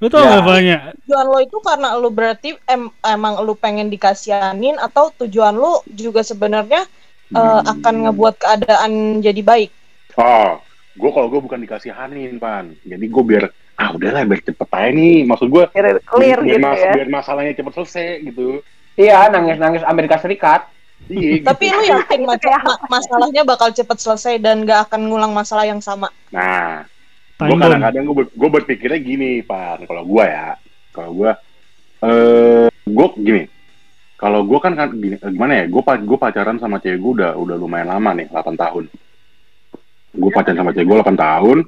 Tau 0.00 0.16
Ya. 0.16 0.40
gak 0.40 0.44
Fanya? 0.48 0.78
tujuan 0.96 1.26
lo 1.28 1.38
itu 1.38 1.56
karena 1.60 1.88
lo 1.92 2.08
berarti 2.08 2.56
em- 2.64 2.94
emang 3.04 3.36
lo 3.38 3.52
pengen 3.52 3.92
dikasihanin 3.92 4.80
atau 4.80 5.12
tujuan 5.14 5.52
lo 5.52 5.84
juga 5.86 6.24
sebenarnya 6.24 6.88
eh, 7.30 7.60
akan 7.66 7.94
ngebuat 8.08 8.34
keadaan 8.38 8.92
jadi 9.22 9.42
baik 9.42 9.70
Oh, 10.18 10.58
gua 10.98 11.10
kalau 11.14 11.28
gua 11.30 11.40
bukan 11.40 11.62
dikasihanin 11.62 12.42
pan, 12.42 12.74
jadi 12.82 13.04
gua 13.06 13.22
biar 13.22 13.44
ah 13.78 13.94
udahlah 13.94 14.26
biar 14.26 14.40
cepet 14.42 14.68
aja 14.68 14.90
nih, 14.90 15.22
maksud 15.24 15.48
gua 15.48 15.70
Biar 15.70 16.02
clear 16.02 16.38
biar, 16.42 16.58
gitu 16.58 16.66
mas- 16.66 16.82
ya. 16.82 16.92
biar 16.98 17.08
masalahnya 17.08 17.52
cepet 17.54 17.72
selesai 17.78 18.06
gitu. 18.26 18.46
Iya, 18.98 19.30
nangis-nangis 19.32 19.86
Amerika 19.86 20.18
Serikat. 20.18 20.66
Iya. 21.08 21.40
tapi 21.48 21.70
gitu. 21.70 21.78
lo 21.78 21.82
yakin 21.96 22.20
mas- 22.28 22.44
ma- 22.44 22.82
masalahnya 22.90 23.42
bakal 23.46 23.72
cepet 23.72 23.96
selesai 23.96 24.34
dan 24.42 24.68
gak 24.68 24.90
akan 24.90 25.08
ngulang 25.08 25.32
masalah 25.32 25.64
yang 25.64 25.80
sama 25.80 26.12
Nah, 26.28 26.84
gue 27.40 27.56
kadang-kadang 27.56 28.04
gue 28.04 28.26
gue 28.28 28.50
berpikirnya 28.60 29.00
gini, 29.00 29.40
Pan. 29.40 29.80
Kalau 29.88 30.04
gue 30.04 30.24
ya, 30.28 30.58
kalau 30.92 31.10
gue, 31.16 31.30
eh, 32.04 32.68
gue 32.68 33.06
gini. 33.24 33.42
Kalau 34.20 34.44
gue 34.44 34.58
kan 34.60 34.76
kan 34.76 34.92
gini, 34.92 35.16
eh, 35.16 35.30
gimana 35.32 35.64
ya? 35.64 35.72
Gue 35.72 35.80
gue 35.80 36.18
pacaran 36.20 36.60
sama 36.60 36.76
cewek 36.76 37.00
gue 37.00 37.12
udah 37.24 37.32
udah 37.40 37.56
lumayan 37.56 37.88
lama 37.88 38.12
nih, 38.12 38.28
8 38.28 38.52
tahun. 38.52 38.84
Gue 40.12 40.30
pacaran 40.30 40.60
sama 40.60 40.76
cewek 40.76 40.86
gue 40.92 40.96
8 41.00 41.16
tahun. 41.16 41.58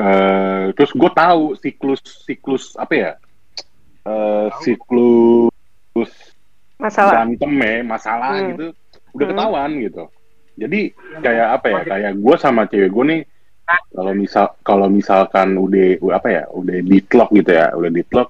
Eh, 0.00 0.64
terus 0.72 0.96
gue 0.96 1.10
tahu 1.12 1.42
siklus 1.60 2.00
siklus 2.24 2.72
apa 2.80 2.94
ya? 2.96 3.10
Eh, 4.08 4.48
siklus 4.64 5.52
Masalah. 6.80 7.28
berantem 7.28 7.52
ya, 7.60 7.72
masalah 7.84 8.32
Hmm. 8.40 8.48
gitu, 8.56 8.66
udah 9.12 9.26
Hmm. 9.28 9.32
ketahuan 9.36 9.70
gitu. 9.84 10.04
Jadi 10.56 10.80
kayak 11.20 11.48
apa 11.60 11.66
ya? 11.68 11.80
Kayak 11.84 12.12
gue 12.16 12.36
sama 12.40 12.64
cewek 12.64 12.88
gue 12.88 13.04
nih, 13.12 13.20
kalau 13.92 14.12
misal 14.16 14.46
kalau 14.64 14.88
misalkan 14.88 15.52
udah 15.60 16.00
apa 16.16 16.28
ya, 16.32 16.42
udah 16.48 16.76
deadlock 16.80 17.28
gitu 17.36 17.50
ya, 17.52 17.76
udah 17.76 17.90
deadlock, 17.92 18.28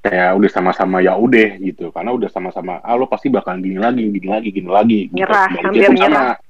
kayak 0.00 0.32
udah 0.40 0.50
sama-sama 0.50 1.04
ya 1.04 1.12
udah 1.12 1.60
gitu, 1.60 1.92
karena 1.92 2.10
udah 2.16 2.28
sama-sama, 2.32 2.80
ah 2.80 2.96
lo 2.96 3.04
pasti 3.04 3.28
bakal 3.28 3.60
gini 3.60 3.76
lagi, 3.76 4.08
gini 4.08 4.28
lagi, 4.28 4.48
gini 4.48 4.70
lagi. 4.72 4.98
gitu. 5.12 5.20
Nyerah, 5.20 5.46
Baliknya 5.52 5.68
hampir 5.68 5.92
nyerah. 5.92 6.08
sama. 6.08 6.48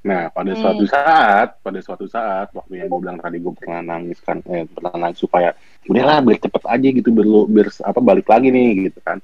Nah, 0.00 0.22
pada 0.32 0.52
Hmm. 0.56 0.60
suatu 0.64 0.84
saat, 0.88 1.48
pada 1.60 1.78
suatu 1.84 2.06
saat, 2.08 2.48
waktu 2.56 2.80
yang 2.80 2.88
gue 2.88 3.00
bilang 3.04 3.20
tadi 3.20 3.36
gue 3.36 3.52
pernah 3.52 3.80
nangis 3.84 4.16
kan, 4.24 4.40
eh, 4.48 4.64
pernah 4.64 4.96
nangis 4.96 5.20
supaya 5.20 5.52
udahlah 5.84 6.24
biar 6.24 6.40
cepet 6.40 6.62
aja 6.64 6.88
gitu, 6.88 7.08
biar 7.12 7.26
lo 7.28 7.44
biar 7.44 7.68
apa 7.84 8.00
balik 8.00 8.24
lagi 8.28 8.48
nih 8.48 8.88
gitu 8.88 9.00
kan. 9.04 9.20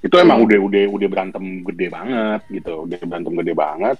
Itu 0.00 0.16
emang 0.20 0.44
udah 0.44 0.60
udah 0.60 0.84
udah 0.92 1.08
berantem 1.08 1.44
gede 1.64 1.86
banget 1.92 2.40
gitu, 2.52 2.84
udah 2.84 2.98
berantem 3.04 3.32
gede 3.36 3.52
banget. 3.56 3.96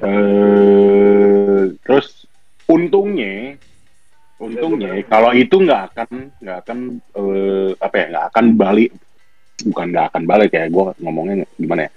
Eh, 0.00 1.62
terus 1.84 2.24
untungnya, 2.64 3.56
untungnya 4.40 5.04
kalau 5.04 5.36
itu 5.36 5.52
nggak 5.60 5.92
akan 5.92 6.10
nggak 6.40 6.58
akan 6.64 6.78
eh, 6.96 7.70
apa 7.76 7.94
ya 8.00 8.04
nggak 8.16 8.26
akan 8.32 8.44
balik, 8.56 8.90
bukan 9.68 9.86
nggak 9.92 10.06
akan 10.10 10.22
balik 10.24 10.50
ya, 10.56 10.64
gue 10.72 10.84
ngomongnya 11.04 11.44
gimana 11.60 11.86
ya? 11.86 11.90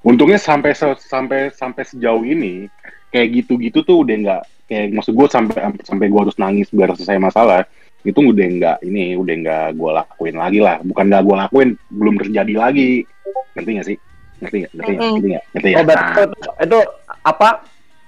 untungnya 0.00 0.40
sampai 0.40 0.72
se- 0.72 0.96
sampai 0.96 1.52
sampai 1.52 1.84
sejauh 1.84 2.24
ini 2.24 2.72
kayak 3.12 3.28
gitu-gitu 3.36 3.84
tuh 3.84 4.00
udah 4.00 4.16
nggak 4.16 4.42
kayak 4.64 4.96
maksud 4.96 5.12
gue 5.12 5.28
sampai 5.28 5.60
sampai 5.84 6.06
gue 6.08 6.20
harus 6.24 6.40
nangis 6.40 6.72
biar 6.72 6.96
selesai 6.96 7.20
masalah 7.20 7.68
itu 8.00 8.16
udah 8.16 8.46
nggak 8.48 8.76
ini 8.88 9.12
udah 9.12 9.34
nggak 9.44 9.66
gue 9.76 9.90
lakuin 9.92 10.36
lagi 10.40 10.58
lah. 10.64 10.80
Bukan 10.80 11.04
nggak 11.12 11.20
gue 11.20 11.36
lakuin 11.36 11.70
belum 11.92 12.14
terjadi 12.16 12.54
lagi. 12.56 13.04
Ngerti 13.52 13.70
nggak 13.76 13.86
sih? 13.92 13.96
Ngerti 14.40 14.56
nggak? 14.56 14.72
Ngerti 14.72 14.90
nggak? 14.90 15.04
Ngerti 15.04 15.28
nggak? 15.28 15.44
Ngerti 15.52 15.68
Oh, 15.76 15.84
Nah, 15.84 16.08
itu, 16.16 16.22
itu 16.64 16.78
apa? 17.20 17.50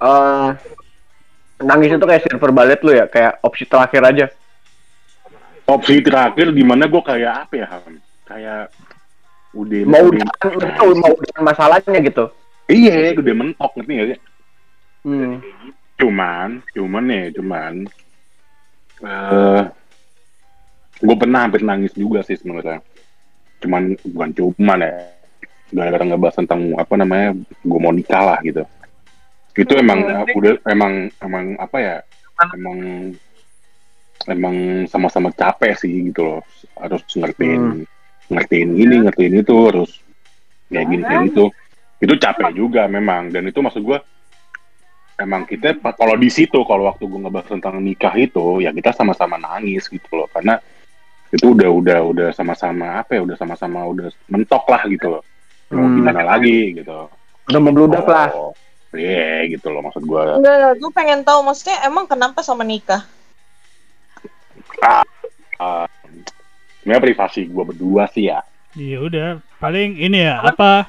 eh 0.02 0.48
nangis 1.62 1.90
itu 1.90 2.02
kayak 2.02 2.22
silver 2.22 2.50
bullet 2.50 2.80
lu 2.80 2.92
ya, 2.92 3.06
kayak 3.06 3.38
opsi 3.40 3.64
terakhir 3.64 4.02
aja. 4.04 4.26
opsi 5.62 6.02
terakhir 6.02 6.50
di 6.50 6.62
mana 6.62 6.84
gue 6.84 6.98
kayak 7.00 7.46
apa 7.46 7.54
ya 7.54 7.66
Ham? 7.70 7.94
kayak 8.26 8.62
udah 9.54 9.80
Mau 9.86 10.10
udah- 10.10 10.26
mau, 10.98 11.12
dengan 11.16 11.42
masalahnya 11.44 11.98
gitu. 12.02 12.24
iya 12.66 13.14
udah 13.14 13.34
mentok 13.34 13.70
ngerti 13.76 13.92
nggak 13.92 14.08
sih 14.10 14.20
Hmm. 15.02 15.42
cuman 15.98 16.62
cuman 16.70 17.04
ya 17.06 17.22
cuman 17.34 17.72
eh 19.02 19.62
gue 20.98 21.16
pernah 21.16 21.42
hampir 21.42 21.62
nangis 21.62 21.90
juga 21.92 22.22
sih 22.22 22.34
sebenarnya 22.34 22.78
cuman 23.58 23.98
bukan 24.06 24.30
cuman 24.32 24.78
ya 24.78 24.90
gara-gara 25.72 26.04
ngebahas 26.04 26.38
tentang 26.38 26.70
apa 26.74 26.94
namanya 26.94 27.34
gue 27.42 27.78
mau 27.78 27.90
nikah 27.90 28.22
lah 28.24 28.38
gitu 28.42 28.62
itu 29.52 29.72
emang 29.76 30.00
Hmm. 30.00 30.32
udah 30.32 30.54
emang 30.64 30.92
emang 31.20 31.44
apa 31.60 31.76
ya 31.76 31.96
emang 32.56 32.78
emang 34.24 34.56
sama-sama 34.88 35.28
capek 35.34 35.76
sih 35.76 36.08
gitu 36.08 36.24
loh. 36.24 36.40
Harus 36.78 37.02
ngertiin 37.12 37.84
ngertiin 38.32 38.70
ini 38.72 38.94
ngertiin 39.04 39.34
itu 39.44 39.54
harus 39.68 39.90
kayak 40.72 40.86
gini 40.88 41.02
kayak 41.04 41.22
gitu. 41.28 41.44
Itu 42.00 42.14
capek 42.16 42.50
juga 42.56 42.88
memang. 42.88 43.28
Dan 43.28 43.46
itu 43.46 43.60
maksud 43.60 43.82
gue 43.84 43.98
emang 45.20 45.44
kita 45.44 45.76
kalau 45.94 46.16
di 46.16 46.32
situ 46.32 46.64
kalau 46.64 46.88
waktu 46.88 47.04
gue 47.04 47.20
ngebahas 47.20 47.52
tentang 47.52 47.76
nikah 47.78 48.14
itu 48.16 48.64
ya 48.64 48.72
kita 48.72 48.96
sama-sama 48.96 49.36
nangis 49.36 49.84
gitu 49.86 50.08
loh. 50.16 50.26
Karena 50.32 50.56
itu 51.28 51.52
udah 51.52 51.68
udah 51.68 51.98
udah 52.08 52.28
sama-sama 52.32 53.04
apa 53.04 53.16
ya 53.16 53.22
udah 53.24 53.36
sama-sama 53.36 53.84
udah 53.84 54.08
mentok 54.32 54.64
lah 54.70 54.82
gitu 54.88 55.06
loh. 55.18 55.22
Mau 55.72 55.84
Hmm. 55.84 55.96
gimana 56.00 56.22
lagi 56.24 56.72
gitu. 56.76 57.08
Udah 57.48 57.60
membludak 57.60 58.06
lah. 58.08 58.28
Iya 58.92 59.48
gitu 59.48 59.72
loh 59.72 59.80
maksud 59.80 60.04
gue 60.04 60.22
Enggak, 60.36 60.76
gue 60.76 60.90
pengen 60.92 61.20
tahu 61.24 61.40
maksudnya 61.40 61.80
emang 61.82 62.04
kenapa 62.04 62.44
sama 62.44 62.60
nikah? 62.62 63.02
uh, 65.58 65.86
sebenarnya 66.80 67.02
privasi 67.02 67.46
gue 67.46 67.64
berdua 67.64 68.04
sih 68.10 68.28
ya 68.28 68.40
Iya 68.72 69.04
udah, 69.04 69.28
paling 69.60 70.00
ini 70.00 70.24
ya 70.24 70.40
apa? 70.40 70.88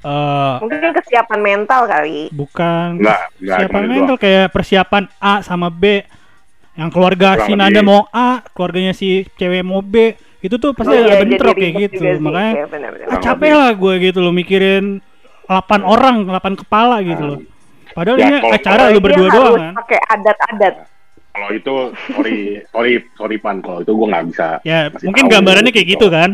eh 0.00 0.54
Mungkin 0.64 0.96
kesiapan 0.96 1.40
mental 1.44 1.84
kali. 1.84 2.32
bukan 2.32 2.96
Enggak, 2.96 3.20
enggak 3.36 3.58
itu 3.60 3.76
mental 3.84 4.16
kayak 4.16 4.46
persiapan 4.48 5.04
A 5.20 5.44
sama 5.44 5.68
B. 5.68 6.00
Yang 6.72 6.90
keluarga 6.92 7.36
Kurang 7.36 7.44
si 7.44 7.52
lebih. 7.52 7.60
Nanda 7.60 7.80
mau 7.80 8.02
A, 8.08 8.40
keluarganya 8.52 8.92
si 8.92 9.28
cewek 9.36 9.60
mau 9.60 9.84
B. 9.84 10.16
Itu 10.40 10.56
tuh 10.56 10.72
pasti 10.72 10.92
Oh 10.92 11.00
iya, 11.04 11.20
bentrok 11.20 11.52
kayak 11.52 11.74
gitu. 11.84 12.00
sih. 12.00 12.16
Makanya 12.16 12.52
Iya, 12.52 12.64
benar-benar. 12.64 13.04
ah, 13.04 13.08
Kurang 13.12 13.24
capek 13.24 13.44
lebih. 13.44 13.60
lah 13.60 13.70
gue 13.76 13.94
gitu 14.00 14.18
loh 14.20 14.32
mikirin 14.32 14.84
8 15.46 15.82
orang, 15.82 16.16
8 16.24 16.54
kepala 16.56 16.96
gitu 17.00 17.24
loh. 17.24 17.40
Padahal 17.90 18.16
Ya, 18.16 18.26
ini 18.26 18.36
kalau- 18.38 18.52
acara 18.52 18.76
kalau 18.82 18.92
lu 18.92 19.00
berdua 19.00 19.24
harus 19.24 19.34
doang 19.36 19.56
kan. 19.56 19.74
pakai 19.78 19.98
adat-adat. 20.06 20.74
kalau 21.28 21.52
itu 21.52 21.74
sorry 22.08 22.38
sorry 22.66 22.92
sorry 23.12 23.36
pan 23.36 23.60
kalau 23.60 23.78
itu 23.78 23.92
gue 23.92 24.06
nggak 24.06 24.24
bisa 24.26 24.48
Ya, 24.62 24.88
mungkin 24.88 25.20
tahu 25.22 25.32
gambarannya 25.36 25.68
kayak 25.68 25.88
gitu. 25.90 26.00
gitu 26.02 26.06
kan. 26.10 26.30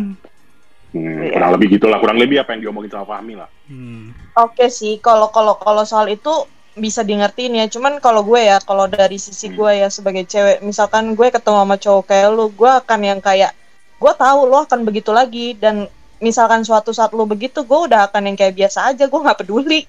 Hmm, 0.90 1.18
Iya. 1.18 1.32
kurang 1.32 1.50
lebih 1.52 1.66
gitulah 1.72 1.98
kurang 1.98 2.18
lebih 2.18 2.36
apa 2.38 2.52
yang 2.52 2.60
diomongin 2.62 2.86
sama 2.88 3.06
Fahmi 3.08 3.34
lah 3.34 3.50
Hmm. 3.64 4.14
Oke 4.34 4.68
sih, 4.68 4.96
kalau 4.98 5.26
kalau 5.28 5.56
kalau 5.56 5.82
soal 5.82 6.06
itu 6.06 6.30
bisa 6.74 7.00
di 7.00 7.12
ngertiin 7.14 7.58
ya. 7.58 7.66
Cuman 7.66 7.98
kalau 7.98 8.22
gue 8.22 8.40
ya, 8.42 8.56
kalau 8.58 8.86
dari 8.86 9.16
sisi 9.16 9.48
Hmm. 9.48 9.56
gue 9.56 9.70
ya 9.76 9.88
sebagai 9.88 10.22
cewek, 10.22 10.60
misalkan 10.60 11.12
gue 11.12 11.28
ketemu 11.28 11.58
sama 11.58 11.76
cowok 11.76 12.04
kayak 12.06 12.28
lu, 12.30 12.46
gue 12.48 12.70
akan 12.70 13.00
yang 13.02 13.18
kayak 13.18 13.52
gue 13.96 14.12
tahu 14.14 14.40
lo 14.44 14.62
akan 14.62 14.80
begitu 14.82 15.10
lagi 15.10 15.52
dan 15.54 15.84
misalkan 16.23 16.62
suatu 16.62 16.95
saat 16.95 17.11
lo 17.12 17.27
begitu, 17.27 17.66
gue 17.66 17.81
udah 17.91 18.07
akan 18.09 18.31
yang 18.31 18.37
kayak 18.39 18.55
biasa 18.55 18.95
aja, 18.95 19.11
gue 19.11 19.20
nggak 19.20 19.43
peduli, 19.43 19.85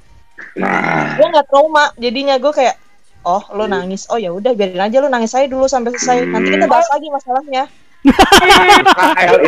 nah 0.57 1.13
gue 1.15 1.27
nggak 1.29 1.47
trauma. 1.47 1.93
Jadinya 2.01 2.41
gue 2.41 2.49
kayak 2.49 2.75
oh 3.23 3.45
lo 3.53 3.69
nangis, 3.69 4.09
oh 4.09 4.17
ya 4.17 4.33
udah 4.33 4.57
biarin 4.57 4.81
aja 4.81 4.97
lo 4.99 5.07
nangis 5.07 5.37
aja 5.37 5.45
dulu 5.45 5.69
sampai 5.69 5.93
selesai. 5.95 6.25
Nanti 6.27 6.57
kita 6.57 6.65
bahas 6.65 6.89
lagi 6.89 7.07
masalahnya. 7.13 7.69
kalau 9.15 9.39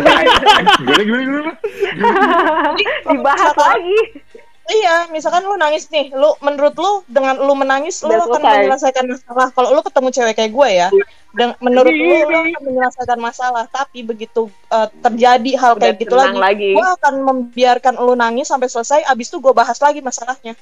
Dibahas 3.11 3.55
lagi. 3.57 3.99
Iya, 4.65 5.13
misalkan 5.13 5.45
lu 5.45 5.53
nangis 5.55 5.85
nih, 5.87 6.09
lu 6.09 6.33
menurut 6.41 6.73
lu 6.73 7.05
dengan 7.05 7.37
lu 7.37 7.53
menangis 7.53 8.01
lu 8.01 8.09
akan 8.09 8.41
menyelesaikan 8.41 9.05
masalah. 9.05 9.47
Kalau 9.53 9.69
lu 9.71 9.81
ketemu 9.81 10.09
cewek 10.09 10.33
kayak 10.33 10.51
gue 10.51 10.69
ya, 10.73 10.87
dan 11.31 11.53
menurut 11.59 11.93
lu 11.93 12.01
lu 12.25 12.37
akan 12.49 12.63
menyelesaikan 12.65 13.19
masalah, 13.19 13.69
tapi 13.69 14.01
begitu 14.01 14.49
uh, 14.67 14.89
terjadi 14.99 15.51
hal 15.55 15.77
Udah 15.77 15.81
kayak 15.85 16.01
gitu 16.01 16.15
lagi, 16.17 16.37
lagi. 16.37 16.71
gue 16.73 16.87
akan 16.97 17.13
membiarkan 17.21 17.93
lu 18.01 18.17
nangis 18.17 18.49
sampai 18.49 18.65
selesai. 18.65 19.05
Abis 19.05 19.29
itu 19.29 19.37
gue 19.37 19.53
bahas 19.53 19.77
lagi 19.77 20.01
masalahnya. 20.01 20.57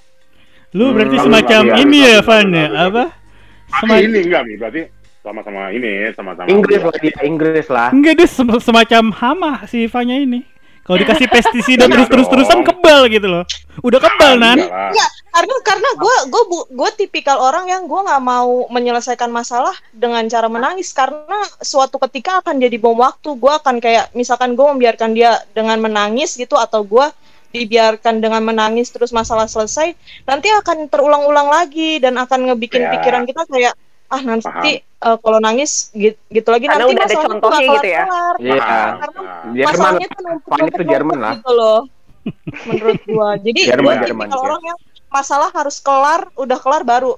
Lu 0.76 0.92
Hmm, 0.92 1.00
berarti 1.00 1.16
lalu- 1.16 1.26
semacam 1.32 1.62
ini 1.80 1.98
ya, 2.04 2.18
Van 2.20 2.44
lalu- 2.44 2.56
ya? 2.60 2.68
Apa? 2.84 3.04
Tapi 3.72 3.88
Sema- 3.88 4.02
ini 4.04 4.20
enggak 4.20 4.42
nih 4.44 4.56
berarti 4.60 4.82
sama-sama 5.24 5.62
ini 5.72 5.92
sama-sama 6.12 6.48
Inggris 6.52 6.82
lah 6.84 6.96
dia, 7.00 7.16
Inggris 7.24 7.68
lah. 7.72 7.90
Enggak 7.96 8.14
dia 8.20 8.28
sem- 8.28 8.60
semacam 8.60 9.04
hama 9.16 9.52
si 9.66 9.88
Vanya 9.88 10.20
ini. 10.20 10.44
Kalau 10.84 10.98
dikasih 11.00 11.28
pestisida 11.32 11.88
terus 11.88 12.12
terus 12.12 12.28
terusan 12.28 12.60
kebal 12.68 13.08
gitu 13.08 13.28
loh. 13.28 13.44
Udah 13.80 14.04
kebal 14.04 14.36
nan. 14.36 14.60
Lah. 14.60 14.92
Enggak, 14.92 15.10
karena 15.32 15.56
karena 15.64 15.90
gue 15.96 16.16
gue 16.28 16.44
gue 16.76 16.90
tipikal 17.00 17.40
orang 17.40 17.72
yang 17.72 17.88
gue 17.88 18.00
nggak 18.04 18.20
mau 18.20 18.68
menyelesaikan 18.68 19.32
masalah 19.32 19.72
dengan 19.96 20.28
cara 20.28 20.52
menangis 20.52 20.92
karena 20.92 21.40
suatu 21.64 21.96
ketika 22.04 22.44
akan 22.44 22.60
jadi 22.60 22.76
bom 22.76 23.00
waktu. 23.00 23.32
Gue 23.40 23.56
akan 23.56 23.80
kayak 23.80 24.12
misalkan 24.12 24.60
gue 24.60 24.66
membiarkan 24.76 25.16
dia 25.16 25.40
dengan 25.56 25.80
menangis 25.80 26.36
gitu 26.36 26.60
atau 26.60 26.84
gue 26.84 27.08
dibiarkan 27.54 28.18
dengan 28.18 28.42
menangis 28.42 28.90
terus 28.90 29.14
masalah 29.14 29.46
selesai, 29.46 29.94
nanti 30.26 30.50
akan 30.50 30.90
terulang-ulang 30.90 31.54
lagi 31.54 32.02
dan 32.02 32.18
akan 32.18 32.50
ngebikin 32.50 32.82
Ya. 32.82 32.98
pikiran 32.98 33.30
kita 33.30 33.46
kayak 33.46 33.74
ah 34.10 34.22
nanti 34.26 34.82
eh, 35.04 35.18
kalau 35.20 35.40
nangis 35.40 35.72
gitu, 35.94 36.16
gitu 36.30 36.48
lagi 36.48 36.66
Karena 36.66 36.80
nanti 36.82 36.94
udah 36.94 37.06
ada 37.06 37.18
contohnya 37.22 37.62
gitu 37.70 37.88
ya. 37.88 38.04
Iya. 38.38 38.58
Karena 38.96 39.22
Jerman, 39.54 39.68
masalahnya 39.68 40.08
tuh 40.10 40.24
itu 40.64 40.84
Jerman 40.86 41.18
lah. 41.20 41.34
gitu 41.36 41.52
loh 41.54 41.80
menurut 42.64 43.02
gua 43.06 43.30
jadi 43.36 43.60
Jerman, 43.70 43.84
gua 43.94 43.94
Jerman, 44.02 44.26
tipikal 44.26 44.40
ya. 44.40 44.48
orang 44.48 44.62
yang 44.64 44.80
masalah 45.10 45.50
harus 45.52 45.78
kelar 45.78 46.22
udah 46.36 46.58
kelar 46.58 46.84
baru 46.84 47.12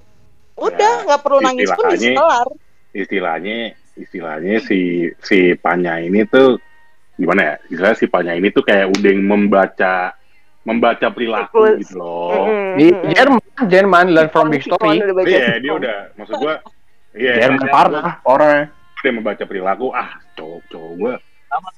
udah 0.55 0.91
Ya, 0.95 1.03
nggak 1.05 1.21
perlu 1.21 1.39
nangis 1.39 1.69
pun 1.69 1.85
bisa 1.85 1.95
istilahnya- 1.95 2.17
kelar 2.17 2.47
istilahnya 2.91 3.55
istilahnya 3.95 4.55
si 4.59 4.79
si 5.19 5.37
Panya 5.55 5.99
ini 5.99 6.25
tuh 6.25 6.57
gimana 7.13 7.41
ya 7.43 7.55
istilahnya 7.65 7.97
si 7.97 8.07
Panya 8.07 8.33
ini 8.33 8.49
tuh 8.49 8.59
kayak 8.61 8.89
udah 8.89 9.13
membaca 9.15 9.95
membaca 10.63 11.07
perilaku 11.07 11.77
gitu 11.77 11.95
loh. 11.95 12.49
Di 12.73 12.89
Jerman, 13.13 13.37
Jerman 13.69 14.05
learn 14.09 14.29
from 14.29 14.49
big 14.49 14.65
Sikon 14.65 14.81
story. 14.81 14.97
udah 14.97 15.13
baca 15.13 15.29
iya 15.29 15.47
dia 15.55 15.69
sikon. 15.69 15.77
udah 15.77 15.97
maksud 16.15 16.35
gua 16.35 16.55
iya 17.15 17.33
Jerman 17.41 17.59
dia- 17.59 17.71
parah 17.71 18.13
orangnya. 18.23 18.63
dia 18.97 19.11
membaca 19.11 19.43
perilaku 19.43 19.87
ah 19.89 20.09
cowok 20.33 20.61
cowok 20.67 21.17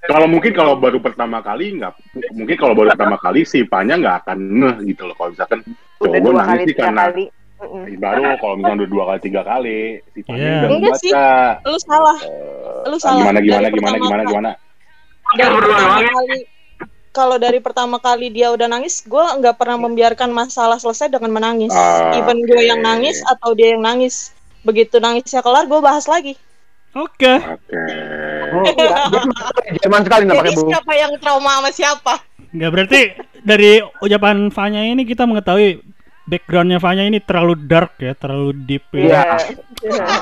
kalau 0.04 0.26
mungkin 0.26 0.52
kalau 0.52 0.74
baru 0.76 0.98
pertama 0.98 1.38
kali 1.40 1.78
nggak 1.78 1.94
mungkin 2.34 2.56
kalau 2.56 2.74
baru 2.74 2.90
pertama 2.90 3.18
kali 3.18 3.44
si 3.44 3.62
Panya 3.62 3.94
nggak 3.96 4.16
akan 4.24 4.38
ngeh 4.40 4.76
gitu 4.88 5.06
loh 5.06 5.14
kalau 5.14 5.30
misalkan 5.32 5.60
cowok 5.98 6.18
nangis 6.34 6.42
kali 6.42 6.64
sih 6.64 6.76
karena 6.76 7.04
kali. 7.08 7.26
Baru 7.96 8.22
kalau 8.38 8.54
misalnya 8.56 8.78
udah 8.80 8.90
dua 8.92 9.04
kali 9.08 9.20
tiga 9.20 9.42
kali 9.42 9.80
si 10.08 10.20
Panya 10.22 10.38
Iya. 10.40 10.54
udah 10.56 10.70
Enggak 10.72 10.96
sih. 10.96 11.12
membaca 11.12 11.62
lu 11.64 11.78
salah 11.80 12.18
Eh, 12.18 12.86
Lu 12.88 12.98
salah. 12.98 13.18
gimana 13.20 13.40
gimana 13.40 13.62
Dari 13.64 13.76
gimana 13.76 13.98
gimana 13.98 14.22
kali. 14.24 14.30
gimana 14.30 14.52
kalau 17.10 17.36
dari 17.36 17.58
pertama 17.58 17.98
kali 17.98 18.30
dia 18.30 18.50
udah 18.50 18.68
nangis 18.68 19.02
gue 19.04 19.26
nggak 19.36 19.58
pernah 19.58 19.78
membiarkan 19.80 20.30
masalah 20.30 20.78
selesai 20.78 21.10
dengan 21.10 21.34
menangis 21.34 21.74
Ah, 21.74 22.14
even 22.16 22.38
gue 22.40 22.62
yang 22.64 22.78
nangis 22.80 23.26
atau 23.26 23.52
dia 23.52 23.74
yang 23.74 23.82
nangis 23.82 24.37
begitu 24.68 24.99
nangisnya 24.99 25.39
kelar 25.39 25.63
gue 25.63 25.80
bahas 25.80 26.03
lagi 26.05 26.36
Oke. 26.91 27.30
oke 27.30 27.82
Oh, 28.47 28.63
iya. 28.74 29.11
Jerman, 29.11 29.32
Jerman 29.80 30.01
sekali 30.03 30.22
jadi 30.24 30.30
nampaknya 30.34 30.55
bu. 30.55 30.61
siapa 30.72 30.93
yang 30.93 31.11
trauma 31.20 31.51
sama 31.57 31.70
siapa 31.70 32.13
Enggak 32.47 32.70
berarti 32.72 32.99
dari 33.43 33.72
ucapan 33.99 34.36
Vanya 34.49 34.82
ini 34.82 35.03
kita 35.03 35.24
mengetahui 35.24 35.84
backgroundnya 36.26 36.80
Vanya 36.80 37.03
ini 37.03 37.20
terlalu 37.20 37.53
dark 37.59 37.95
ya, 37.99 38.11
terlalu 38.11 38.55
deep 38.63 38.84
ya. 38.91 39.03
Iya. 39.03 39.24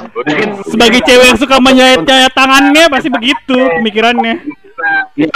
Mungkin 0.09 0.49
Sebagai 0.65 0.99
cewek 1.01 1.25
yang 1.25 1.39
suka 1.39 1.57
menyayat-nyayat 1.57 2.33
tangannya 2.33 2.83
pasti 2.89 3.09
begitu 3.09 3.57
pemikirannya. 3.77 4.35
ya 5.15 5.29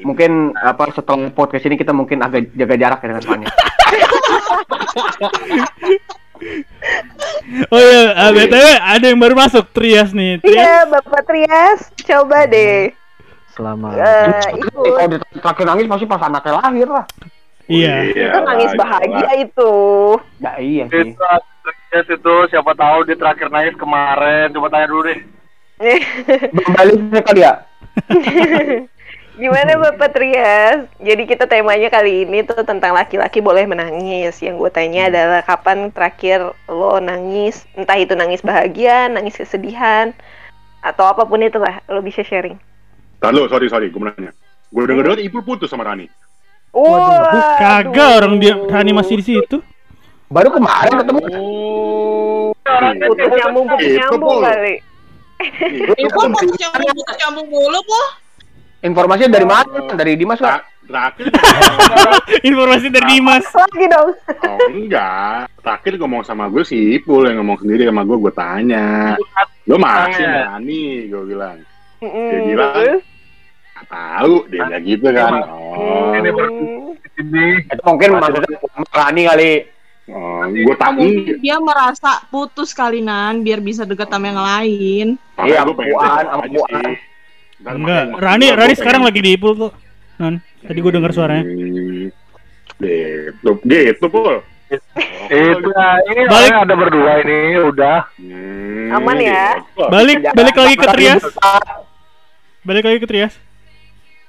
mungkin 0.00 0.56
apa 0.56 0.88
setelah 0.90 1.28
podcast 1.30 1.66
ini 1.66 1.76
kita 1.76 1.92
mungkin 1.92 2.22
agak 2.24 2.48
jaga 2.54 2.74
jarak 2.78 2.98
ya 3.02 3.06
dengan 3.10 3.24
Fanya. 3.26 3.48
Oh 7.70 7.80
iya, 7.80 8.02
ah, 8.14 8.30
BTW 8.34 8.66
ada 8.76 9.04
yang 9.06 9.20
baru 9.20 9.34
masuk 9.38 9.64
Trias 9.72 10.10
nih. 10.12 10.42
Trias. 10.42 10.56
Iya, 10.56 10.76
Bapak 10.90 11.22
Trias, 11.24 11.80
coba 12.04 12.44
deh. 12.46 12.92
Selamat 13.56 13.96
Eh, 13.96 14.60
ikut. 14.60 14.96
Kalau 15.00 15.18
terakhir 15.40 15.64
nangis 15.64 15.88
pasti 15.88 16.04
pas 16.04 16.22
anaknya 16.28 16.52
lahir 16.60 16.88
lah. 16.92 17.04
Iya. 17.66 17.94
Itu 18.12 18.38
nangis 18.44 18.72
bahagia 18.76 19.30
itu. 19.42 19.72
Ya 20.38 20.52
iya 20.60 20.84
sih. 20.92 21.16
Itu 21.16 21.24
yes, 21.90 22.06
itu 22.12 22.34
siapa 22.52 22.76
tahu 22.76 23.08
dia 23.08 23.16
terakhir 23.16 23.48
nangis 23.48 23.74
kemarin. 23.80 24.52
Coba 24.52 24.68
tanya 24.68 24.86
dulu 24.92 25.08
deh. 25.08 25.20
Baliknya 26.76 27.20
kali 27.24 27.40
ya. 27.42 27.54
Gimana 29.36 29.76
Bapak 29.76 30.16
Trias? 30.16 30.88
Jadi 30.96 31.28
kita 31.28 31.44
temanya 31.44 31.92
kali 31.92 32.24
ini 32.24 32.40
tuh 32.40 32.64
tentang 32.64 32.96
laki-laki 32.96 33.44
boleh 33.44 33.68
menangis. 33.68 34.40
Yang 34.40 34.64
gue 34.64 34.70
tanya 34.72 35.12
adalah 35.12 35.40
kapan 35.44 35.92
terakhir 35.92 36.56
lo 36.72 36.96
nangis? 36.96 37.68
Entah 37.76 38.00
itu 38.00 38.16
nangis 38.16 38.40
bahagia, 38.40 39.12
nangis 39.12 39.36
kesedihan, 39.36 40.16
atau 40.80 41.04
apa 41.04 41.28
pun 41.28 41.44
itulah 41.44 41.84
lo 41.92 42.00
bisa 42.00 42.24
sharing. 42.24 42.56
Lalu, 43.20 43.44
sorry, 43.52 43.68
sorry, 43.68 43.86
gue 43.92 44.00
nanya. 44.00 44.32
Gue 44.72 44.88
denger-denger 44.88 45.20
Ipul 45.28 45.44
putus 45.44 45.68
sama 45.68 45.84
Rani. 45.84 46.08
Wah, 46.72 47.60
Kagak 47.60 48.24
orang 48.24 48.40
dia 48.40 48.56
Rani 48.56 48.96
masih 48.96 49.20
di 49.20 49.24
situ. 49.36 49.60
Baru 50.32 50.48
kemarin 50.48 50.96
ketemu. 50.96 51.20
putus 53.04 53.30
nyambung 53.36 53.66
putus 53.68 53.84
Itu, 53.84 54.00
nyambung 54.00 54.38
kali. 54.40 54.74
Itu 55.92 56.08
putus 56.08 56.56
nyambung 56.56 56.92
putus 56.96 57.16
nyambung 57.20 57.46
mulu 57.52 57.80
kok. 57.84 58.25
Informasinya 58.86 59.30
dari 59.34 59.46
mana? 59.46 59.78
Dari 59.92 60.12
Dimas 60.14 60.38
kok? 60.38 60.62
Terakhir, 60.86 61.26
Informasi 62.50 62.86
dari 62.94 63.18
Dimas. 63.18 63.42
Lagi 63.50 63.86
dong. 63.90 64.10
oh 64.46 64.58
enggak. 64.70 65.50
Terakhir 65.58 65.98
ngomong 65.98 66.22
sama 66.22 66.46
gue 66.46 66.62
si 66.62 66.94
Ipul 66.94 67.26
yang 67.26 67.42
ngomong 67.42 67.58
sendiri 67.58 67.90
sama 67.90 68.06
gue, 68.06 68.16
gue 68.22 68.30
tanya. 68.30 69.18
Lo 69.66 69.82
masih 69.82 70.22
Tanya. 70.22 70.54
Rani, 70.54 71.10
gue 71.10 71.22
bilang. 71.26 71.58
Mm, 71.98 72.30
Dia 72.30 72.38
bilang? 72.46 72.74
Gak 73.76 73.86
tahu, 73.90 74.32
dia 74.46 74.60
bilang 74.62 74.84
gitu 74.86 75.06
kan. 75.10 75.32
Oh, 75.50 76.14
Ini. 77.18 77.46
Itu 77.66 77.82
mungkin 77.82 78.08
maksudnya 78.22 78.58
Rani 78.94 79.22
kali. 79.26 79.52
oh 80.06 80.46
gue 80.46 80.76
tak 80.78 80.94
Mungkin 80.94 81.42
dia 81.42 81.58
merasa 81.58 82.22
putus 82.30 82.70
kalinan 82.70 83.42
biar 83.42 83.58
bisa 83.58 83.82
dekat 83.82 84.06
sama 84.06 84.30
yang 84.30 84.38
lain. 84.38 85.06
Iya, 85.42 85.66
gue 85.66 85.74
pengen 85.74 85.98
Puan, 85.98 86.24
Puan. 86.54 86.90
Enggak, 87.56 88.02
makanya 88.12 88.20
Rani 88.20 88.46
Rani 88.52 88.74
sekarang 88.76 89.00
pengen- 89.02 89.16
lagi 89.16 89.20
di 89.24 89.30
Ipul 89.32 89.52
kok. 89.56 89.72
Non, 90.16 90.34
tadi 90.60 90.78
gue 90.80 90.92
dengar 90.92 91.12
suaranya. 91.12 91.44
Gitu, 92.76 93.50
gitu 93.64 94.06
pul. 94.12 94.44
Itu 94.66 95.68
ya, 95.70 95.88
ini 96.10 96.22
Balik. 96.26 96.52
ada 96.52 96.74
berdua 96.74 97.12
ini 97.22 97.38
udah. 97.70 97.98
Hmm, 98.18 98.96
Aman 98.98 99.16
ya? 99.22 99.62
Balik 99.88 100.26
balik 100.34 100.56
lagi 100.58 100.74
ke 100.74 100.86
Trias. 100.90 101.22
Balik 102.66 102.84
lagi 102.84 102.98
ke 102.98 103.06
Trias. 103.06 103.34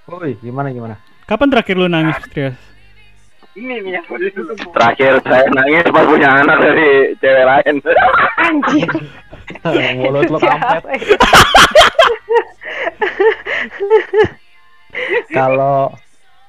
Woi, 0.08 0.38
gimana 0.40 0.70
gimana? 0.72 0.96
Kapan 1.28 1.52
terakhir 1.52 1.76
lu 1.76 1.90
nangis, 1.90 2.16
Trias? 2.32 2.56
Terakhir 4.72 5.18
saya 5.26 5.50
nangis 5.50 5.84
pas 5.90 6.06
punya 6.06 6.30
anak 6.46 6.58
dari 6.62 7.18
cewek 7.18 7.44
lain. 7.44 7.76
Anjir. 8.38 8.90
Mulut 10.00 10.28
lo 10.32 10.40
kampret. 10.40 10.84
Ya? 10.84 11.00
Kalau 15.32 15.94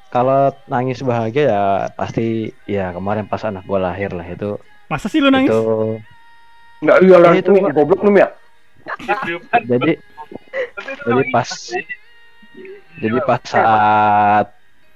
kalau 0.08 0.50
nangis 0.66 1.04
bahagia 1.04 1.44
ya 1.52 1.62
pasti 1.92 2.50
ya 2.64 2.96
kemarin 2.96 3.28
pas 3.28 3.44
anak 3.44 3.64
gua 3.68 3.92
lahir 3.92 4.08
lah 4.16 4.24
itu 4.24 4.56
Masa 4.88 5.12
sih 5.12 5.20
lu 5.20 5.28
nangis? 5.28 5.52
itu 5.52 5.60
Enggak 6.80 6.98
iya 7.04 7.16
lah 7.20 7.32
Itu, 7.36 7.52
goblok 7.60 8.00
lu 8.08 8.16
ya. 8.16 8.32
jadi 9.68 10.00
jadi 11.04 11.22
pas 11.28 11.48
jadi 12.98 13.18
pas 13.20 13.42
saat 13.44 14.46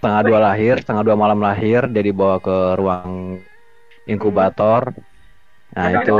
tengah 0.00 0.20
dua 0.24 0.38
lahir 0.40 0.80
tengah 0.80 1.04
dua 1.04 1.14
malam 1.14 1.44
lahir 1.44 1.84
dia 1.92 2.02
dibawa 2.02 2.40
ke 2.40 2.58
ruang 2.80 3.36
inkubator 4.08 4.96
nah 5.76 5.92
itu 5.92 6.16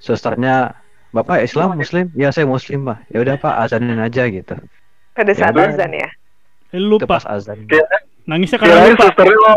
susternya 0.00 0.74
bapak 1.10 1.40
Islam 1.40 1.74
Muslim 1.74 2.08
ya 2.14 2.28
saya 2.28 2.44
Muslim 2.44 2.82
pak 2.84 3.04
ya 3.08 3.20
udah 3.20 3.36
pak 3.36 3.54
azanin 3.60 3.96
aja 3.96 4.26
gitu 4.26 4.56
Pada 5.10 5.32
saat 5.32 5.52
Ya, 5.52 5.68
azan 5.68 5.90
ya. 5.92 6.08
Eh, 6.70 6.78
lupa. 6.78 7.04
pas 7.08 7.24
azan 7.24 7.66
Nangisnya 8.22 8.56
karena 8.56 8.74
Kirain 8.74 8.90
lupa. 8.90 9.04
susternya. 9.04 9.52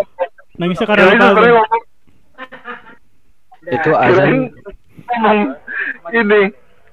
Nangisnya 0.55 0.85
karena 0.85 1.03
lupa. 1.05 1.25
susternya 1.25 1.63
itu 3.65 3.91
azan 3.93 4.29
ngomong 5.05 5.39
ini 6.11 6.41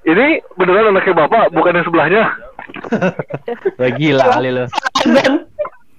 ini 0.03 0.27
beneran 0.55 0.91
anaknya 0.91 1.15
bapak 1.19 1.45
bukan 1.51 1.75
yang 1.75 1.85
sebelahnya 1.85 2.23
Wah, 3.79 3.91
gila 3.93 4.25
kali 4.31 4.51
lo 4.53 4.65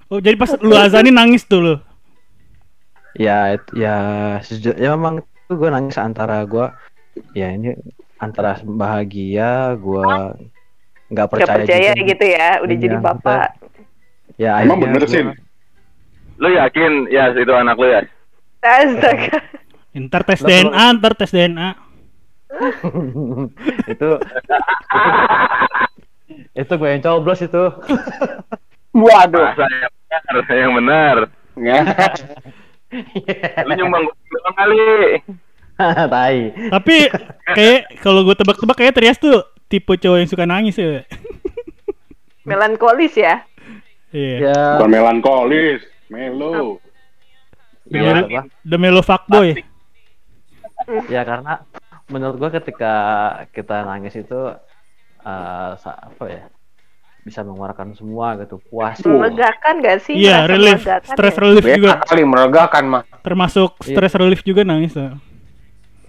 Oh, 0.08 0.20
jadi 0.20 0.36
pas 0.36 0.52
lu 0.58 0.72
azanin 0.74 1.12
nangis 1.14 1.44
tuh 1.44 1.60
lu. 1.62 1.76
ya 3.14 3.52
it- 3.52 3.72
ya 3.74 3.96
sejujur 4.40 4.76
ya 4.76 4.92
memang 4.92 5.20
itu 5.20 5.54
gue 5.54 5.68
nangis 5.68 5.96
antara 5.96 6.44
gue 6.44 6.68
ya 7.32 7.48
ini 7.50 7.76
antara 8.18 8.60
bahagia 8.62 9.50
gue 9.76 10.08
nggak 11.08 11.26
Gak 11.26 11.28
percaya, 11.28 11.58
percaya 11.60 11.90
juga. 11.92 12.08
gitu 12.08 12.26
ya, 12.26 12.50
udah 12.60 12.72
Iya, 12.72 12.82
jadi 12.82 12.96
bapak. 12.98 13.48
ya 14.38 14.52
Emang 14.60 14.80
bener 14.80 15.02
gua- 15.02 15.12
sih. 15.12 15.24
lu 16.38 16.50
yakin 16.50 16.92
ya 17.08 17.30
itu 17.32 17.52
anak 17.52 17.76
lu 17.76 17.88
ya 17.88 18.02
Astaga. 18.62 19.38
Ntar 19.98 20.24
tes 20.24 20.40
DNA, 20.40 20.86
ntar 20.96 21.14
tes 21.14 21.30
DNA. 21.30 21.76
itu 23.92 24.08
itu 26.54 26.74
gue 26.74 26.90
yang 26.90 27.02
coblos 27.02 27.40
itu 27.40 27.64
Waduh. 28.94 29.52
masa 29.52 29.66
yang 29.68 29.92
benar 29.92 30.36
yang 30.50 30.72
benar 30.74 31.16
Ya. 31.52 31.84
lu 33.62 33.74
nyumbang 33.74 34.04
doang 34.08 34.56
kali 34.56 35.20
tai 36.14 36.40
Tapi 36.70 36.96
kayak 37.48 37.80
kalau 38.00 38.22
gue 38.22 38.34
tebak-tebak 38.34 38.76
kayak 38.76 38.94
Trias 38.94 39.18
tuh 39.18 39.40
tipe 39.66 39.92
cowok 39.92 40.18
yang 40.18 40.30
suka 40.30 40.44
nangis 40.44 40.76
ya. 40.76 41.02
Melankolis 42.50 43.14
ya. 43.14 43.46
Iya. 44.12 44.36
ya 44.44 44.58
Bukan 44.76 44.92
melankolis, 44.92 45.80
melo. 46.08 46.82
ya? 47.88 48.44
The 48.62 48.78
Melo 48.78 49.00
fuckboy. 49.00 49.56
ya 51.08 51.22
karena 51.24 51.64
menurut 52.08 52.36
gue 52.38 52.52
ketika 52.54 52.94
kita 53.50 53.86
nangis 53.86 54.12
itu 54.14 54.40
eh, 55.22 55.72
sa- 55.78 56.02
apa 56.04 56.26
ya 56.26 56.44
bisa 57.22 57.46
mengeluarkan 57.46 57.94
semua 57.94 58.34
gitu 58.36 58.58
puas 58.66 58.98
Melegakan 59.00 59.78
gak 59.80 60.02
sih? 60.02 60.18
Iya, 60.18 60.42
Merasa 60.42 60.50
relief, 60.50 60.82
stress 61.06 61.36
ya? 61.36 61.40
relief 61.40 61.66
juga. 61.70 61.92
kali 62.02 62.24
meregakan 62.26 62.84
mah. 62.90 63.04
Termasuk 63.22 63.78
Iya. 63.80 63.88
stress 63.88 64.14
relief 64.18 64.42
juga 64.42 64.66
nangis 64.66 64.92
tuh. 64.92 65.14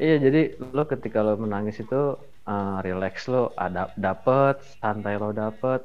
Iya 0.00 0.16
jadi 0.20 0.40
lo 0.72 0.84
ketika 0.88 1.20
lo 1.20 1.36
menangis 1.36 1.80
itu 1.82 2.16
eh, 2.48 2.76
relax 2.84 3.28
lo 3.28 3.52
ada 3.56 3.92
dapet 3.96 4.60
santai 4.80 5.16
lo 5.20 5.32
dapet 5.36 5.84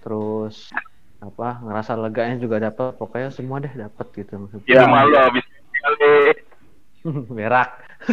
terus 0.00 0.72
apa 1.20 1.60
ngerasa 1.60 2.00
leganya 2.00 2.40
juga 2.40 2.56
dapet 2.56 2.96
pokoknya 2.96 3.28
semua 3.28 3.60
deh 3.60 3.68
dapet 3.76 4.06
gitu 4.16 4.40
maksudnya 4.40 4.64
itu 4.64 4.86
malu 4.88 5.16
habis 5.20 5.44
kali 5.84 6.32
berak 7.36 7.70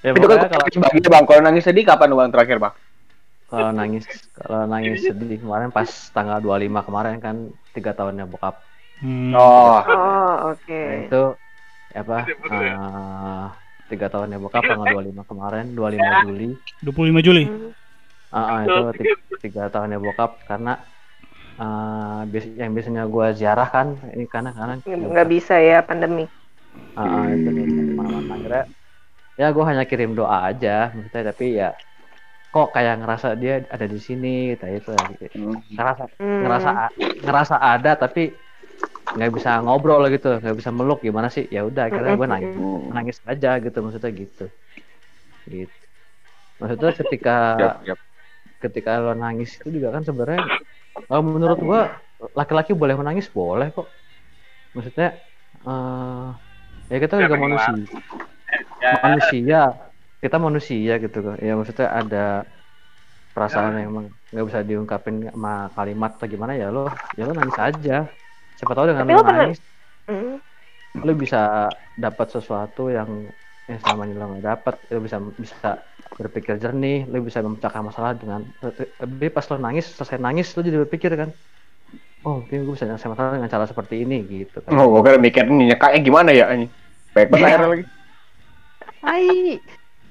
ya 0.00 0.10
Itu 0.14 0.26
kan 0.26 0.48
kalau 0.48 0.66
sebagai 0.72 1.10
bang. 1.10 1.24
Kalau 1.28 1.42
nangis 1.44 1.64
sedih 1.68 1.84
kapan 1.84 2.16
bang 2.16 2.30
terakhir 2.32 2.56
bang? 2.62 2.74
kalau 3.52 3.68
nangis 3.68 4.08
kalau 4.32 4.64
nangis 4.64 5.04
sedih 5.04 5.36
kemarin 5.36 5.68
pas 5.68 5.84
tanggal 6.16 6.40
25 6.40 6.88
kemarin 6.88 7.20
kan 7.20 7.52
tiga 7.76 7.92
tahunnya 7.92 8.24
bokap 8.24 8.64
Hmm. 9.02 9.34
Oh. 9.34 9.82
Oh, 9.86 10.50
oke. 10.50 10.80
Nah, 10.86 10.94
itu 11.02 11.16
apa 12.00 12.14
eh, 12.52 13.42
tiga 13.90 14.06
tahunnya 14.12 14.38
bokap 14.44 14.62
tanggal 14.70 14.88
25 14.92 15.24
kemarin 15.30 15.64
25 15.76 16.12
Juli 16.24 16.44
25 16.84 17.20
Juli. 17.26 17.42
Ah, 18.36 18.46
ah, 18.52 18.60
itu 18.66 18.80
ti- 18.98 19.16
tiga 19.44 19.62
tahunnya 19.72 19.98
bokap 20.06 20.30
karena 20.48 20.70
eh, 21.62 22.20
bias- 22.32 22.56
yang 22.62 22.70
biasanya 22.76 23.02
gua 23.14 23.26
ziarah 23.38 23.68
kan 23.76 23.86
ini 24.14 24.24
karena 24.34 24.50
karena 24.58 24.74
Nggak 24.86 25.28
bisa 25.34 25.54
ya 25.68 25.78
pandemi. 25.88 26.24
Ah, 27.00 27.08
ah, 27.16 27.24
itu 27.34 27.48
ke 27.56 27.72
mana-mana 27.98 28.30
akhirnya 28.36 28.62
ya 29.40 29.46
gua 29.56 29.64
hanya 29.70 29.84
kirim 29.90 30.10
doa 30.18 30.36
aja 30.50 30.70
maksudnya 30.94 31.22
tapi 31.32 31.46
ya 31.60 31.68
kok 32.54 32.68
kayak 32.76 32.94
ngerasa 33.00 33.28
dia 33.42 33.52
ada 33.74 33.86
di 33.94 33.98
sini 34.08 34.28
gitu 34.52 34.64
itu 34.78 34.90
gitu. 35.12 35.24
ngerasa 35.76 36.02
Hmm. 36.20 36.38
ngerasa 36.42 36.70
ngerasa 37.24 37.56
ada 37.72 37.90
tapi 38.02 38.22
nggak 39.12 39.32
bisa 39.36 39.50
ngobrol 39.60 40.02
gitu 40.08 40.40
nggak 40.40 40.56
bisa 40.56 40.70
meluk 40.72 41.00
gimana 41.04 41.28
sih? 41.28 41.44
Ya 41.48 41.62
udah 41.68 41.88
akhirnya 41.88 42.16
gue 42.16 42.28
nangis 42.28 42.52
nangis 42.92 43.18
aja 43.28 43.50
gitu 43.60 43.78
maksudnya 43.84 44.10
gitu. 44.12 44.44
Gitu. 45.48 45.76
Maksudnya 46.60 46.90
ketika 46.94 47.36
Yap, 47.58 47.74
yap. 47.88 47.98
ketika 48.62 48.90
lo 49.02 49.12
nangis 49.18 49.58
itu 49.58 49.68
juga 49.82 49.90
kan 49.94 50.02
sebenarnya 50.06 50.40
kalau 51.08 51.22
menurut 51.26 51.58
gua 51.58 51.80
laki-laki 52.38 52.72
boleh 52.78 52.94
menangis 52.94 53.26
boleh 53.26 53.74
kok. 53.74 53.90
Maksudnya 54.72 55.18
eh 55.66 56.28
ya 56.88 56.98
kita 57.02 57.14
juga 57.26 57.36
manusia. 57.36 57.74
Manusia. 59.02 59.62
Kita 60.22 60.38
manusia 60.38 61.02
gitu 61.02 61.18
kan 61.18 61.36
ya 61.42 61.58
maksudnya 61.58 61.90
ada 61.90 62.46
perasaan 63.34 63.74
yang 63.74 63.90
emang 63.90 64.06
nggak 64.30 64.46
bisa 64.46 64.60
diungkapin 64.62 65.26
sama 65.34 65.74
kalimat 65.74 66.14
atau 66.14 66.30
gimana 66.30 66.54
ya 66.54 66.70
lo 66.70 66.86
ya 67.18 67.26
lo 67.26 67.34
nangis 67.34 67.58
aja 67.58 68.06
siapa 68.62 68.78
tahu 68.78 68.86
dengan 68.86 69.02
Tapi 69.02 69.10
lo 69.10 69.18
lo 69.18 69.26
pernah- 69.26 69.42
nangis 69.42 69.60
Mm. 70.02 70.34
lo 71.02 71.12
bisa 71.14 71.40
dapat 71.96 72.26
sesuatu 72.30 72.86
yang 72.86 73.30
yang 73.66 73.78
selama 73.78 74.02
ini 74.04 74.14
lo 74.14 74.26
nggak 74.28 74.44
dapat 74.44 74.74
lo 74.86 74.98
bisa 74.98 75.18
bisa 75.34 75.82
berpikir 76.14 76.58
jernih 76.58 77.06
lo 77.06 77.22
bisa 77.22 77.38
memecahkan 77.38 77.82
masalah 77.82 78.14
dengan 78.14 78.46
lebih 78.98 79.30
pas 79.30 79.46
lo 79.46 79.58
nangis 79.58 79.90
selesai 79.90 80.18
nangis 80.18 80.54
lo 80.54 80.62
jadi 80.62 80.78
berpikir 80.82 81.10
kan 81.14 81.30
oh 82.22 82.42
mungkin 82.42 82.62
gue 82.62 82.74
bisa 82.74 82.86
nyelesaikan 82.86 83.14
masalah 83.14 83.30
dengan 83.34 83.50
cara 83.50 83.66
seperti 83.66 84.02
ini 84.02 84.22
gitu 84.26 84.62
kan 84.62 84.74
Oh, 84.74 84.90
gue 84.90 85.02
kira 85.02 85.18
mikir 85.18 85.42
nih 85.46 85.74
nyekaknya 85.74 86.00
gimana 86.02 86.30
ya 86.30 86.46
ini. 86.50 86.66
Baik 87.12 87.28
banget 87.30 87.46
akhirnya 87.50 87.68
lagi. 87.68 87.84
Hai. 89.02 89.58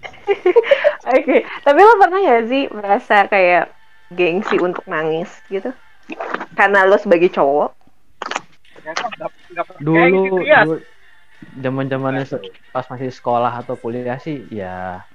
Oke, 1.16 1.38
tapi 1.62 1.80
lo 1.80 1.94
pernah 1.96 2.20
gak 2.20 2.44
sih 2.48 2.64
merasa 2.68 3.28
kayak 3.28 3.72
gengsi 4.10 4.60
untuk 4.60 4.84
nangis 4.88 5.30
gitu? 5.48 5.72
Karena 6.54 6.84
lo 6.84 6.96
sebagai 6.96 7.32
cowok. 7.32 7.76
Ternyata 8.82 9.06
nggak- 9.14 9.34
nggak 9.54 9.66
kayak 9.70 9.80
dulu 9.86 10.18
gitu 10.26 10.40
ya. 10.50 10.60
dulu 10.66 10.76
zaman 11.62 11.86
zamannya 11.90 12.26
pas 12.74 12.86
masih 12.90 13.10
sekolah 13.14 13.54
atau 13.62 13.78
kuliah 13.78 14.18
sih 14.18 14.46
ya 14.50 15.06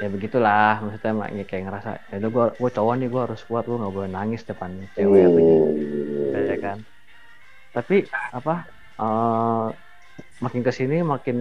ya 0.00 0.08
begitulah. 0.08 0.80
Maksudnya 0.84 1.12
mak- 1.16 1.32
ya 1.32 1.44
kayak 1.48 1.64
ngerasa 1.68 1.90
ya 2.12 2.16
udah 2.20 2.30
gua 2.32 2.46
gua 2.60 2.70
cowok 2.72 2.94
nih 3.00 3.08
gua 3.12 3.22
harus 3.28 3.40
kuat 3.44 3.64
gua 3.68 3.76
nggak 3.84 3.94
boleh 3.94 4.10
nangis 4.12 4.44
depan 4.44 4.88
cewek 4.96 5.22
atau 5.28 5.40
gitu 5.40 5.64
ya 6.32 6.56
kan? 6.60 6.78
Tapi 7.72 7.96
apa 8.32 8.54
eh, 9.00 9.66
makin 10.40 10.60
ke 10.64 10.72
sini 10.72 11.00
makin 11.04 11.36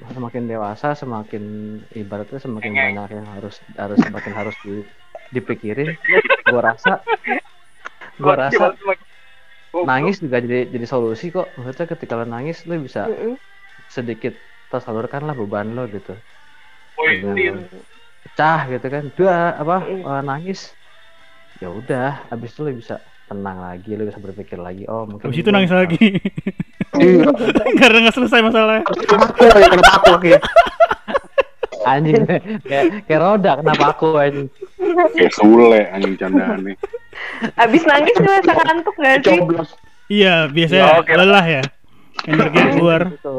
semakin 0.00 0.48
dewasa 0.48 0.96
semakin 0.96 1.44
ibaratnya 1.92 2.40
semakin 2.40 2.72
banyak 2.72 3.08
yang 3.20 3.26
harus 3.36 3.60
harus 3.76 3.98
semakin 4.00 4.32
harus 4.32 4.56
di, 4.64 4.74
dipikirin. 5.30 5.94
Gua 6.46 6.62
rasa 6.74 7.02
gua 8.16 8.34
rasa 8.48 8.64
nangis 9.72 10.18
juga 10.18 10.38
jadi 10.38 10.66
jadi 10.66 10.82
solusi 10.82 11.30
kok 11.30 11.46
maksudnya 11.54 11.86
ketika 11.88 12.14
lo 12.14 12.24
nangis 12.24 12.66
lo 12.66 12.74
bisa 12.76 13.06
Mm-mm. 13.06 13.38
sedikit 13.86 14.34
tersalurkan 14.66 15.22
lah 15.22 15.34
beban 15.34 15.72
lo 15.72 15.86
gitu 15.86 16.14
Pointin. 16.94 17.64
pecah 18.22 18.66
gitu 18.66 18.86
kan 18.86 19.04
dua 19.14 19.36
apa 19.54 19.76
Mm. 19.80 20.02
eh, 20.02 20.22
nangis 20.22 20.60
ya 21.56 21.68
udah 21.68 22.26
habis 22.28 22.50
itu 22.50 22.60
lo 22.60 22.70
bisa 22.70 22.98
tenang 23.24 23.62
lagi 23.62 23.94
lo 23.94 24.04
bisa 24.04 24.18
berpikir 24.18 24.58
lagi 24.58 24.84
oh 24.84 25.06
mungkin 25.06 25.30
Habis 25.30 25.38
itu 25.38 25.50
nangis 25.50 25.70
lagi. 25.70 26.04
Iya. 26.90 27.30
Karena 27.80 28.02
nggak 28.02 28.16
selesai 28.18 28.42
masalahnya. 28.42 28.82
Aku 28.82 29.46
lagi 29.46 29.70
kenapa 29.70 29.94
aku 29.94 30.10
lagi? 30.18 30.30
anjing 31.82 32.24
kayak 32.68 32.84
kayak 33.04 33.20
roda 33.20 33.52
kenapa 33.56 33.84
aku 33.90 34.08
anjing 34.16 34.48
Kayak 35.14 35.32
Sule 35.32 35.80
anjing 35.88 36.14
candaan 36.16 36.58
nih. 36.64 36.76
Abis 37.54 37.82
nangis 37.84 38.16
tuh 38.16 38.26
rasa 38.26 38.52
ngantuk 38.54 38.94
gak 38.96 39.20
sih? 39.20 39.38
Coblos. 39.38 39.70
Iya, 40.06 40.48
biasanya 40.48 40.82
Ya, 40.82 40.98
oke. 40.98 41.12
lelah 41.14 41.46
ya. 41.46 41.62
Energi 42.22 42.58
keluar. 42.70 43.00
gitu 43.08 43.36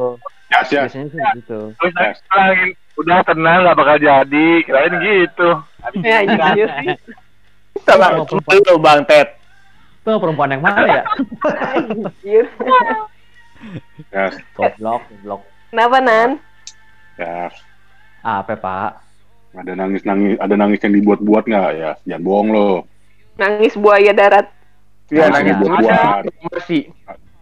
Ya 0.47 0.59
sih. 0.63 0.75
biasanya 0.77 1.07
sih 1.07 1.19
gitu 1.37 1.59
nangis 1.77 2.19
bilangin, 2.23 2.69
udah 2.95 3.17
tenang 3.23 3.59
gak 3.63 3.77
bakal 3.77 3.97
jadi. 3.97 4.47
Kirain 4.63 4.93
gitu. 4.99 5.49
Ya, 6.05 6.21
itu 6.21 6.37
iya 6.55 6.67
sih. 6.77 6.93
Sama 7.81 8.13
lu 8.13 8.23
Bang 8.77 9.01
Ted. 9.03 9.27
tuh 10.01 10.17
perempuan 10.17 10.49
yang 10.49 10.61
mana 10.61 10.81
ya 10.83 11.03
Anjir. 11.73 12.45
Ya, 14.09 14.29
goblok 14.51 15.05
goblok 15.05 15.41
Kenapa, 15.69 15.97
Nan? 15.99 16.29
ya. 17.15 17.49
Apa 18.21 18.53
pak 18.53 18.89
Ada 19.51 19.75
nangis 19.75 20.01
nangis, 20.01 20.39
ada 20.39 20.55
nangis 20.55 20.79
yang 20.79 20.95
dibuat-buat 20.95 21.43
nggak 21.43 21.69
ya? 21.75 21.91
Jangan 22.05 22.23
bohong 22.23 22.49
lo. 22.49 22.69
Nangis 23.35 23.75
buaya 23.75 24.11
darat. 24.11 24.47
Iya 25.11 25.27
Ada. 25.27 25.33
nangis 25.35 25.55
Buat-buat. 25.59 26.23
masih. 26.55 26.83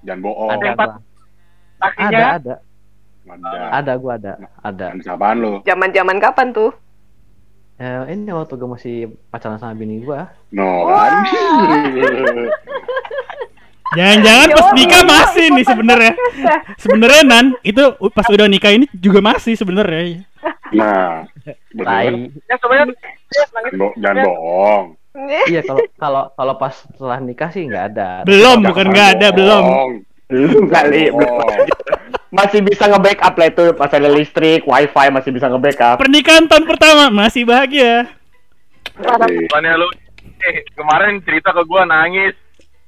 Jangan 0.01 0.19
bohong. 0.19 0.49
ada 0.49 0.67
gua 0.73 0.89
ada 1.79 1.95
ada 2.01 2.55
Ada. 3.29 3.61
ada 3.71 3.93
gua 3.95 4.13
ada 4.15 4.31
ada 4.59 4.85
Nangis 4.89 5.05
apaan 5.05 5.37
lo? 5.37 5.53
Zaman-zaman 5.61 6.17
kapan 6.17 6.49
tuh? 6.49 6.71
ya, 7.77 8.03
ini 8.05 8.27
waktu 8.27 8.57
gue 8.57 8.67
masih 8.67 8.95
pacaran 9.29 9.55
sama 9.55 9.71
bini 9.71 10.01
gua 10.01 10.27
No, 10.51 10.89
kan? 10.89 11.23
Jangan-jangan 13.89 14.47
Ya 14.47 14.55
pas 14.55 14.69
nikah 14.71 15.03
masih 15.03 15.45
nih 15.49 15.65
sebenarnya. 15.65 16.13
Sebenarnya 16.77 17.21
Nan, 17.25 17.45
itu 17.61 17.81
pas 18.09 18.27
udah 18.27 18.45
nikah 18.45 18.69
ini 18.69 18.85
juga 18.93 19.19
masih 19.19 19.57
sebenarnya. 19.57 20.21
Nah, 20.71 21.25
Ya 21.41 21.53
sebenarnya. 21.67 22.29
Bo- 23.73 23.95
jangan 23.97 24.23
bohong. 24.23 24.85
ya. 25.19 25.41
iya 25.49 25.61
kalau 25.65 25.81
kalau 25.97 26.23
kalau 26.31 26.53
pas 26.55 26.71
setelah 26.71 27.17
nikah 27.19 27.49
sih 27.49 27.65
nggak 27.65 27.85
ada 27.91 28.09
Belum, 28.23 28.61
bukan 28.61 28.85
nggak 28.87 29.09
ada, 29.17 29.27
belum. 29.33 29.63
Belum 30.29 30.63
kali, 30.69 31.09
belum. 31.09 31.37
Masih 32.29 32.61
bisa 32.61 32.85
nge-backup 32.85 33.33
lah 33.33 33.47
itu 33.49 33.63
pas 33.73 33.89
ada 33.89 34.05
listrik, 34.05 34.61
wifi 34.63 35.07
masih 35.09 35.33
bisa 35.33 35.49
nge-backup. 35.49 35.97
Pernikahan 35.97 36.45
tahun 36.45 36.69
pertama 36.69 37.09
masih 37.09 37.41
bahagia. 37.41 38.05
Bukannya 38.95 39.73
lu 39.75 39.87
eh, 40.39 40.61
kemarin 40.71 41.19
cerita 41.25 41.49
ke 41.49 41.65
gua 41.65 41.83
nangis. 41.83 42.37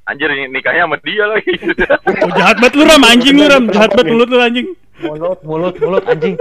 Anjir 0.10 0.34
ini 0.34 0.50
nikahnya 0.50 0.90
sama 0.90 0.98
dia 1.06 1.26
lagi. 1.30 1.54
Oh, 2.26 2.32
jahat 2.34 2.58
banget 2.58 2.74
lu 2.78 2.84
Ram, 2.90 3.04
anjing 3.06 3.36
lu 3.38 3.46
Ram, 3.46 3.66
jahat 3.70 3.94
banget 3.94 4.08
mulut 4.10 4.30
lu 4.30 4.40
anjing. 4.42 4.68
mulut 5.02 5.40
mulut 5.46 5.76
mulut 5.82 6.04
anjing. 6.10 6.36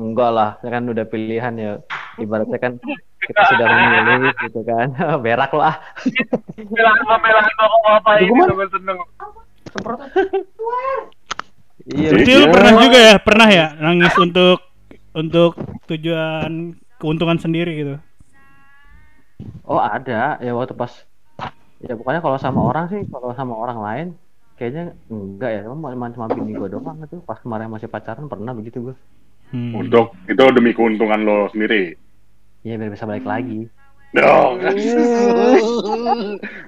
Enggak 0.00 0.30
lah 0.32 0.50
ya 0.64 0.68
kan 0.72 0.82
udah 0.88 1.04
pilihan 1.04 1.54
ya. 1.60 1.72
Ibaratnya 2.16 2.58
kan 2.60 2.72
kita 3.20 3.40
sudah 3.52 3.66
memilih 3.68 4.32
gitu 4.48 4.60
kan. 4.64 4.88
Berak 5.24 5.52
lah. 5.52 5.74
Kok 6.56 7.88
apa 8.00 8.10
ini? 8.24 8.32
gue 8.32 8.68
seneng. 8.72 8.98
iya 11.92 12.08
Berarti 12.12 12.32
lu 12.36 12.46
pernah 12.50 12.72
juga 12.80 12.98
ya, 12.98 13.14
pernah 13.20 13.48
ya 13.48 13.66
nangis 13.78 14.14
untuk 14.16 14.58
untuk 15.12 15.52
tujuan 15.88 16.74
keuntungan 16.96 17.38
sendiri 17.40 17.72
gitu. 17.76 17.94
Oh 19.66 19.80
ada 19.80 20.40
ya 20.40 20.52
waktu 20.56 20.74
pas 20.74 20.92
ya 21.80 21.96
pokoknya 21.96 22.20
kalau 22.20 22.36
sama 22.36 22.60
orang 22.60 22.84
sih 22.92 23.02
kalau 23.08 23.32
sama 23.32 23.54
orang 23.56 23.78
lain 23.80 24.06
kayaknya 24.60 24.92
enggak 25.08 25.50
ya 25.50 25.60
cuma 25.64 25.92
cuma 25.92 26.12
cuma 26.12 26.26
bini 26.28 26.52
gue 26.52 26.68
doang 26.68 27.00
itu 27.00 27.16
pas 27.24 27.40
kemarin 27.40 27.72
masih 27.72 27.88
pacaran 27.88 28.28
pernah 28.28 28.52
begitu 28.52 28.92
gue 28.92 28.96
Hmm. 29.50 29.74
Untuk 29.74 30.14
itu 30.30 30.44
demi 30.54 30.70
keuntungan 30.70 31.26
lo 31.26 31.50
sendiri. 31.50 31.98
iya 32.62 32.78
biar 32.78 32.94
bisa 32.94 33.02
balik 33.02 33.26
lagi 33.26 33.66
Dong. 34.10 34.58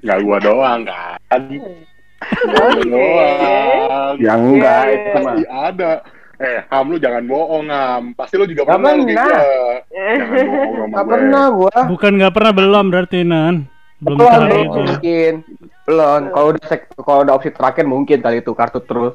Nggak 0.06 0.18
gua 0.22 0.38
doang 0.38 0.86
kan. 0.86 1.42
Gua 2.46 2.70
doang. 2.86 4.14
Ya 4.22 4.38
enggak, 4.38 4.82
itu 4.94 5.08
mah. 5.10 5.34
Pasti 5.34 5.44
ada. 5.50 5.92
Eh, 6.42 6.58
Ham 6.66 6.90
lu 6.90 6.98
jangan 6.98 7.22
bohong, 7.22 7.66
Ham. 7.66 8.02
Pasti 8.12 8.34
lu 8.34 8.44
juga 8.44 8.66
Nggak 8.66 8.74
pernah 8.74 8.92
lu. 8.92 9.04
Jangan 9.06 9.30
bohong 10.42 10.74
sama 10.74 10.82
Enggak 10.82 11.04
gue. 11.04 11.12
pernah 11.14 11.44
gua. 11.48 11.76
Bukan 11.86 12.12
nggak 12.18 12.32
pernah 12.32 12.52
belum 12.52 12.84
berarti 12.88 13.18
Nan. 13.22 13.54
Belum 13.96 14.18
Belum, 14.18 14.26
kali 14.28 14.42
belum 14.42 14.64
itu. 14.64 14.80
mungkin. 14.82 15.32
Belum. 15.84 16.20
Kalau 16.28 16.46
udah 16.48 16.64
sek- 16.66 16.90
kalau 16.96 17.20
udah 17.22 17.34
opsi 17.34 17.50
terakhir 17.50 17.84
mungkin 17.84 18.18
kali 18.18 18.36
itu 18.38 18.50
kartu 18.52 18.80
terus. 18.80 19.14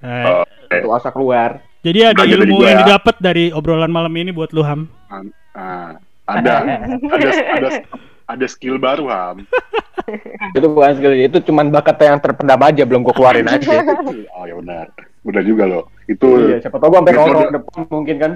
Eh, 0.00 0.42
Itu 0.74 0.90
asa 0.90 1.08
keluar. 1.08 1.62
jadi 1.80 2.10
ada 2.10 2.24
jadi 2.24 2.42
ilmu 2.42 2.60
yang 2.60 2.82
didapat 2.82 3.16
dari 3.18 3.48
obrolan 3.48 3.88
malam 3.88 4.10
ini 4.12 4.28
buat 4.28 4.50
lu 4.50 4.60
Ham. 4.60 4.90
Ah, 5.54 5.94
ada, 6.26 6.52
ada, 6.60 6.74
ada, 7.52 7.68
ada 8.26 8.46
skill 8.46 8.76
baru, 8.76 9.06
Ham. 9.06 9.44
Itu 10.50 10.66
bukan 10.66 10.92
skill, 10.94 11.14
itu 11.14 11.38
cuman 11.42 11.68
bakat 11.70 11.96
yang 12.02 12.18
terpendam 12.18 12.58
aja 12.58 12.82
belum 12.82 13.00
gua 13.00 13.12
keluarin 13.12 13.46
aja. 13.46 13.80
Oh 14.34 14.44
ya 14.44 14.56
benar, 14.56 14.88
benar 15.24 15.42
juga 15.42 15.64
loh. 15.64 15.84
Itu 16.04 16.28
iya, 16.46 16.60
siapa 16.60 16.76
tahu 16.76 16.88
gua 16.90 17.00
sampai 17.00 17.12
Metode. 17.16 17.52
depan 17.52 17.80
mungkin 17.88 18.16
kan. 18.16 18.32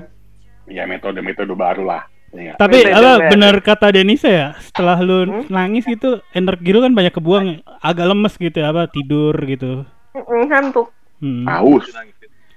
ya 0.69 0.85
metode-metode 0.85 1.53
baru 1.53 1.85
lah. 1.85 2.03
Iya. 2.29 2.53
Tapi 2.57 2.85
Bener, 2.85 2.93
apa 2.93 3.11
bener. 3.17 3.29
benar 3.33 3.55
kata 3.65 3.87
Denisa 3.89 4.29
ya, 4.29 4.49
setelah 4.61 5.01
lu 5.01 5.25
Hmm? 5.25 5.45
nangis 5.49 5.89
gitu 5.89 6.21
energi 6.31 6.77
lu 6.77 6.85
kan 6.85 6.93
banyak 6.93 7.09
kebuang, 7.11 7.47
agak 7.81 8.05
lemes 8.05 8.37
gitu 8.37 8.53
ya, 8.53 8.69
apa 8.69 8.85
tidur 8.85 9.33
gitu. 9.49 9.89
Ngantuk. 10.13 10.93
Hmm. 11.25 11.49
Aus. 11.49 11.89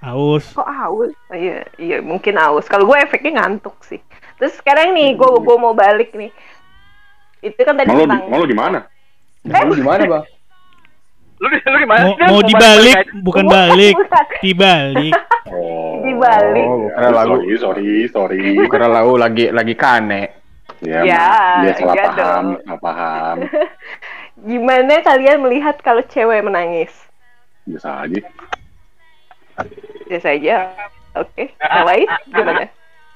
Aus. 0.02 0.44
Kok 0.52 0.68
haus? 0.68 1.12
Oh, 1.30 1.32
iya, 1.32 1.64
iya 1.78 2.04
mungkin 2.04 2.36
haus. 2.36 2.68
Kalau 2.68 2.84
gue 2.84 3.00
efeknya 3.00 3.40
ngantuk 3.40 3.80
sih. 3.80 3.96
Terus 4.36 4.60
sekarang 4.60 4.92
nih, 4.92 5.16
gue 5.16 5.30
gue 5.40 5.56
mau 5.56 5.72
balik 5.72 6.12
nih. 6.12 6.28
Itu 7.40 7.56
kan 7.64 7.74
tadi 7.74 7.88
Mau 7.88 8.04
tentang 8.04 8.28
mau 8.28 8.38
lo 8.38 8.46
di 8.46 8.52
mana? 8.52 8.84
Lu 9.42 9.72
gimana, 9.72 10.02
Bang? 10.04 10.24
Lu 11.42 11.50
di 11.50 11.58
lu 11.60 11.76
di 11.76 11.88
mana? 11.90 12.02
Mau, 12.04 12.14
mau 12.14 12.38
balik- 12.38 12.46
dibalik, 12.48 12.96
bukan 13.20 13.44
balik, 13.44 13.94
dibalik. 14.44 15.14
Oh. 15.50 15.98
Dibalik. 16.00 16.64
Oh, 16.64 16.86
kira 16.88 17.08
lagu. 17.10 17.34
Sorry, 17.36 17.58
sorry, 17.58 17.90
sorry. 18.08 18.42
Kira 18.64 18.86
lau 18.86 19.14
lagi 19.16 19.50
lagi 19.50 19.74
kane. 19.74 20.38
Ya, 20.78 21.02
Ya, 21.02 21.26
dia 21.60 21.72
salah 21.76 21.94
iya 21.94 22.04
paham, 22.04 22.16
dong. 22.16 22.46
salah 22.64 22.80
paham. 22.80 23.36
Gimana 24.48 24.94
kalian 25.00 25.38
melihat 25.38 25.78
kalau 25.78 26.02
cewek 26.04 26.42
menangis? 26.42 26.90
Biasa 27.64 28.02
aja. 28.02 28.22
Biasa 30.08 30.28
aja. 30.32 30.56
Oke. 31.14 31.52
Yang 31.52 31.84
lain 31.84 32.08
gimana? 32.28 32.64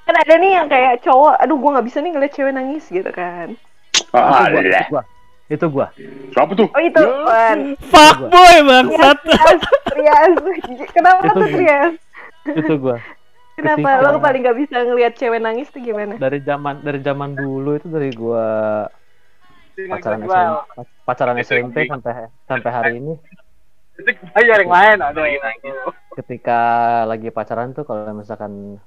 kan 0.02 0.14
ada 0.14 0.34
nih 0.36 0.50
yang 0.52 0.68
kayak 0.68 1.02
cowok 1.02 1.34
aduh 1.36 1.58
gua 1.58 1.70
nggak 1.74 1.86
bisa 1.86 1.98
nih 1.98 2.14
ngeliat 2.14 2.30
cewek 2.30 2.54
nangis 2.54 2.86
gitu 2.86 3.10
kan 3.10 3.58
Ah, 4.14 4.46
lah. 4.46 5.02
Itu 5.46 5.66
gua. 5.70 5.94
Siapa 6.34 6.52
tuh? 6.58 6.66
oh 6.66 6.82
itu 6.82 7.02
Wan 7.22 7.60
Fuckboy 7.78 8.54
bangsat. 8.66 9.18
Trias 9.22 9.60
Trias. 9.86 10.32
Kenapa 10.90 11.22
Itu 11.22 11.38
tuh 11.38 11.48
Itu 12.50 12.74
gua. 12.82 12.96
kenapa? 13.54 13.78
Ketika- 13.78 14.10
lo 14.10 14.18
paling 14.18 14.40
nggak 14.42 14.58
bisa 14.58 14.76
ngeliat 14.82 15.12
cewek 15.14 15.40
nangis 15.40 15.70
tuh 15.70 15.80
gimana? 15.80 16.18
Dari 16.18 16.42
zaman 16.42 16.82
dari 16.82 17.00
zaman 17.00 17.38
dulu 17.38 17.78
itu 17.78 17.86
dari 17.86 18.10
gua 18.10 18.46
pacaran 19.76 20.24
SMP, 20.24 20.82
pacaran 21.04 21.36
SMP 21.38 21.76
sampai 21.86 22.12
sampai 22.48 22.70
hari 22.72 22.92
ini. 22.98 23.14
Bayar 24.36 24.60
yang 24.60 24.72
lain 24.72 24.98
ada 25.00 25.22
yang 25.24 25.40
lain. 25.40 25.72
ketika 26.16 26.60
lagi 27.04 27.28
pacaran 27.32 27.72
tuh 27.72 27.84
kalau 27.84 28.12
misalkan 28.12 28.80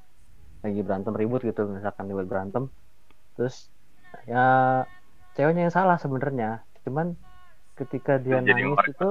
lagi 0.62 0.82
berantem 0.82 1.14
ribut 1.16 1.41
gitu 1.41 1.66
misalkan 1.66 2.05
ribut 2.10 2.28
berantem. 2.30 2.70
Terus 3.38 3.70
ya 4.28 4.84
ceweknya 5.39 5.71
yang 5.71 5.75
salah 5.75 5.95
sebenarnya 5.95 6.59
cuman 6.83 7.15
ketika 7.79 8.19
dia 8.19 8.43
Jadi 8.43 8.59
nangis 8.59 8.91
itu 8.91 9.09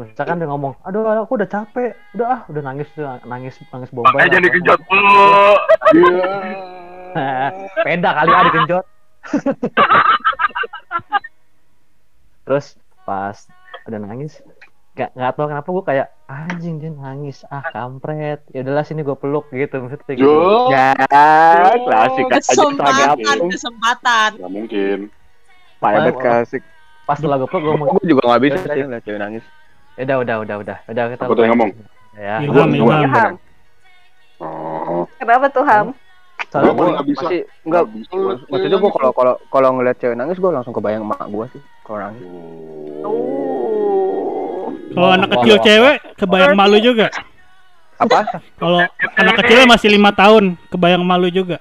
misalkan 0.00 0.40
dia 0.40 0.48
ngomong 0.48 0.72
aduh 0.80 1.04
aku 1.04 1.36
udah 1.36 1.48
capek 1.48 1.92
udah 2.16 2.26
ah 2.26 2.40
udah 2.48 2.62
nangis 2.64 2.88
nangis 3.28 3.60
nangis 3.68 3.92
bombay 3.92 4.16
Makanya 4.16 4.32
jangan 4.32 4.40
lah." 4.40 4.48
dikejut 4.48 4.80
mulu. 4.88 5.28
Iya. 5.92 6.24
Peda 7.84 8.10
kali 8.16 8.32
ada 8.32 8.50
genjot. 8.54 8.84
Terus 12.48 12.66
pas 13.04 13.36
udah 13.86 14.00
nangis, 14.00 14.40
gak 15.00 15.10
nggak 15.10 15.32
tahu 15.32 15.46
kenapa 15.46 15.68
gue 15.70 15.84
kayak 15.86 16.06
anjing 16.26 16.76
dia 16.76 16.90
nangis 16.90 17.40
ah 17.48 17.64
kampret 17.64 18.44
ya 18.48 18.60
udahlah 18.60 18.84
sini 18.84 19.00
gue 19.00 19.14
peluk 19.14 19.48
gitu 19.48 19.80
maksudnya 19.80 20.12
gitu. 20.12 20.20
Jo. 20.22 20.68
Ya, 20.68 20.92
klasik 21.80 22.24
aja 22.26 22.36
kesempatan 22.38 23.16
Instagram. 23.16 23.48
kesempatan 23.48 24.30
Gak 24.36 24.52
mungkin. 24.52 24.98
Pak 25.78 25.90
Ebet 25.96 26.14
klasik. 26.14 26.62
Pas 27.02 27.16
gue 27.16 27.48
peluk 27.48 27.62
gue 27.64 27.88
Gue 27.88 28.04
juga 28.06 28.22
gak 28.28 28.42
bisa 28.42 28.58
sih 28.62 28.82
ngeliat 28.82 29.02
cewek 29.02 29.18
nangis. 29.18 29.44
ya 29.96 30.04
udah 30.04 30.16
udah 30.18 30.36
udah 30.38 30.56
udah 30.60 30.76
udah 30.86 31.04
kita 31.10 31.24
yang 31.24 31.52
ngomong? 31.52 31.70
ya. 32.14 32.36
Ilham, 32.40 32.68
Gua- 32.74 33.00
Ilham. 33.00 33.32
Oh. 34.38 35.04
kenapa 35.16 35.46
tuh 35.48 35.60
Ham 35.62 35.92
Soalnya 36.48 36.72
Gua 36.72 36.76
gua- 36.78 36.92
nggak 36.94 37.06
bisa. 37.06 37.22
Masih 37.22 37.40
enggak 37.62 37.82
Nggak 37.84 38.36
maksudnya 38.48 38.78
gue 38.78 38.90
kalau 38.90 39.10
kalau 39.12 39.34
kalau 39.48 39.68
ngeliat 39.72 39.96
cewek 39.96 40.16
nangis 40.16 40.36
gue 40.36 40.50
langsung 40.50 40.72
kebayang 40.72 41.02
emak 41.02 41.24
gue 41.26 41.46
sih 41.50 41.62
kalau 41.82 41.98
nangis. 42.00 42.24
oh 43.02 43.59
Kalau 44.90 45.10
anak 45.14 45.28
kecil 45.38 45.56
cewek 45.62 45.96
kebayang 46.18 46.54
malu 46.58 46.76
juga. 46.82 47.06
Apa? 48.00 48.40
Kalau 48.56 48.80
anak 49.16 49.34
kecil 49.44 49.68
masih 49.68 49.88
lima 49.92 50.10
tahun 50.10 50.56
kebayang 50.72 51.04
malu 51.04 51.28
juga. 51.28 51.60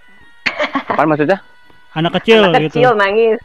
Apaan 0.90 1.08
maksudnya? 1.12 1.40
Anak 1.94 2.22
kecil 2.22 2.46
anak 2.46 2.70
gitu. 2.70 2.78
kecil 2.80 2.92
nangis 2.94 3.40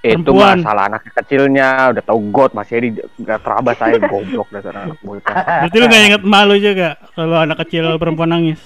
Itu 0.00 0.32
Perempuan. 0.32 0.64
masalah 0.64 0.88
anak 0.88 1.04
kecilnya 1.12 1.92
udah 1.92 2.00
tau 2.08 2.16
got 2.32 2.56
masih 2.56 2.76
di 2.80 2.88
gak 3.20 3.44
terabas 3.44 3.76
saya 3.76 4.00
goblok 4.00 4.48
dasar 4.48 4.72
anak 4.72 4.96
bocah. 5.04 5.36
Berarti 5.68 5.76
lu 5.76 5.86
gak 5.92 6.04
inget 6.08 6.22
malu 6.24 6.56
juga 6.56 6.96
kalau 7.12 7.36
anak 7.36 7.60
kecil 7.60 8.00
perempuan 8.00 8.32
nangis. 8.32 8.60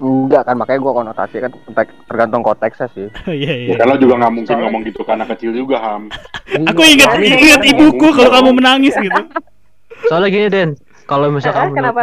Enggak 0.00 0.48
kan 0.48 0.56
makanya 0.56 0.80
gue 0.80 0.92
konotasi 0.96 1.36
kan 1.38 1.50
tergantung 2.08 2.42
konteksnya 2.42 2.88
sih. 2.96 3.06
Iya 3.44 3.52
iya. 3.54 3.76
Ya 3.76 3.84
lo 3.84 3.94
juga 4.00 4.16
nggak 4.24 4.32
mungkin 4.34 4.56
ngomong 4.64 4.80
gitu 4.88 5.00
ke 5.04 5.12
anak 5.12 5.28
kecil 5.36 5.52
juga, 5.52 5.76
Ham. 5.84 6.08
Aku 6.72 6.80
ingat 6.82 7.12
ingat 7.20 7.62
ibuku 7.62 8.08
kalau 8.16 8.30
kamu 8.32 8.50
menangis 8.56 8.96
gitu. 8.96 9.20
Soalnya 10.04 10.28
gini 10.28 10.46
Den 10.48 10.70
kalau 11.04 11.28
misalkan 11.28 11.68
Eh, 11.68 11.74
kenapa? 11.74 12.02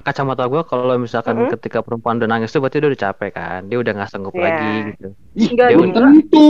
kacamata 0.00 0.44
gue 0.46 0.62
kalau 0.62 0.94
misalkan 0.96 1.34
Mm-mm. 1.38 1.50
ketika 1.50 1.80
perempuan 1.80 2.16
udah 2.16 2.28
nangis 2.28 2.48
tuh 2.48 2.58
berarti 2.58 2.76
dia 2.76 2.88
udah 2.88 3.00
capek 3.02 3.30
kan 3.32 3.60
dia 3.64 3.78
udah 3.78 3.92
nggak 3.94 4.08
sanggup 4.08 4.32
Iya. 4.32 4.42
lagi 4.42 4.72
gitu 4.86 5.08
enggak 5.46 5.66
Dia 5.66 5.74
gitu 5.74 5.82
udah- 5.82 6.04
Tentu. 6.04 6.48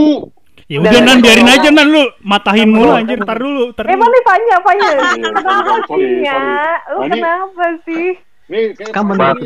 Ya 0.65 0.79
udah 0.81 0.97
nan 0.99 1.19
biarin 1.21 1.45
aja 1.47 1.69
nan 1.69 1.87
lu 1.87 2.03
matahin 2.21 2.69
mulu 2.69 2.91
anjir 2.91 3.21
tar 3.21 3.37
dulu 3.37 3.71
tar 3.71 3.85
Emang 3.87 4.01
dulu. 4.03 4.11
nih 4.11 4.23
Panya, 4.25 4.57
Panya, 4.59 4.89
Sorry, 4.89 5.21
kenapa 5.29 5.75
sorry, 5.85 6.01
sih 6.01 6.25
ya? 6.25 6.41
Lu 6.89 6.97
Nah, 6.97 7.05
ini- 7.05 7.13
kenapa 7.13 7.65
sih? 7.85 8.07
Kayak 8.45 8.91
Kan 8.91 9.05
menurut 9.07 9.37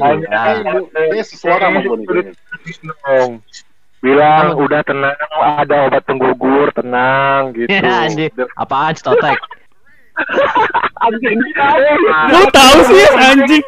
sesuara 1.20 1.64
sama 1.64 1.78
gue 1.80 1.90
nih. 1.92 2.06
kayaknya. 2.06 2.32
dong 3.02 3.32
bilang 3.98 4.46
udah 4.56 4.80
tenang 4.80 5.14
ada 5.58 5.76
obat 5.84 6.02
penggugur 6.02 6.70
tenang 6.70 7.50
gitu 7.56 7.66
Ya, 7.68 8.06
anjing. 8.06 8.30
apaan 8.54 8.94
stotek 8.94 9.38
anjing 11.04 11.38
Lu 12.32 12.42
tahu 12.52 12.78
sih 12.90 13.06
anjing. 13.16 13.64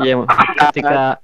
Iya, 0.00 0.14
ketika 0.70 1.18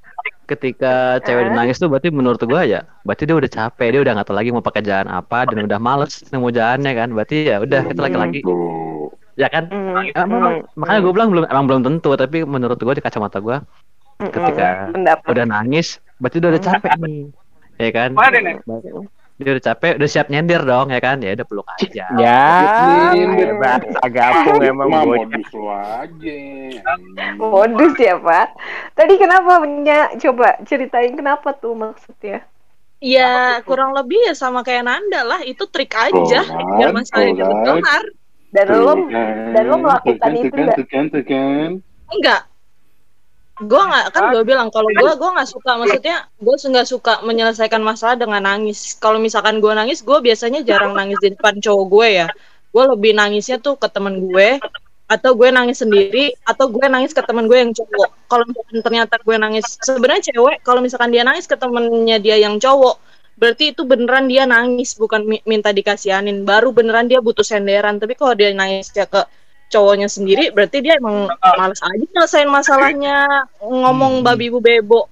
ketika 0.50 1.22
cewek 1.22 1.46
udah 1.46 1.54
nangis 1.54 1.78
tuh 1.78 1.86
berarti 1.86 2.10
menurut 2.10 2.42
gua 2.42 2.66
ya, 2.66 2.82
berarti 3.06 3.22
dia 3.22 3.36
udah 3.38 3.50
capek, 3.50 3.88
dia 3.94 4.00
udah 4.02 4.12
nggak 4.18 4.26
tahu 4.26 4.36
lagi 4.36 4.50
mau 4.50 4.64
pakai 4.64 4.82
jalan 4.82 5.06
apa 5.06 5.46
dan 5.46 5.62
udah 5.62 5.78
males 5.78 6.26
nemu 6.34 6.48
jalannya 6.50 6.92
kan. 6.98 7.08
Berarti 7.14 7.36
ya 7.46 7.56
udah 7.62 7.80
kita 7.86 8.00
lagi-lagi 8.02 8.40
Tuh. 8.42 9.14
ya 9.38 9.46
kan. 9.46 9.70
Hmm, 9.70 10.10
Emang, 10.10 10.66
makanya 10.74 11.00
gue 11.06 11.12
bilang 11.14 11.30
belum 11.30 11.44
emang 11.46 11.64
belum 11.70 11.80
tentu, 11.86 12.10
tapi 12.18 12.42
menurut 12.42 12.78
gua 12.82 12.94
di 12.98 13.02
kacamata 13.04 13.38
gua 13.38 13.62
hmm, 14.18 14.30
ketika 14.34 14.90
udah 15.30 15.44
nangis, 15.46 16.02
berarti 16.18 16.36
udah 16.42 16.50
udah 16.58 16.62
capek 16.62 16.92
nih. 16.98 17.22
Ya 17.80 17.90
kan? 17.94 18.10
Dia 19.40 19.56
udah 19.56 19.64
capek, 19.72 19.96
udah 19.96 20.08
siap 20.12 20.28
nyender 20.28 20.60
dong 20.60 20.92
ya 20.92 21.00
kan? 21.00 21.16
Ya 21.24 21.32
udah 21.32 21.46
peluk 21.48 21.64
aja. 21.72 22.04
Ya, 22.20 22.44
Iya. 23.16 23.56
bahasa 23.56 24.04
gapung 24.12 24.60
emang 24.60 24.92
modus 24.92 25.48
lo 25.56 25.72
aja. 25.72 26.36
Modus 27.40 27.94
ya, 27.96 28.20
Pak. 28.20 28.48
Tadi 28.92 29.14
kenapa 29.16 29.64
Nya? 29.64 30.12
Coba 30.20 30.60
ceritain 30.68 31.16
kenapa 31.16 31.56
tuh 31.56 31.72
maksudnya. 31.72 32.44
ya 33.00 33.56
kurang 33.64 33.96
lebih 33.96 34.28
ya 34.28 34.36
sama 34.36 34.60
kayak 34.60 34.84
Nanda 34.84 35.24
lah 35.24 35.40
itu 35.40 35.64
trik 35.72 35.88
aja 35.96 36.44
kan, 36.44 36.60
biar 36.76 36.92
masalahnya 36.92 37.48
kan. 37.48 37.80
kelar 37.80 38.04
Dan 38.52 38.66
lo 38.76 38.92
kan, 39.08 39.56
dan 39.56 39.64
lo 39.72 39.76
melakukan 39.80 40.20
kan, 40.20 40.36
itu 40.36 40.44
tuh 40.44 40.52
kan, 40.52 40.64
nggak? 40.68 40.76
tuh 40.76 40.84
kan, 40.92 41.04
tuh 41.08 41.24
kan. 41.24 41.68
enggak 42.12 42.40
gue 43.60 43.82
nggak 43.84 44.04
kan 44.16 44.32
gue 44.32 44.42
bilang 44.48 44.72
kalau 44.72 44.88
gue 44.88 45.12
gue 45.20 45.30
nggak 45.36 45.50
suka 45.52 45.70
maksudnya 45.76 46.16
gue 46.40 46.54
nggak 46.56 46.88
suka 46.88 47.12
menyelesaikan 47.20 47.82
masalah 47.84 48.16
dengan 48.16 48.40
nangis. 48.40 48.96
Kalau 48.96 49.20
misalkan 49.20 49.60
gue 49.60 49.72
nangis 49.76 50.00
gue 50.00 50.18
biasanya 50.20 50.64
jarang 50.64 50.96
nangis 50.96 51.20
di 51.20 51.36
depan 51.36 51.60
cowok 51.60 51.84
gue 51.92 52.08
ya. 52.24 52.26
Gue 52.72 52.84
lebih 52.88 53.12
nangisnya 53.12 53.60
tuh 53.60 53.76
ke 53.76 53.88
temen 53.92 54.16
gue 54.24 54.56
atau 55.10 55.30
gue 55.34 55.48
nangis 55.50 55.82
sendiri 55.82 56.32
atau 56.46 56.70
gue 56.70 56.86
nangis 56.86 57.12
ke 57.12 57.20
temen 57.20 57.44
gue 57.44 57.58
yang 57.60 57.72
cowok. 57.76 58.08
Kalau 58.30 58.44
ternyata 58.80 59.14
gue 59.20 59.36
nangis 59.36 59.76
sebenarnya 59.84 60.32
cewek 60.32 60.56
kalau 60.64 60.80
misalkan 60.80 61.12
dia 61.12 61.22
nangis 61.26 61.44
ke 61.44 61.56
temennya 61.58 62.16
dia 62.16 62.40
yang 62.40 62.56
cowok 62.56 62.96
berarti 63.40 63.72
itu 63.72 63.88
beneran 63.88 64.28
dia 64.28 64.44
nangis 64.44 64.92
bukan 65.00 65.24
mi- 65.24 65.44
minta 65.48 65.72
dikasihanin. 65.72 66.44
Baru 66.44 66.76
beneran 66.76 67.08
dia 67.08 67.24
butuh 67.24 67.44
senderan. 67.44 67.96
Tapi 67.96 68.12
kalau 68.16 68.36
dia 68.36 68.52
nangis 68.52 68.92
ya 68.92 69.08
ke 69.08 69.24
cowoknya 69.70 70.06
sendiri 70.06 70.50
berarti 70.50 70.82
dia 70.82 70.98
emang 70.98 71.30
males 71.56 71.78
aja 71.78 72.04
nyelesain 72.04 72.46
masalahnya 72.46 73.26
ngomong 73.58 74.20
Hmm. 74.20 74.26
babi 74.26 74.50
bu 74.50 74.58
bebo 74.58 75.06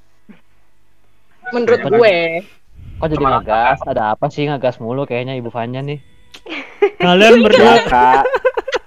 menurut 1.48 1.80
gue 1.88 2.16
Kok 2.98 3.06
jadi 3.06 3.24
ngegas? 3.24 3.78
Ada 3.86 4.02
apa 4.12 4.26
sih 4.26 4.42
ngegas 4.42 4.82
mulu 4.82 5.06
kayaknya 5.06 5.38
Ibu 5.38 5.48
Fanya 5.48 5.78
nih? 5.78 6.02
Kalian 6.98 7.40
berdua 7.40 7.78
Biasa. 7.78 8.26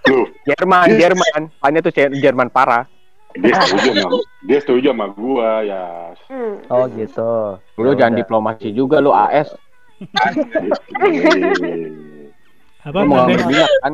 Loh, 0.03 0.28
Jerman, 0.43 0.88
Jerman. 0.93 1.41
Hanya 1.63 1.80
tuh 1.80 1.95
Jer- 1.95 2.11
Jerman 2.13 2.51
parah. 2.51 2.84
dia 3.32 3.55
setuju 3.55 3.89
sama 3.95 4.19
dia 4.43 4.59
setuju 4.59 4.88
sama 4.91 5.07
gua 5.09 5.63
ya. 5.63 6.11
Hmm. 6.28 6.59
Oh 6.67 6.84
gitu. 6.91 7.32
Lu 7.80 7.95
Ya 7.95 8.03
jangan 8.03 8.19
diplomasi 8.19 8.76
juga 8.76 8.99
lu 8.99 9.15
AS. 9.15 9.55
apa 12.82 12.99
mau 13.01 13.24
minyak 13.24 13.72
kan? 13.80 13.93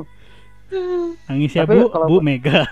Nangis 1.26 1.52
ya 1.52 1.64
Tapi 1.64 1.78
Bu, 1.78 1.88
kalau- 1.88 2.08
Bu 2.08 2.18
Mega. 2.20 2.66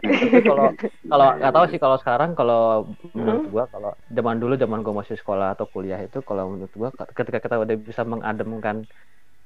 Tapi 0.00 0.40
kalau 0.40 0.72
kalau 1.06 1.26
nggak 1.36 1.52
tahu 1.52 1.64
sih 1.68 1.76
kalau 1.76 1.96
sekarang 1.98 2.32
kalau 2.32 2.88
menurut 3.12 3.44
gua 3.48 3.64
kalau 3.68 3.92
zaman 4.08 4.40
dulu 4.40 4.56
zaman 4.56 4.80
gua 4.80 5.04
masih 5.04 5.14
sekolah 5.14 5.52
atau 5.52 5.66
kuliah 5.66 6.00
itu 6.00 6.20
kalau 6.20 6.48
menurut 6.48 6.72
gua 6.72 6.88
ketika 7.12 7.38
kita 7.38 7.60
udah 7.60 7.76
bisa 7.76 8.00
mengademkan 8.02 8.88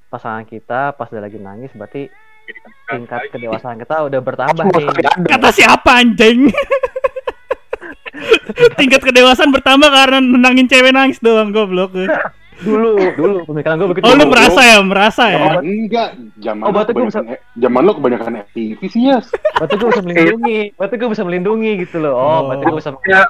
pasangan 0.07 0.47
kita 0.47 0.93
pas 0.93 1.11
dia 1.11 1.19
lagi 1.19 1.35
nangis 1.35 1.73
berarti 1.75 2.07
tingkat 2.87 3.27
kedewasaan 3.33 3.75
kita 3.75 4.05
udah 4.05 4.19
bertambah 4.21 4.63
nih. 4.69 4.85
Kata 5.27 5.49
siapa 5.51 5.91
anjing? 5.99 6.47
Tingkat 8.79 9.01
kedewasaan 9.03 9.51
bertambah 9.51 9.91
karena 9.91 10.23
nenangin 10.23 10.69
cewek 10.69 10.93
nangis 10.93 11.19
doang 11.19 11.51
goblok. 11.51 11.91
Dulu, 12.55 12.91
dulu 13.19 13.35
pemikiran 13.51 13.75
gua 13.75 13.89
begitu. 13.91 14.03
Oh 14.07 14.15
lu 14.15 14.25
merasa 14.31 14.61
ya, 14.63 14.77
merasa 14.79 15.23
ya? 15.27 15.39
Oh, 15.43 15.59
enggak, 15.59 16.09
zaman 16.39 16.63
Oh, 16.63 16.71
lo 16.71 16.75
berarti 16.79 16.91
gua 16.95 17.03
kebanyakan 17.11 17.25
zaman 17.59 17.81
lo 17.83 17.91
kebanyakan 17.99 18.33
FTV 18.47 18.79
sih 18.87 19.01
ya. 19.11 19.17
Berarti 19.59 19.75
gua 19.75 19.87
bisa 19.91 20.01
melindungi, 20.07 20.59
berarti 20.79 20.95
gua 20.95 21.09
bisa 21.11 21.23
melindungi 21.27 21.71
gitu 21.83 21.97
loh. 21.99 22.13
Oh, 22.15 22.39
berarti 22.47 22.63
gua 22.63 22.77
bisa 22.79 22.91
Ya. 23.05 23.23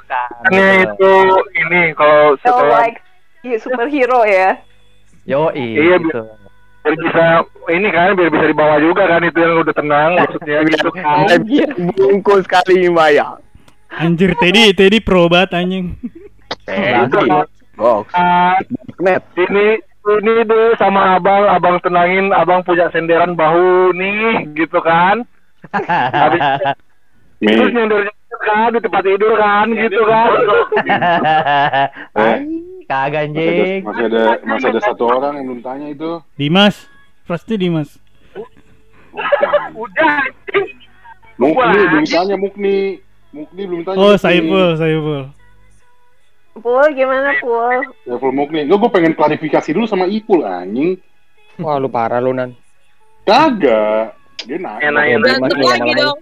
Makanya 0.46 0.72
gitu. 0.78 0.90
itu 0.94 1.12
ini 1.58 1.82
kalau 1.98 2.38
So 2.38 2.54
setelah 2.54 2.78
like 2.86 2.98
superhero 3.58 4.20
ya. 4.22 4.50
Yoi, 5.26 5.74
Iya, 5.74 5.98
gitu. 5.98 6.22
biar 6.86 6.94
bisa 7.02 7.24
ini 7.66 7.88
kan 7.90 8.14
biar 8.14 8.30
bisa 8.30 8.46
dibawa 8.46 8.78
juga 8.78 9.10
kan 9.10 9.18
itu 9.26 9.38
yang 9.42 9.58
udah 9.58 9.74
tenang 9.74 10.10
maksudnya 10.22 10.58
gitu 10.70 10.88
kan. 10.94 11.26
Bungkus 11.98 12.46
kali 12.46 12.86
Maya. 12.86 13.42
Anjir 13.90 14.38
Teddy 14.38 14.70
Teddy 14.70 15.02
pro 15.02 15.26
banget 15.26 15.58
anjing. 15.58 15.98
Eh, 16.70 16.94
Box. 17.76 18.10
Net. 19.00 19.22
ini 19.36 19.78
ini 20.06 20.34
deh 20.46 20.74
sama 20.80 21.20
abang 21.20 21.44
abang 21.50 21.76
tenangin 21.84 22.32
abang 22.32 22.64
punya 22.64 22.88
senderan 22.94 23.36
bahu 23.36 23.92
nih 23.92 24.48
gitu 24.56 24.78
kan 24.80 25.26
terus 26.30 26.42
Nih, 27.36 27.68
nyender 27.68 28.08
kan 28.46 28.72
di 28.72 28.80
tempat 28.80 29.02
tidur 29.04 29.34
kan 29.36 29.66
gitu 29.76 30.00
kan 30.08 30.30
eh, 32.22 32.38
Kagak 32.86 33.34
masih 33.34 33.42
ada, 33.42 33.50
anjing. 33.50 33.80
masih 33.82 34.04
ada 34.06 34.24
masih 34.46 34.66
ada 34.70 34.80
satu 34.86 35.04
orang 35.10 35.42
yang 35.42 35.46
belum 35.50 35.62
tanya 35.66 35.86
itu. 35.90 36.22
Dimas. 36.38 36.86
Pasti 37.26 37.58
Dimas. 37.58 37.98
udah 39.74 40.22
Mukni 41.34 41.80
belum 41.90 42.06
tanya 42.06 42.36
Mukni. 42.38 43.02
Mukni 43.34 43.62
belum 43.66 43.82
tanya. 43.82 43.98
Oh. 43.98 44.14
Saiful 44.14 44.78
Saiful. 44.78 45.34
Pul 46.56 46.86
gimana 46.92 47.36
Pul? 47.38 47.84
Saiful 48.02 48.32
Mukni. 48.32 48.64
Enggak, 48.64 48.78
gue 48.78 48.90
pengen 48.90 49.12
klarifikasi 49.12 49.68
dulu 49.70 49.84
sama 49.84 50.06
Ipul 50.06 50.40
anjing. 50.40 50.96
Wah 51.56 51.76
lu 51.76 51.88
parah 51.88 52.18
lu 52.18 52.32
nan. 52.32 52.52
Kagak. 53.22 54.16
Dia 54.44 54.56
nanya. 54.56 55.16
Berantem 55.18 55.56
Mas, 55.58 55.70
lagi 55.70 55.92
dong. 55.94 56.18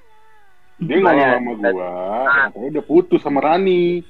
Dia 0.75 0.97
ngomong 0.99 1.31
sama 1.31 1.71
gua, 1.71 1.91
katanya 2.51 2.67
udah 2.69 2.85
putus 2.85 3.21
sama 3.23 3.39
Rani. 3.41 4.03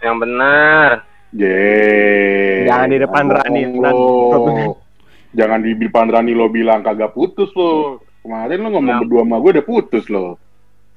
yang 0.00 0.16
benar 0.16 1.04
Ye. 1.30 2.64
Jangan 2.64 2.88
di 2.88 2.98
depan 2.98 3.24
Rani, 3.26 3.62
lo. 3.74 4.76
Jangan 5.32 5.60
di 5.60 5.70
depan 5.74 6.06
Rani 6.08 6.32
lo 6.32 6.46
bilang 6.48 6.80
kagak 6.80 7.12
putus 7.12 7.48
lo. 7.52 8.00
Kemarin 8.20 8.60
lo 8.60 8.68
ngomong 8.70 8.90
Ya. 8.90 9.00
berdua 9.00 9.22
sama 9.22 9.36
gue 9.38 9.50
udah 9.52 9.66
putus 9.66 10.04
lo. 10.08 10.36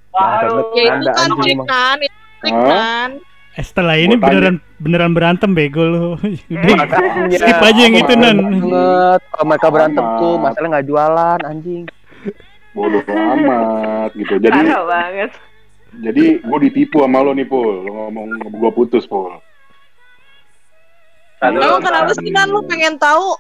Bangsat, 0.10 0.72
Ya 0.74 0.84
itu 0.94 1.10
kan 1.10 1.30
trik 1.38 1.52
emang. 1.52 1.68
kan, 1.68 1.98
itu 2.00 2.16
trik 2.40 2.54
Hah? 2.54 2.68
kan. 2.68 3.10
Eh 3.58 3.66
setelah 3.66 3.98
ini 3.98 4.14
Gua 4.14 4.22
tanya. 4.22 4.30
beneran 4.30 4.56
beneran 4.78 5.12
berantem 5.12 5.52
bego. 5.52 6.14
Udah 6.48 6.76
Makanya. 6.78 7.36
skip 7.36 7.58
aja 7.60 7.80
yang 7.82 7.96
itu 7.96 8.14
nan. 8.14 8.38
banget 8.38 9.22
kalau 9.28 9.46
mereka 9.46 9.68
berantem 9.68 10.06
Amat. 10.06 10.20
tuh 10.20 10.34
masalah 10.38 10.68
nggak 10.70 10.86
jualan 10.86 11.40
anjing 11.44 11.84
Bodoh 12.70 13.02
amat 13.02 14.14
gitu. 14.14 14.38
Jadi 14.38 14.54
Parah 14.62 14.84
banget. 14.86 15.32
jadi 15.98 16.24
gue 16.38 16.60
ditipu 16.62 17.02
sama 17.02 17.20
lo 17.20 17.34
nih 17.34 17.44
Pul. 17.44 17.82
Lo 17.82 17.92
ngomong 18.06 18.28
gue 18.46 18.72
putus 18.72 19.04
Pul. 19.04 19.34
Emang 21.40 21.82
kenapa 21.82 22.14
sih 22.14 22.30
kan 22.30 22.46
lu 22.48 22.62
pengen 22.64 22.98
tahu? 22.98 23.34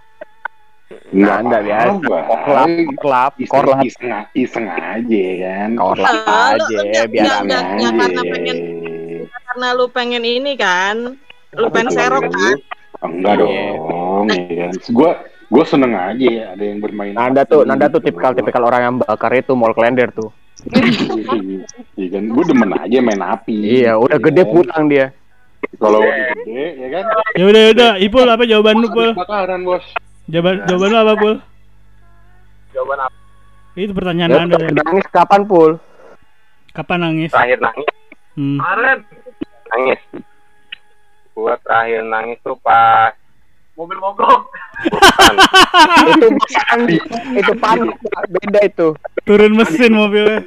Enggak, 1.07 1.35
Anda 1.37 1.57
biasa. 1.59 1.89
Korlap, 1.99 2.69
korlap, 2.95 3.31
korlap, 3.45 3.81
Iseng, 3.83 3.83
iseng, 3.83 4.09
iseng 4.33 4.65
aja 4.65 5.25
kan. 5.37 5.69
korlap 5.75 6.15
aja, 6.25 6.77
biar 7.05 7.05
enggak- 7.43 7.43
enggak 7.69 7.93
karena 7.93 8.21
pengen 8.23 8.57
karena 9.47 9.67
lu 9.73 9.87
pengen 9.87 10.21
ini 10.21 10.53
kan. 10.53 11.15
Lu 11.55 11.67
pengen 11.71 11.89
serok 11.89 12.27
kan. 12.27 12.55
Enggak 12.99 13.33
dong, 13.39 13.53
ya. 14.49 14.67
Gue 14.89 15.11
gue 15.47 15.63
seneng 15.63 15.95
aja 15.95 16.27
ya 16.27 16.45
ada 16.51 16.63
yang 16.63 16.83
bermain. 16.83 17.15
Nanda 17.15 17.47
tuh, 17.47 17.63
Nanda 17.63 17.87
tuh 17.87 18.03
gitu. 18.03 18.11
tipikal 18.11 18.35
tipikal 18.35 18.67
orang 18.67 18.81
yang 18.83 18.95
bakar 18.99 19.31
itu 19.31 19.55
mall 19.55 19.71
kalender 19.71 20.11
tuh. 20.11 20.27
Iya 21.95 22.07
kan, 22.11 22.23
gue 22.27 22.43
demen 22.43 22.71
aja 22.73 22.97
main 22.99 23.21
api. 23.21 23.55
Iya, 23.79 23.95
udah 23.95 24.17
gede 24.17 24.43
kan? 24.43 24.51
pulang 24.51 24.83
dia. 24.89 25.07
Kalau 25.77 26.01
udah 26.01 26.15
gede, 26.35 26.65
ya 26.75 26.87
kan. 26.91 27.03
Ya 27.33 27.43
udah 27.45 27.61
ya 27.61 27.69
udah, 27.71 27.89
Ipul 28.01 28.27
apa 28.27 28.43
jawaban 28.43 28.75
lu, 28.81 28.87
Pul? 28.89 29.09
Bakaran 29.13 29.61
bos. 29.63 29.85
Jawaban 30.27 30.65
jawaban 30.65 30.89
lu 30.89 30.97
apa, 30.97 31.13
Pul? 31.15 31.35
jawaban 32.75 32.99
apa 32.99 33.15
Itu 33.73 33.93
pertanyaan 33.93 34.29
Ya, 34.29 34.37
Anda 34.41 34.57
nangis 34.73 35.05
kapan 35.09 35.45
pul? 35.45 35.77
Kapan 36.73 36.99
nangis? 36.99 37.29
terakhir 37.29 37.61
nangis 37.61 37.87
Hmm. 38.37 38.61
kemarin 38.61 39.01
nangis 39.69 39.99
gua 41.31 41.53
terakhir 41.61 42.01
nangis 42.03 42.37
tuh 42.41 42.57
pas 42.57 43.13
mobil 43.73 43.97
mogok 43.97 44.49
itu 46.13 46.27
bukan, 46.29 46.79
itu 47.33 47.53
panik, 47.57 47.93
Pak. 48.13 48.23
beda 48.29 48.59
itu. 48.61 48.87
Turun 49.25 49.53
mesin 49.53 49.89
mobilnya. 49.91 50.45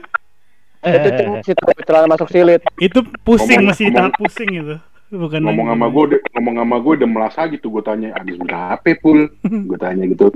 Itu 0.80 1.08
cuma 1.18 1.42
si 1.42 1.52
celana 1.82 2.06
masuk 2.06 2.30
silit. 2.30 2.62
Itu 2.78 3.02
pusing 3.26 3.66
Ngomong- 3.66 3.74
masih 3.74 3.86
ngomong- 3.90 4.10
tahap 4.10 4.18
pusing 4.18 4.50
itu. 4.54 4.76
Bukan 5.10 5.42
Ngomong 5.42 5.66
sama 5.66 5.86
gue, 5.90 6.04
ngomong 6.30 6.54
sama 6.56 6.76
gue 6.78 6.92
udah 6.94 7.08
melasa 7.10 7.42
gitu. 7.50 7.66
Gue 7.68 7.82
tanya, 7.82 8.14
abis 8.14 8.38
berapa 8.38 8.90
pul? 9.02 9.26
Gue 9.68 9.78
tanya 9.78 10.06
gitu. 10.06 10.30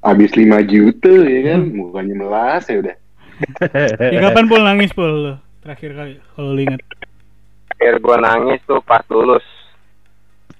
Abis 0.00 0.32
5 0.32 0.40
juta 0.64 1.12
ya 1.12 1.40
kan, 1.52 1.60
mukanya 1.68 2.14
melas 2.16 2.64
ya 2.64 2.80
udah. 2.80 2.96
Ya 4.14 4.18
kapan 4.22 4.48
Pul 4.48 4.62
nangis, 4.64 4.96
Pul? 4.96 5.36
Terakhir 5.60 5.90
kali 5.92 6.12
kalau 6.32 6.56
ingat. 6.56 6.80
Terakhir 7.84 8.00
gua 8.00 8.16
nangis 8.16 8.64
tuh 8.64 8.80
pas 8.80 9.04
lulus 9.12 9.44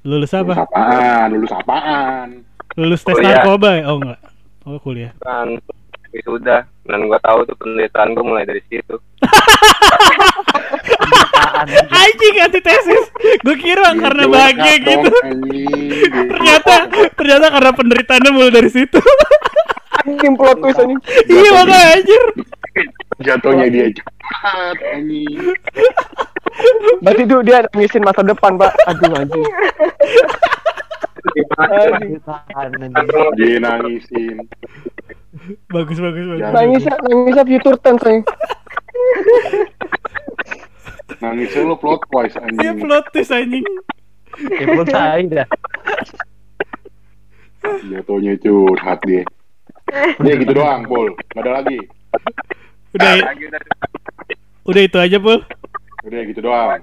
Lulus 0.04 0.28
Lulus 0.28 0.36
apa? 0.36 0.68
apaan? 0.68 1.32
Lulus 1.32 1.52
apaan? 1.56 2.28
Lulus 2.76 3.00
tes 3.00 3.16
Kuliah. 3.16 3.40
narkoba? 3.40 3.68
ya? 3.80 3.82
Oh 3.88 3.96
enggak. 3.96 4.20
Oh 4.68 4.76
kuliah. 4.76 5.12
kan 5.24 5.48
sudah 6.28 6.68
dan 6.84 7.00
gua 7.08 7.16
tahu 7.24 7.48
tuh 7.48 7.56
penderitaan 7.56 8.12
gua 8.12 8.24
mulai 8.28 8.44
dari 8.44 8.60
situ 8.68 9.00
Anjing 12.04 12.36
antitesis. 12.44 13.08
Gue 13.40 13.56
kira 13.56 13.96
karena 13.96 14.28
bahagia 14.28 14.74
gitu. 14.84 15.08
Ternyata 16.12 16.92
ternyata 17.16 17.46
karena 17.48 17.72
penderitaannya 17.72 18.30
mulai 18.36 18.52
dari 18.52 18.68
situ. 18.68 19.00
Anjing 20.04 20.36
plot 20.36 20.60
twist 20.60 20.76
anjing. 20.76 21.00
iya 21.32 21.50
makanya 21.56 21.88
anjir. 21.96 22.22
Jatuhnya 23.24 23.66
dia 23.72 23.86
curhat 23.96 24.78
anjing. 24.92 25.56
Berarti 27.02 27.22
itu 27.26 27.36
dia 27.42 27.66
nangisin 27.68 28.02
masa 28.06 28.22
depan, 28.22 28.56
Pak. 28.56 28.72
Aduh 28.88 29.12
anjing. 29.18 29.44
Dia 33.36 33.56
nangisin. 33.58 34.36
Bagus 35.68 35.98
bagus 35.98 36.24
bagus. 36.30 36.52
Nangisnya, 36.54 36.94
nangisnya 37.02 37.44
future 37.44 37.78
tense. 37.82 38.22
Nangisnya 41.20 41.62
lo 41.66 41.76
plot 41.76 42.06
twice 42.08 42.38
Dia 42.38 42.70
anjing. 42.70 42.86
plot 42.86 43.04
twist 43.12 43.32
anjing. 43.34 43.66
Ibu 44.34 44.82
tai 44.88 45.26
dah. 45.30 45.48
Jatuhnya 47.64 48.34
curhat 48.40 49.00
dia. 49.08 49.24
Dia 50.20 50.34
gitu 50.36 50.52
doang, 50.52 50.84
Pul. 50.88 51.12
Gak 51.32 51.42
ada 51.44 51.60
lagi. 51.62 51.78
Udah 52.94 53.12
udah 54.64 54.82
itu 54.84 54.98
aja, 55.00 55.16
Pul. 55.20 55.40
Udah 56.04 56.20
gitu 56.24 56.40
doang. 56.40 56.80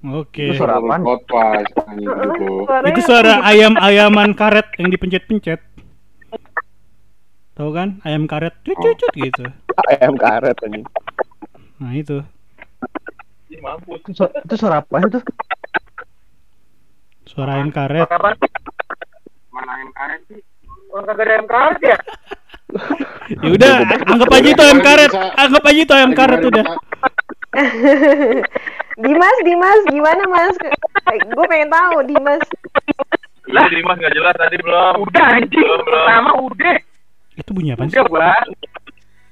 Oke. 0.00 0.48
Itu 0.48 0.56
suara 0.56 0.80
apaan? 0.80 1.04
Plot 1.04 1.22
twice 1.28 1.72
anjing 1.84 2.08
gitu. 2.08 2.64
Itu 2.88 3.00
suara 3.04 3.44
ayam-ayaman 3.44 4.32
karet 4.32 4.72
yang 4.80 4.88
dipencet-pencet. 4.88 5.60
Tahu 7.52 7.70
kan? 7.70 8.00
Ayam 8.00 8.24
karet 8.24 8.56
cucut 8.64 8.96
gitu. 9.12 9.44
Ayam 9.86 10.16
karet 10.16 10.56
anjing. 10.64 10.84
Nah, 11.76 11.92
itu. 11.92 12.24
Itu, 13.52 14.10
su- 14.16 14.32
itu 14.32 14.54
suara 14.56 14.80
apa 14.80 14.96
itu? 15.04 15.20
Suara 17.28 17.60
ayam 17.60 17.68
karet. 17.68 18.08
mana 19.50 19.70
ayam 19.76 19.90
karet 19.92 20.20
sih 20.30 20.40
orang 20.88 21.04
kagak 21.10 21.26
ada 21.26 21.32
ayam 21.36 21.46
karet 21.46 21.80
ya 21.84 21.96
Ya 23.30 23.48
udah, 23.48 23.72
anggap 24.04 24.30
aja 24.32 24.48
itu 24.48 24.62
ayam 24.62 24.80
karet. 24.80 25.12
Anggap 25.34 25.62
aja 25.64 25.80
itu 25.80 25.92
ayam 25.92 26.12
karet 26.12 26.40
udah. 26.42 26.64
Dimas, 29.00 29.36
Dimas, 29.42 29.80
gimana 29.88 30.22
Mas? 30.26 30.56
Gue 31.26 31.46
pengen 31.46 31.68
tahu 31.68 32.04
Dimas. 32.04 32.42
Lah, 33.48 33.66
Dimas 33.66 33.96
nggak 33.96 34.12
jelas 34.12 34.34
tadi 34.36 34.56
belum. 34.58 34.94
udah 35.00 35.24
anjing 35.32 35.58
Belum, 35.58 35.80
belum. 35.80 36.04
pertama 36.04 36.30
udah 36.38 36.76
Itu 37.34 37.50
bunyi 37.50 37.70
apa 37.72 37.82
sih? 37.84 37.96
udah 37.96 38.04
gua 38.06 38.30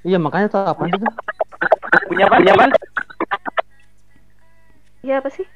Iya 0.02 0.18
makanya 0.18 0.48
tahu 0.48 0.64
apa 0.64 0.82
itu? 0.84 0.98
punya 2.08 2.24
apa 2.26 2.34
punya 2.36 2.52
apa 2.52 2.64
Iya 5.00 5.14
apa 5.22 5.28
sih? 5.30 5.46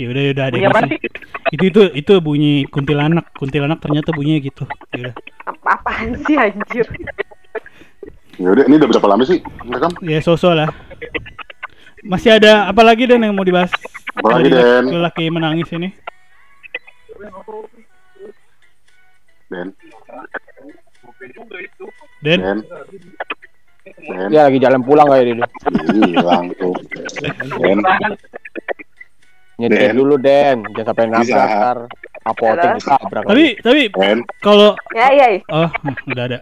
Ya 0.00 0.08
udah, 0.08 0.22
ya 0.24 0.30
udah 0.32 0.44
ada 0.48 0.56
apa 0.64 0.80
masih. 0.80 0.98
Itu 1.52 1.64
itu 1.68 1.80
itu 1.92 2.12
bunyi 2.24 2.64
kuntilanak. 2.72 3.36
Kuntilanak 3.36 3.84
ternyata 3.84 4.16
bunyinya 4.16 4.40
gitu. 4.40 4.64
Ya 4.96 4.98
udah. 5.04 5.14
Apa-apaan 5.44 6.16
sih 6.24 6.40
anjir? 6.40 6.88
Ya 8.40 8.48
udah, 8.48 8.64
ini 8.64 8.80
udah 8.80 8.88
berapa 8.96 9.08
lama 9.12 9.28
sih 9.28 9.44
rekam? 9.68 9.92
Ya 10.00 10.24
sosok 10.24 10.56
lah. 10.56 10.72
Masih 12.00 12.40
ada 12.40 12.72
apa 12.72 12.80
lagi 12.80 13.04
Dan 13.04 13.28
yang 13.28 13.36
mau 13.36 13.44
dibahas? 13.44 13.68
Apa 14.16 14.40
lagi, 14.40 14.48
Dari 14.48 14.56
Den? 14.56 14.84
Lelaki 14.88 15.24
menangis 15.28 15.68
ini. 15.76 15.92
Den, 19.52 19.68
Den, 22.24 22.40
Den, 22.40 22.40
Den, 22.40 24.28
Dia 24.32 24.48
lagi 24.48 24.56
jalan 24.64 24.80
pulang 24.80 25.12
kayak 25.12 25.28
dia. 25.28 25.46
hilang 25.92 26.56
tuh. 26.56 26.72
Den, 27.60 27.84
Nyetir 29.60 29.92
Den. 29.92 29.96
dulu, 29.96 30.14
Den. 30.16 30.58
Jangan 30.72 30.86
sampai 30.88 31.04
nabrak 31.06 31.26
Bisa. 31.28 31.44
ntar 31.52 31.78
apotek 32.20 32.70
ditabrak. 32.76 33.24
tapi 33.24 33.44
tapi 33.58 33.80
kalau 34.38 34.76
Ya, 34.92 35.08
iya. 35.08 35.26
iya. 35.32 35.40
oh 35.48 35.68
hmm, 35.70 35.96
udah 36.06 36.24
ada. 36.26 36.38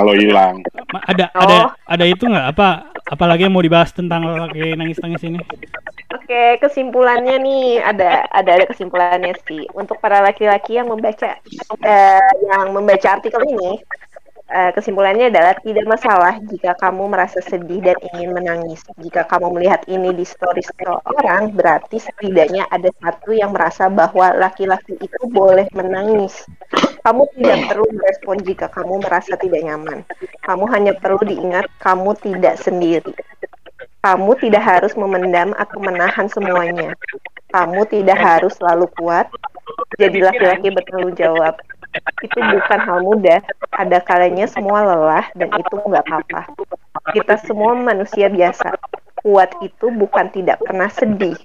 lo 0.00 0.12
hilang. 0.12 0.54
Ma- 0.88 1.04
Ada 1.04 1.24
Oh. 1.32 1.40
ada 1.42 1.56
ada 1.86 2.04
itu 2.04 2.24
nggak 2.24 2.46
apa 2.50 2.68
apalagi 3.04 3.44
yang 3.44 3.52
mau 3.52 3.60
dibahas 3.60 3.90
tentang 3.90 4.24
laki 4.24 4.72
nangis-nangis 4.74 5.20
ini? 5.22 5.40
Oke, 6.10 6.56
kesimpulannya 6.58 7.36
nih 7.38 7.64
ada 7.80 8.24
ada 8.28 8.50
ada 8.56 8.64
kesimpulannya 8.66 9.34
sih 9.44 9.66
untuk 9.72 9.98
para 9.98 10.18
laki-laki 10.20 10.74
yang 10.74 10.88
membaca 10.88 11.36
eh, 11.80 12.22
yang 12.46 12.70
membaca 12.70 13.08
artikel 13.12 13.42
ini 13.44 13.78
eh, 14.50 14.70
kesimpulannya 14.74 15.30
adalah 15.30 15.54
tidak 15.62 15.86
masalah 15.86 16.34
jika 16.50 16.74
kamu 16.76 17.06
merasa 17.06 17.38
sedih 17.40 17.80
dan 17.80 17.96
ingin 18.12 18.34
menangis. 18.34 18.82
Jika 18.98 19.24
kamu 19.30 19.54
melihat 19.56 19.86
ini 19.86 20.10
di 20.12 20.26
story 20.26 20.60
orang, 20.84 21.54
berarti 21.54 22.02
setidaknya 22.02 22.66
ada 22.68 22.90
satu 22.98 23.30
yang 23.32 23.54
merasa 23.54 23.86
bahwa 23.86 24.34
laki-laki 24.34 24.98
itu 24.98 25.20
boleh 25.30 25.70
menangis. 25.72 26.44
Kamu 27.00 27.22
tidak 27.38 27.58
perlu 27.72 27.88
merespon 27.96 28.36
jika 28.44 28.66
kamu 28.68 29.00
merasa 29.00 29.32
tidak 29.40 29.62
nyaman. 29.64 30.04
Kamu 30.44 30.64
hanya 30.68 30.92
perlu 30.98 31.22
diingat 31.24 31.64
kamu 31.80 32.12
tidak 32.20 32.60
sendiri. 32.60 33.14
Kamu 34.00 34.32
tidak 34.40 34.64
harus 34.64 34.92
memendam 34.96 35.52
atau 35.56 35.78
menahan 35.80 36.28
semuanya. 36.28 36.96
Kamu 37.52 37.84
tidak 37.88 38.16
harus 38.20 38.56
selalu 38.56 38.88
kuat. 38.96 39.28
Jadi 40.00 40.24
laki-laki 40.24 40.72
bertanggung 40.72 41.16
jawab. 41.16 41.56
Itu 42.22 42.38
bukan 42.38 42.78
hal 42.78 42.98
mudah. 43.02 43.40
Ada 43.74 43.98
kalanya 44.04 44.46
semua 44.46 44.84
lelah 44.86 45.26
dan 45.34 45.50
itu 45.54 45.74
nggak 45.74 46.04
apa-apa. 46.06 46.40
Kita 47.14 47.34
semua 47.42 47.74
manusia 47.74 48.30
biasa. 48.30 48.76
Kuat 49.20 49.52
itu 49.60 49.92
bukan 49.92 50.32
tidak 50.32 50.64
pernah 50.64 50.88
sedih. 50.88 51.36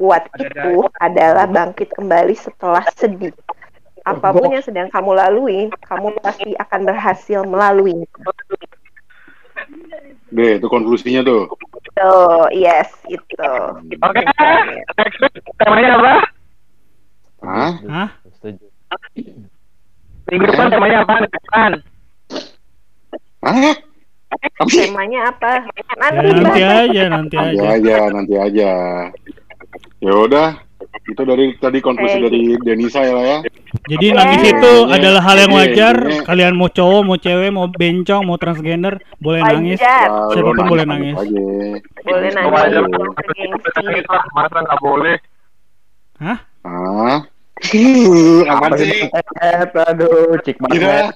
Kuat 0.00 0.30
itu 0.40 0.88
adalah 0.96 1.44
bangkit 1.44 1.92
kembali 1.92 2.32
setelah 2.32 2.86
sedih. 2.96 3.34
Apa 4.08 4.32
pun 4.32 4.48
yang 4.48 4.64
sedang 4.64 4.88
kamu 4.88 5.12
lalui, 5.12 5.68
kamu 5.84 6.16
pasti 6.24 6.56
akan 6.56 6.80
berhasil 6.88 7.44
melalui. 7.44 8.08
Deh, 10.32 10.56
itu 10.56 10.66
konklusinya 10.70 11.20
tuh. 11.20 11.52
Tuh, 11.92 12.48
yes, 12.54 12.88
itu. 13.10 13.52
Oke. 14.00 14.22
Temanya 15.60 16.00
apa? 16.00 16.12
Hah? 17.44 17.72
Hah? 17.84 18.08
Setuju. 18.40 18.64
Minggu 20.28 20.44
depan 20.46 20.66
temanya 20.68 20.98
apa? 21.02 21.12
Minggu 21.16 21.32
depan. 21.32 21.70
Hah? 23.40 23.74
Apa 24.28 24.68
sih? 24.68 24.84
Temanya 24.86 25.20
apa? 25.32 25.52
Ya, 25.64 25.94
Nanti 25.96 26.18
nanti 26.20 26.60
bahas. 26.60 26.80
aja, 26.84 27.02
nanti 27.08 27.34
Nanti 27.34 27.56
aja. 27.56 27.68
aja, 27.72 27.96
nanti 28.12 28.34
aja. 28.36 28.70
Ya 29.98 30.12
udah, 30.14 30.48
itu 31.06 31.22
dari 31.22 31.44
tadi 31.56 31.78
konklusi 31.80 32.18
Oke. 32.18 32.24
dari 32.28 32.40
Denisa 32.60 33.00
ya 33.00 33.12
lah 33.12 33.24
ya. 33.24 33.38
Jadi 33.88 34.06
Oke. 34.06 34.14
nangis 34.14 34.42
itu 34.46 34.72
Ini- 34.78 34.94
adalah 34.94 35.22
hal 35.22 35.36
yang 35.38 35.52
wajar. 35.54 35.96
ini- 35.98 36.22
Kalian 36.22 36.54
mau 36.54 36.68
cowok, 36.68 37.02
mau 37.02 37.16
cewek, 37.16 37.50
mau 37.50 37.66
bencong, 37.66 38.22
mau 38.22 38.36
transgender, 38.36 38.94
boleh 39.16 39.40
nangis. 39.42 39.80
Wajar. 39.80 40.08
Ya, 40.08 40.28
Siapa 40.28 40.44
pun 40.46 40.54
lo 40.54 40.62
boleh 40.66 40.84
nangis 40.84 41.14
nangis. 41.14 41.24
aja. 41.24 41.40
Boleh 42.04 42.28
Nangis 42.28 42.34
nangis, 42.36 42.60
aja. 42.60 42.78
gengsi. 42.84 44.00
Masa 44.30 44.58
nggak 44.60 44.80
boleh? 44.80 45.16
Hah? 46.18 46.38
Hah? 46.60 47.18
Apaan 48.52 48.72
sih? 48.78 49.10
Eh, 49.12 49.56
aduh, 49.62 50.38
cik 50.42 50.56
banget. 50.62 51.14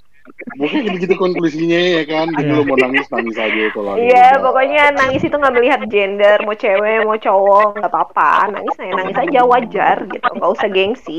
Mungkin 0.59 1.01
gitu 1.01 1.15
konklusinya 1.17 1.81
ya 1.81 2.03
kan. 2.07 2.27
Jadi 2.37 2.51
Iya. 2.53 2.59
lo 2.61 2.63
mau 2.69 2.77
nangis 2.79 3.07
nangis 3.09 3.37
aja 3.41 3.63
kalau 3.73 3.93
Iya, 3.99 4.29
pokoknya 4.39 4.83
nangis 4.95 5.23
itu 5.25 5.37
nggak 5.37 5.55
melihat 5.57 5.81
gender, 5.89 6.37
mau 6.45 6.55
cewek, 6.55 6.99
mau 7.09 7.19
cowok, 7.19 7.69
nggak 7.81 7.93
apa-apa. 7.93 8.31
Nangis 8.53 8.77
ya 8.79 8.93
nangis 8.95 9.17
aja 9.19 9.41
wajar 9.49 9.97
gitu, 10.07 10.29
nggak 10.37 10.53
usah 10.53 10.69
gengsi. 10.71 11.19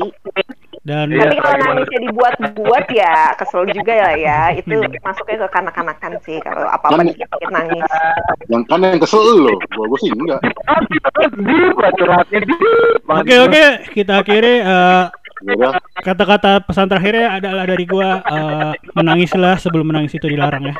Dan 0.84 1.16
Tapi 1.16 1.40
kalau 1.40 1.56
nangisnya 1.64 2.00
dibuat-buat 2.12 2.84
ya 2.92 3.32
kesel 3.40 3.64
juga 3.72 3.92
ya 3.92 4.10
ya. 4.20 4.40
Itu 4.52 4.84
masuknya 5.00 5.48
ke 5.48 5.48
kanak-kanakan 5.48 6.12
sih 6.20 6.36
kalau 6.44 6.68
apa-apa 6.68 7.08
dikit-dikit 7.08 7.48
nangis. 7.48 7.84
Yang 8.52 8.62
kan 8.68 8.80
yang 8.84 9.00
kesel 9.00 9.24
lo, 9.24 9.56
gua 9.72 9.84
gua 9.88 9.98
sih 10.04 10.12
enggak. 10.12 10.40
Oke 13.08 13.34
oke, 13.40 13.64
kita 13.96 14.12
akhiri 14.20 14.54
eh, 14.60 14.64
Ya 14.64 14.68
udah, 14.68 15.23
kata-kata 16.00 16.62
pesan 16.64 16.86
terakhirnya 16.88 17.36
adalah 17.38 17.64
dari 17.66 17.84
gua 17.84 18.22
eh, 18.22 18.72
menangislah 18.94 19.58
sebelum 19.58 19.90
menangis 19.90 20.14
itu 20.14 20.26
dilarang 20.30 20.70
ya. 20.70 20.74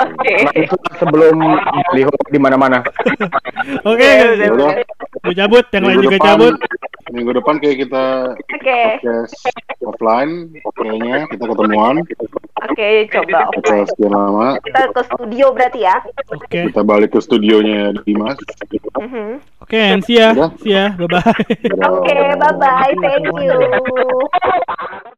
Oke. 0.00 0.34
Itu 0.54 0.76
sebelum 0.96 1.36
lihat 1.94 2.14
di 2.30 2.38
mana-mana. 2.40 2.80
Oke, 3.84 4.08
udah. 4.50 4.72
gue 5.20 5.34
cabut, 5.36 5.64
yang 5.74 5.84
lain 5.84 5.98
juga 6.00 6.18
cabut. 6.22 6.54
Minggu 7.10 7.34
depan 7.42 7.58
kayak 7.58 7.90
kita 7.90 8.04
Oke, 8.38 8.80
podcast 9.02 9.34
offline, 9.82 10.54
kayaknya 10.78 11.26
kita 11.26 11.42
ketemuan 11.42 12.06
oke, 12.54 12.88
coba 13.10 13.50
setelah 13.50 13.50
offline. 13.50 13.86
sekian 13.90 14.12
lama. 14.14 14.48
Kita 14.62 14.80
ke 14.94 15.02
studio 15.10 15.46
berarti 15.50 15.80
ya. 15.82 15.96
Oke, 16.30 16.70
Kita 16.70 16.80
balik 16.86 17.10
ke 17.10 17.18
studionya 17.18 17.98
Dimas. 18.06 18.38
Mhm. 18.94 19.42
oke, 19.58 19.74
and 19.74 20.06
see 20.06 20.22
ya, 20.22 20.38
Udah. 20.38 20.54
see 20.62 20.70
ya, 20.70 20.94
bye 20.94 21.10
Oke, 21.82 22.14
bye 22.40 22.52
bye, 22.60 22.94
thank 23.02 23.32
you. 23.40 25.10